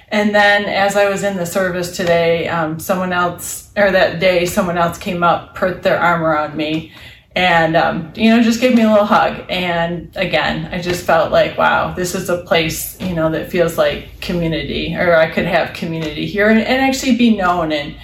And 0.10 0.34
then 0.34 0.66
as 0.66 0.96
I 0.96 1.10
was 1.10 1.24
in 1.24 1.38
the 1.38 1.46
service 1.46 1.96
today, 1.96 2.48
um, 2.48 2.80
someone 2.80 3.14
else, 3.14 3.72
or 3.76 3.92
that 3.92 4.20
day, 4.20 4.46
someone 4.46 4.78
else 4.78 4.98
came 4.98 5.24
up, 5.24 5.56
put 5.56 5.82
their 5.82 6.00
arm 6.00 6.22
around 6.22 6.56
me, 6.56 6.94
and, 7.36 7.76
um, 7.76 8.14
you 8.16 8.30
know, 8.30 8.44
just 8.44 8.62
gave 8.62 8.76
me 8.76 8.84
a 8.84 8.90
little 8.90 9.06
hug. 9.06 9.44
And 9.50 10.16
again, 10.16 10.68
I 10.72 10.82
just 10.82 11.04
felt 11.04 11.32
like, 11.32 11.58
wow, 11.58 11.94
this 11.94 12.14
is 12.14 12.30
a 12.30 12.44
place, 12.44 13.00
you 13.02 13.16
know, 13.16 13.32
that 13.32 13.50
feels 13.50 13.76
like 13.76 14.22
community, 14.22 14.96
or 14.96 15.16
I 15.16 15.32
could 15.32 15.46
have 15.46 15.74
community 15.74 16.28
here 16.28 16.48
and, 16.48 16.60
and 16.60 16.82
actually 16.82 17.18
be 17.18 17.36
known 17.36 17.72
and, 17.72 17.96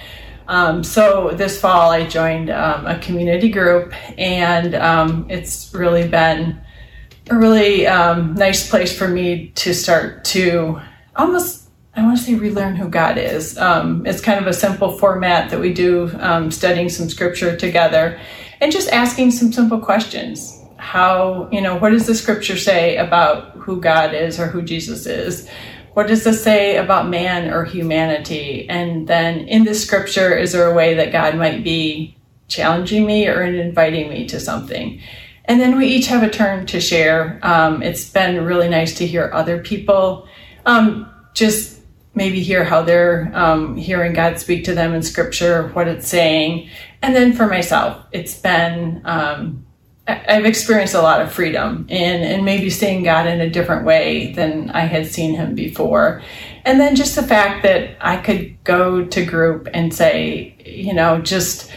um, 0.50 0.82
so 0.82 1.30
this 1.30 1.60
fall, 1.60 1.92
I 1.92 2.08
joined 2.08 2.50
um, 2.50 2.84
a 2.84 2.98
community 2.98 3.50
group, 3.50 3.94
and 4.18 4.74
um, 4.74 5.26
it's 5.30 5.72
really 5.72 6.08
been 6.08 6.60
a 7.30 7.36
really 7.36 7.86
um, 7.86 8.34
nice 8.34 8.68
place 8.68 8.96
for 8.96 9.06
me 9.06 9.52
to 9.54 9.72
start 9.72 10.24
to 10.24 10.80
almost, 11.14 11.68
I 11.94 12.02
want 12.02 12.18
to 12.18 12.24
say, 12.24 12.34
relearn 12.34 12.74
who 12.74 12.88
God 12.88 13.16
is. 13.16 13.56
Um, 13.58 14.04
it's 14.04 14.20
kind 14.20 14.40
of 14.40 14.48
a 14.48 14.52
simple 14.52 14.98
format 14.98 15.50
that 15.50 15.60
we 15.60 15.72
do, 15.72 16.10
um, 16.18 16.50
studying 16.50 16.88
some 16.88 17.08
scripture 17.08 17.56
together, 17.56 18.20
and 18.60 18.72
just 18.72 18.90
asking 18.90 19.30
some 19.30 19.52
simple 19.52 19.78
questions. 19.78 20.60
How, 20.78 21.48
you 21.52 21.60
know, 21.60 21.76
what 21.76 21.90
does 21.90 22.08
the 22.08 22.14
scripture 22.16 22.56
say 22.56 22.96
about 22.96 23.52
who 23.52 23.80
God 23.80 24.14
is 24.14 24.40
or 24.40 24.48
who 24.48 24.62
Jesus 24.62 25.06
is? 25.06 25.48
What 25.94 26.06
does 26.06 26.24
this 26.24 26.42
say 26.42 26.76
about 26.76 27.08
man 27.08 27.52
or 27.52 27.64
humanity? 27.64 28.68
And 28.68 29.06
then 29.06 29.40
in 29.48 29.64
the 29.64 29.74
scripture, 29.74 30.36
is 30.36 30.52
there 30.52 30.70
a 30.70 30.74
way 30.74 30.94
that 30.94 31.12
God 31.12 31.36
might 31.36 31.64
be 31.64 32.16
challenging 32.48 33.06
me 33.06 33.28
or 33.28 33.42
inviting 33.42 34.08
me 34.08 34.26
to 34.28 34.38
something? 34.38 35.00
And 35.46 35.60
then 35.60 35.76
we 35.76 35.86
each 35.86 36.06
have 36.06 36.22
a 36.22 36.30
turn 36.30 36.66
to 36.66 36.80
share. 36.80 37.40
Um, 37.42 37.82
it's 37.82 38.08
been 38.08 38.44
really 38.44 38.68
nice 38.68 38.96
to 38.98 39.06
hear 39.06 39.30
other 39.32 39.60
people 39.60 40.28
um, 40.64 41.12
just 41.34 41.80
maybe 42.14 42.40
hear 42.42 42.64
how 42.64 42.82
they're 42.82 43.30
um, 43.34 43.76
hearing 43.76 44.12
God 44.12 44.38
speak 44.38 44.64
to 44.64 44.74
them 44.74 44.94
in 44.94 45.02
scripture, 45.02 45.68
what 45.68 45.88
it's 45.88 46.08
saying. 46.08 46.68
And 47.02 47.16
then 47.16 47.32
for 47.32 47.46
myself, 47.46 48.04
it's 48.12 48.34
been 48.38 49.02
um, 49.04 49.66
I've 50.28 50.44
experienced 50.44 50.94
a 50.94 51.02
lot 51.02 51.20
of 51.20 51.32
freedom 51.32 51.86
and, 51.88 52.22
and 52.22 52.44
maybe 52.44 52.70
seeing 52.70 53.02
God 53.02 53.26
in 53.26 53.40
a 53.40 53.50
different 53.50 53.84
way 53.84 54.32
than 54.32 54.70
I 54.70 54.80
had 54.80 55.06
seen 55.06 55.34
him 55.34 55.54
before. 55.54 56.22
And 56.64 56.80
then 56.80 56.96
just 56.96 57.16
the 57.16 57.22
fact 57.22 57.62
that 57.62 57.96
I 58.00 58.16
could 58.16 58.62
go 58.64 59.04
to 59.04 59.24
group 59.24 59.68
and 59.72 59.94
say, 59.94 60.56
you 60.64 60.92
know, 60.94 61.20
just, 61.20 61.70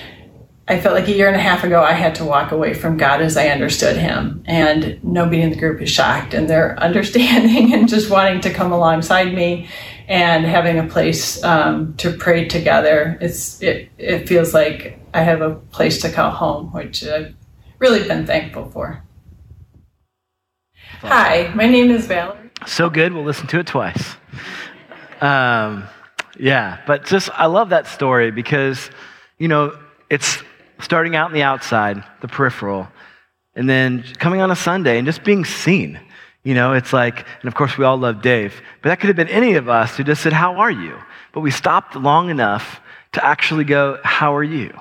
I 0.67 0.80
felt 0.80 0.96
like 0.96 1.08
a 1.08 1.13
year 1.13 1.28
and 1.28 1.36
a 1.36 1.41
half 1.41 1.63
ago 1.63 1.84
I 1.84 1.93
had 1.93 2.15
to 2.15 2.26
walk 2.26 2.52
away 2.52 2.74
from 2.74 2.98
God 2.98 3.22
as 3.22 3.38
I 3.38 3.48
understood 3.48 3.98
him. 3.98 4.43
And 4.46 5.04
nobody 5.04 5.41
in 5.41 5.50
the 5.50 5.56
group 5.56 5.82
is 5.82 5.89
shocked 5.89 6.34
and 6.34 6.50
they're 6.50 6.78
understanding 6.80 7.74
and 7.74 7.88
just 7.88 8.10
wanting 8.10 8.41
to 8.41 8.54
come 8.54 8.72
alongside 8.72 9.34
me 9.34 9.67
and 10.08 10.46
having 10.46 10.80
a 10.80 10.88
place 10.88 11.41
um, 11.43 11.96
to 11.98 12.12
pray 12.12 12.48
together. 12.48 13.17
It's, 13.22 13.62
it, 13.62 13.89
it 13.98 14.28
feels 14.28 14.54
like 14.54 15.00
I 15.13 15.22
have 15.22 15.41
a 15.41 15.56
place 15.56 16.02
to 16.02 16.12
call 16.12 16.32
home, 16.32 16.74
which 16.74 17.04
uh, 17.06 17.30
really 17.84 18.08
been 18.08 18.26
thankful 18.26 18.69
for. 18.69 19.04
Hi, 21.02 21.52
my 21.54 21.67
name 21.67 21.91
is 21.91 22.06
Valerie. 22.06 22.50
So 22.65 22.89
good, 22.89 23.12
we'll 23.12 23.26
listen 23.26 23.46
to 23.48 23.60
it 23.60 23.67
twice. 23.67 24.15
Um, 25.19 25.84
yeah, 26.39 26.80
but 26.88 27.04
just, 27.06 27.30
I 27.34 27.48
love 27.48 27.72
that 27.72 27.86
story 27.88 28.32
because, 28.32 28.89
you 29.38 29.50
know, 29.50 29.78
it's 30.10 30.41
starting 30.80 31.17
out 31.17 31.28
in 31.28 31.34
the 31.34 31.41
outside, 31.43 32.02
the 32.22 32.30
peripheral, 32.30 32.88
and 33.54 33.69
then 33.69 34.06
coming 34.17 34.39
on 34.39 34.50
a 34.50 34.56
Sunday 34.56 34.98
and 34.98 35.06
just 35.06 35.26
being 35.26 35.43
seen. 35.43 36.00
You 36.43 36.54
know, 36.54 36.72
it's 36.72 36.93
like, 36.93 37.26
and 37.41 37.50
of 37.50 37.56
course 37.56 37.78
we 37.78 37.84
all 37.84 37.98
love 37.98 38.22
Dave, 38.22 38.62
but 38.82 38.89
that 38.89 39.02
could 39.02 39.08
have 39.08 39.17
been 39.17 39.28
any 39.28 39.56
of 39.56 39.67
us 39.67 39.98
who 39.98 40.06
just 40.06 40.24
said, 40.24 40.32
How 40.32 40.56
are 40.56 40.72
you? 40.72 40.98
But 41.34 41.41
we 41.41 41.52
stopped 41.52 41.98
long 41.98 42.30
enough 42.30 42.80
to 43.12 43.26
actually 43.26 43.65
go, 43.65 44.00
How 44.06 44.34
are 44.34 44.43
you? 44.43 44.74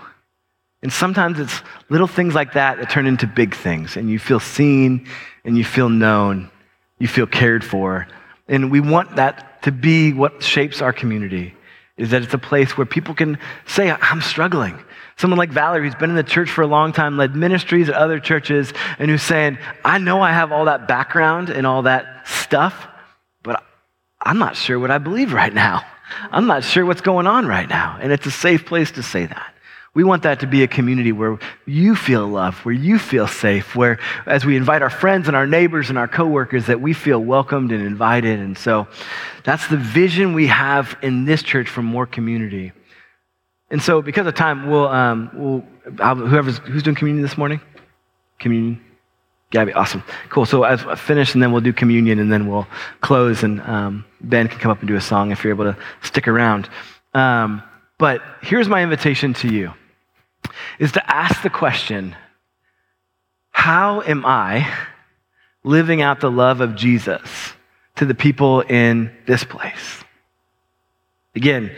And 0.82 0.92
sometimes 0.92 1.38
it's 1.38 1.62
little 1.88 2.08
things 2.08 2.34
like 2.34 2.54
that 2.54 2.78
that 2.78 2.90
turn 2.90 3.06
into 3.06 3.26
big 3.26 3.54
things, 3.54 3.96
and 3.96 4.10
you 4.10 4.18
feel 4.18 4.40
seen 4.40 5.06
and 5.44 5.56
you 5.56 5.64
feel 5.64 5.88
known, 5.88 6.50
you 6.98 7.08
feel 7.08 7.26
cared 7.26 7.64
for. 7.64 8.08
And 8.48 8.70
we 8.70 8.80
want 8.80 9.16
that 9.16 9.62
to 9.62 9.72
be 9.72 10.12
what 10.12 10.42
shapes 10.42 10.82
our 10.82 10.92
community, 10.92 11.54
is 11.96 12.10
that 12.10 12.22
it's 12.22 12.34
a 12.34 12.38
place 12.38 12.76
where 12.76 12.86
people 12.86 13.14
can 13.14 13.38
say, 13.66 13.90
I'm 13.90 14.20
struggling. 14.20 14.76
Someone 15.18 15.38
like 15.38 15.50
Valerie, 15.50 15.86
who's 15.86 15.94
been 15.94 16.10
in 16.10 16.16
the 16.16 16.24
church 16.24 16.50
for 16.50 16.62
a 16.62 16.66
long 16.66 16.92
time, 16.92 17.16
led 17.16 17.36
ministries 17.36 17.88
at 17.88 17.94
other 17.94 18.18
churches, 18.18 18.72
and 18.98 19.08
who's 19.10 19.22
saying, 19.22 19.58
I 19.84 19.98
know 19.98 20.20
I 20.20 20.32
have 20.32 20.50
all 20.50 20.64
that 20.64 20.88
background 20.88 21.48
and 21.48 21.64
all 21.66 21.82
that 21.82 22.26
stuff, 22.26 22.88
but 23.44 23.62
I'm 24.20 24.38
not 24.38 24.56
sure 24.56 24.80
what 24.80 24.90
I 24.90 24.98
believe 24.98 25.32
right 25.32 25.52
now. 25.52 25.84
I'm 26.32 26.46
not 26.46 26.64
sure 26.64 26.84
what's 26.84 27.02
going 27.02 27.26
on 27.26 27.46
right 27.46 27.68
now. 27.68 27.98
And 28.00 28.10
it's 28.10 28.26
a 28.26 28.30
safe 28.32 28.66
place 28.66 28.90
to 28.92 29.02
say 29.02 29.26
that. 29.26 29.51
We 29.94 30.04
want 30.04 30.22
that 30.22 30.40
to 30.40 30.46
be 30.46 30.62
a 30.62 30.68
community 30.68 31.12
where 31.12 31.38
you 31.66 31.94
feel 31.94 32.26
loved, 32.26 32.64
where 32.64 32.74
you 32.74 32.98
feel 32.98 33.26
safe, 33.26 33.76
where 33.76 33.98
as 34.24 34.46
we 34.46 34.56
invite 34.56 34.80
our 34.80 34.88
friends 34.88 35.28
and 35.28 35.36
our 35.36 35.46
neighbors 35.46 35.90
and 35.90 35.98
our 35.98 36.08
coworkers, 36.08 36.66
that 36.66 36.80
we 36.80 36.94
feel 36.94 37.18
welcomed 37.18 37.72
and 37.72 37.84
invited. 37.84 38.40
And 38.40 38.56
so 38.56 38.88
that's 39.44 39.68
the 39.68 39.76
vision 39.76 40.32
we 40.32 40.46
have 40.46 40.96
in 41.02 41.26
this 41.26 41.42
church 41.42 41.68
for 41.68 41.82
more 41.82 42.06
community. 42.06 42.72
And 43.70 43.82
so, 43.82 44.00
because 44.00 44.26
of 44.26 44.34
time, 44.34 44.70
we'll, 44.70 44.88
um, 44.88 45.30
we'll 45.34 45.64
whoever's 46.14 46.58
who's 46.58 46.82
doing 46.82 46.96
communion 46.96 47.22
this 47.22 47.36
morning, 47.36 47.60
communion. 48.38 48.82
Gabby, 49.50 49.74
awesome, 49.74 50.02
cool. 50.30 50.46
So 50.46 50.64
as 50.64 50.82
I 50.86 50.94
finish, 50.94 51.34
and 51.34 51.42
then 51.42 51.52
we'll 51.52 51.60
do 51.60 51.74
communion, 51.74 52.18
and 52.18 52.32
then 52.32 52.46
we'll 52.46 52.66
close, 53.02 53.42
and 53.42 53.60
um, 53.60 54.06
Ben 54.22 54.48
can 54.48 54.58
come 54.58 54.70
up 54.70 54.78
and 54.78 54.88
do 54.88 54.96
a 54.96 55.00
song 55.00 55.30
if 55.30 55.44
you're 55.44 55.52
able 55.52 55.70
to 55.70 55.76
stick 56.00 56.26
around. 56.26 56.70
Um, 57.12 57.62
but 57.98 58.22
here's 58.40 58.68
my 58.68 58.82
invitation 58.82 59.34
to 59.34 59.48
you 59.48 59.74
is 60.78 60.92
to 60.92 61.12
ask 61.12 61.42
the 61.42 61.50
question 61.50 62.16
how 63.50 64.00
am 64.02 64.24
I 64.26 64.68
living 65.62 66.02
out 66.02 66.20
the 66.20 66.30
love 66.30 66.60
of 66.60 66.74
Jesus 66.74 67.52
to 67.96 68.04
the 68.04 68.14
people 68.14 68.62
in 68.62 69.14
this 69.26 69.44
place? 69.44 70.02
Again, 71.36 71.70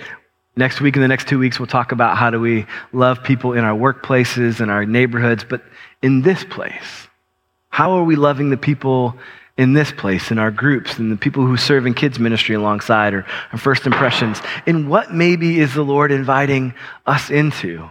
next 0.57 0.81
week 0.81 0.97
and 0.97 1.03
the 1.03 1.09
next 1.09 1.29
two 1.29 1.39
weeks, 1.39 1.59
we'll 1.59 1.67
talk 1.67 1.93
about 1.93 2.17
how 2.17 2.31
do 2.31 2.41
we 2.41 2.67
love 2.93 3.23
people 3.23 3.53
in 3.53 3.65
our 3.65 3.77
workplaces 3.77 4.61
and 4.61 4.71
our 4.71 4.87
neighborhoods, 4.87 5.45
but 5.45 5.63
in 6.03 6.23
this 6.23 6.45
place, 6.45 7.09
how 7.69 7.93
are 7.93 8.05
we 8.05 8.17
loving 8.17 8.51
the 8.51 8.57
people 8.57 9.17
in 9.57 9.73
this 9.73 9.93
place, 9.93 10.31
in 10.31 10.39
our 10.39 10.51
groups, 10.51 10.99
and 10.99 11.13
the 11.13 11.17
people 11.17 11.47
who 11.47 11.57
serve 11.57 11.87
in 11.87 11.95
kids' 11.95 12.19
ministry 12.19 12.55
alongside, 12.55 13.15
or 13.15 13.25
our 13.53 13.59
first 13.59 13.87
impressions, 13.87 14.41
in 14.67 14.89
what 14.89 15.13
maybe 15.13 15.61
is 15.61 15.75
the 15.75 15.83
Lord 15.83 16.11
inviting 16.11 16.75
us 17.07 17.31
into? 17.31 17.89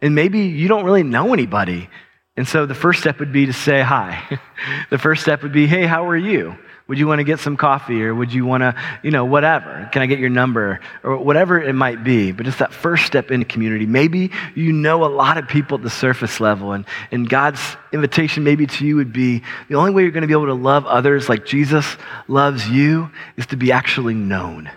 And 0.00 0.14
maybe 0.14 0.40
you 0.40 0.68
don't 0.68 0.84
really 0.84 1.02
know 1.02 1.32
anybody. 1.32 1.88
And 2.36 2.48
so 2.48 2.66
the 2.66 2.74
first 2.74 3.00
step 3.00 3.20
would 3.20 3.32
be 3.32 3.46
to 3.46 3.52
say 3.52 3.80
hi. 3.80 4.40
the 4.90 4.98
first 4.98 5.22
step 5.22 5.42
would 5.42 5.52
be, 5.52 5.66
hey, 5.66 5.86
how 5.86 6.08
are 6.08 6.16
you? 6.16 6.56
Would 6.86 6.98
you 6.98 7.06
want 7.06 7.20
to 7.20 7.24
get 7.24 7.40
some 7.40 7.56
coffee 7.56 8.04
or 8.04 8.14
would 8.14 8.30
you 8.34 8.44
want 8.44 8.60
to, 8.60 8.74
you 9.02 9.10
know, 9.10 9.24
whatever? 9.24 9.88
Can 9.90 10.02
I 10.02 10.06
get 10.06 10.18
your 10.18 10.28
number 10.28 10.80
or 11.02 11.16
whatever 11.16 11.58
it 11.58 11.72
might 11.72 12.04
be? 12.04 12.30
But 12.32 12.44
just 12.44 12.58
that 12.58 12.74
first 12.74 13.06
step 13.06 13.30
into 13.30 13.46
community. 13.46 13.86
Maybe 13.86 14.30
you 14.54 14.70
know 14.70 15.04
a 15.04 15.06
lot 15.06 15.38
of 15.38 15.48
people 15.48 15.78
at 15.78 15.82
the 15.82 15.88
surface 15.88 16.40
level, 16.40 16.72
and, 16.72 16.84
and 17.10 17.26
God's 17.26 17.62
invitation 17.90 18.44
maybe 18.44 18.66
to 18.66 18.86
you 18.86 18.96
would 18.96 19.14
be 19.14 19.42
the 19.68 19.76
only 19.76 19.92
way 19.92 20.02
you're 20.02 20.10
going 20.10 20.22
to 20.22 20.26
be 20.26 20.34
able 20.34 20.46
to 20.46 20.54
love 20.54 20.84
others 20.84 21.26
like 21.26 21.46
Jesus 21.46 21.96
loves 22.28 22.68
you 22.68 23.10
is 23.38 23.46
to 23.46 23.56
be 23.56 23.72
actually 23.72 24.14
known. 24.14 24.70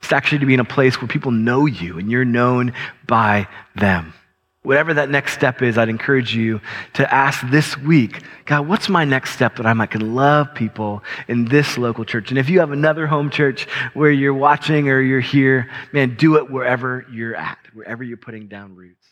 It's 0.00 0.12
actually 0.12 0.38
to 0.38 0.46
be 0.46 0.54
in 0.54 0.60
a 0.60 0.64
place 0.64 0.98
where 1.02 1.08
people 1.08 1.32
know 1.32 1.66
you 1.66 1.98
and 1.98 2.10
you're 2.10 2.24
known 2.24 2.72
by 3.06 3.46
them 3.74 4.14
whatever 4.66 4.92
that 4.94 5.08
next 5.08 5.32
step 5.32 5.62
is, 5.62 5.78
I'd 5.78 5.88
encourage 5.88 6.34
you 6.34 6.60
to 6.94 7.14
ask 7.14 7.48
this 7.50 7.78
week, 7.78 8.22
God, 8.46 8.66
what's 8.66 8.88
my 8.88 9.04
next 9.04 9.30
step 9.30 9.56
that 9.56 9.66
I 9.66 9.72
might 9.72 9.92
can 9.92 10.16
love 10.16 10.52
people 10.54 11.04
in 11.28 11.44
this 11.44 11.78
local 11.78 12.04
church? 12.04 12.30
And 12.30 12.38
if 12.38 12.50
you 12.50 12.58
have 12.58 12.72
another 12.72 13.06
home 13.06 13.30
church 13.30 13.68
where 13.94 14.10
you're 14.10 14.34
watching 14.34 14.88
or 14.88 15.00
you're 15.00 15.20
here, 15.20 15.70
man, 15.92 16.16
do 16.16 16.36
it 16.36 16.50
wherever 16.50 17.06
you're 17.08 17.36
at, 17.36 17.58
wherever 17.74 18.02
you're 18.02 18.16
putting 18.16 18.48
down 18.48 18.74
roots. 18.74 19.05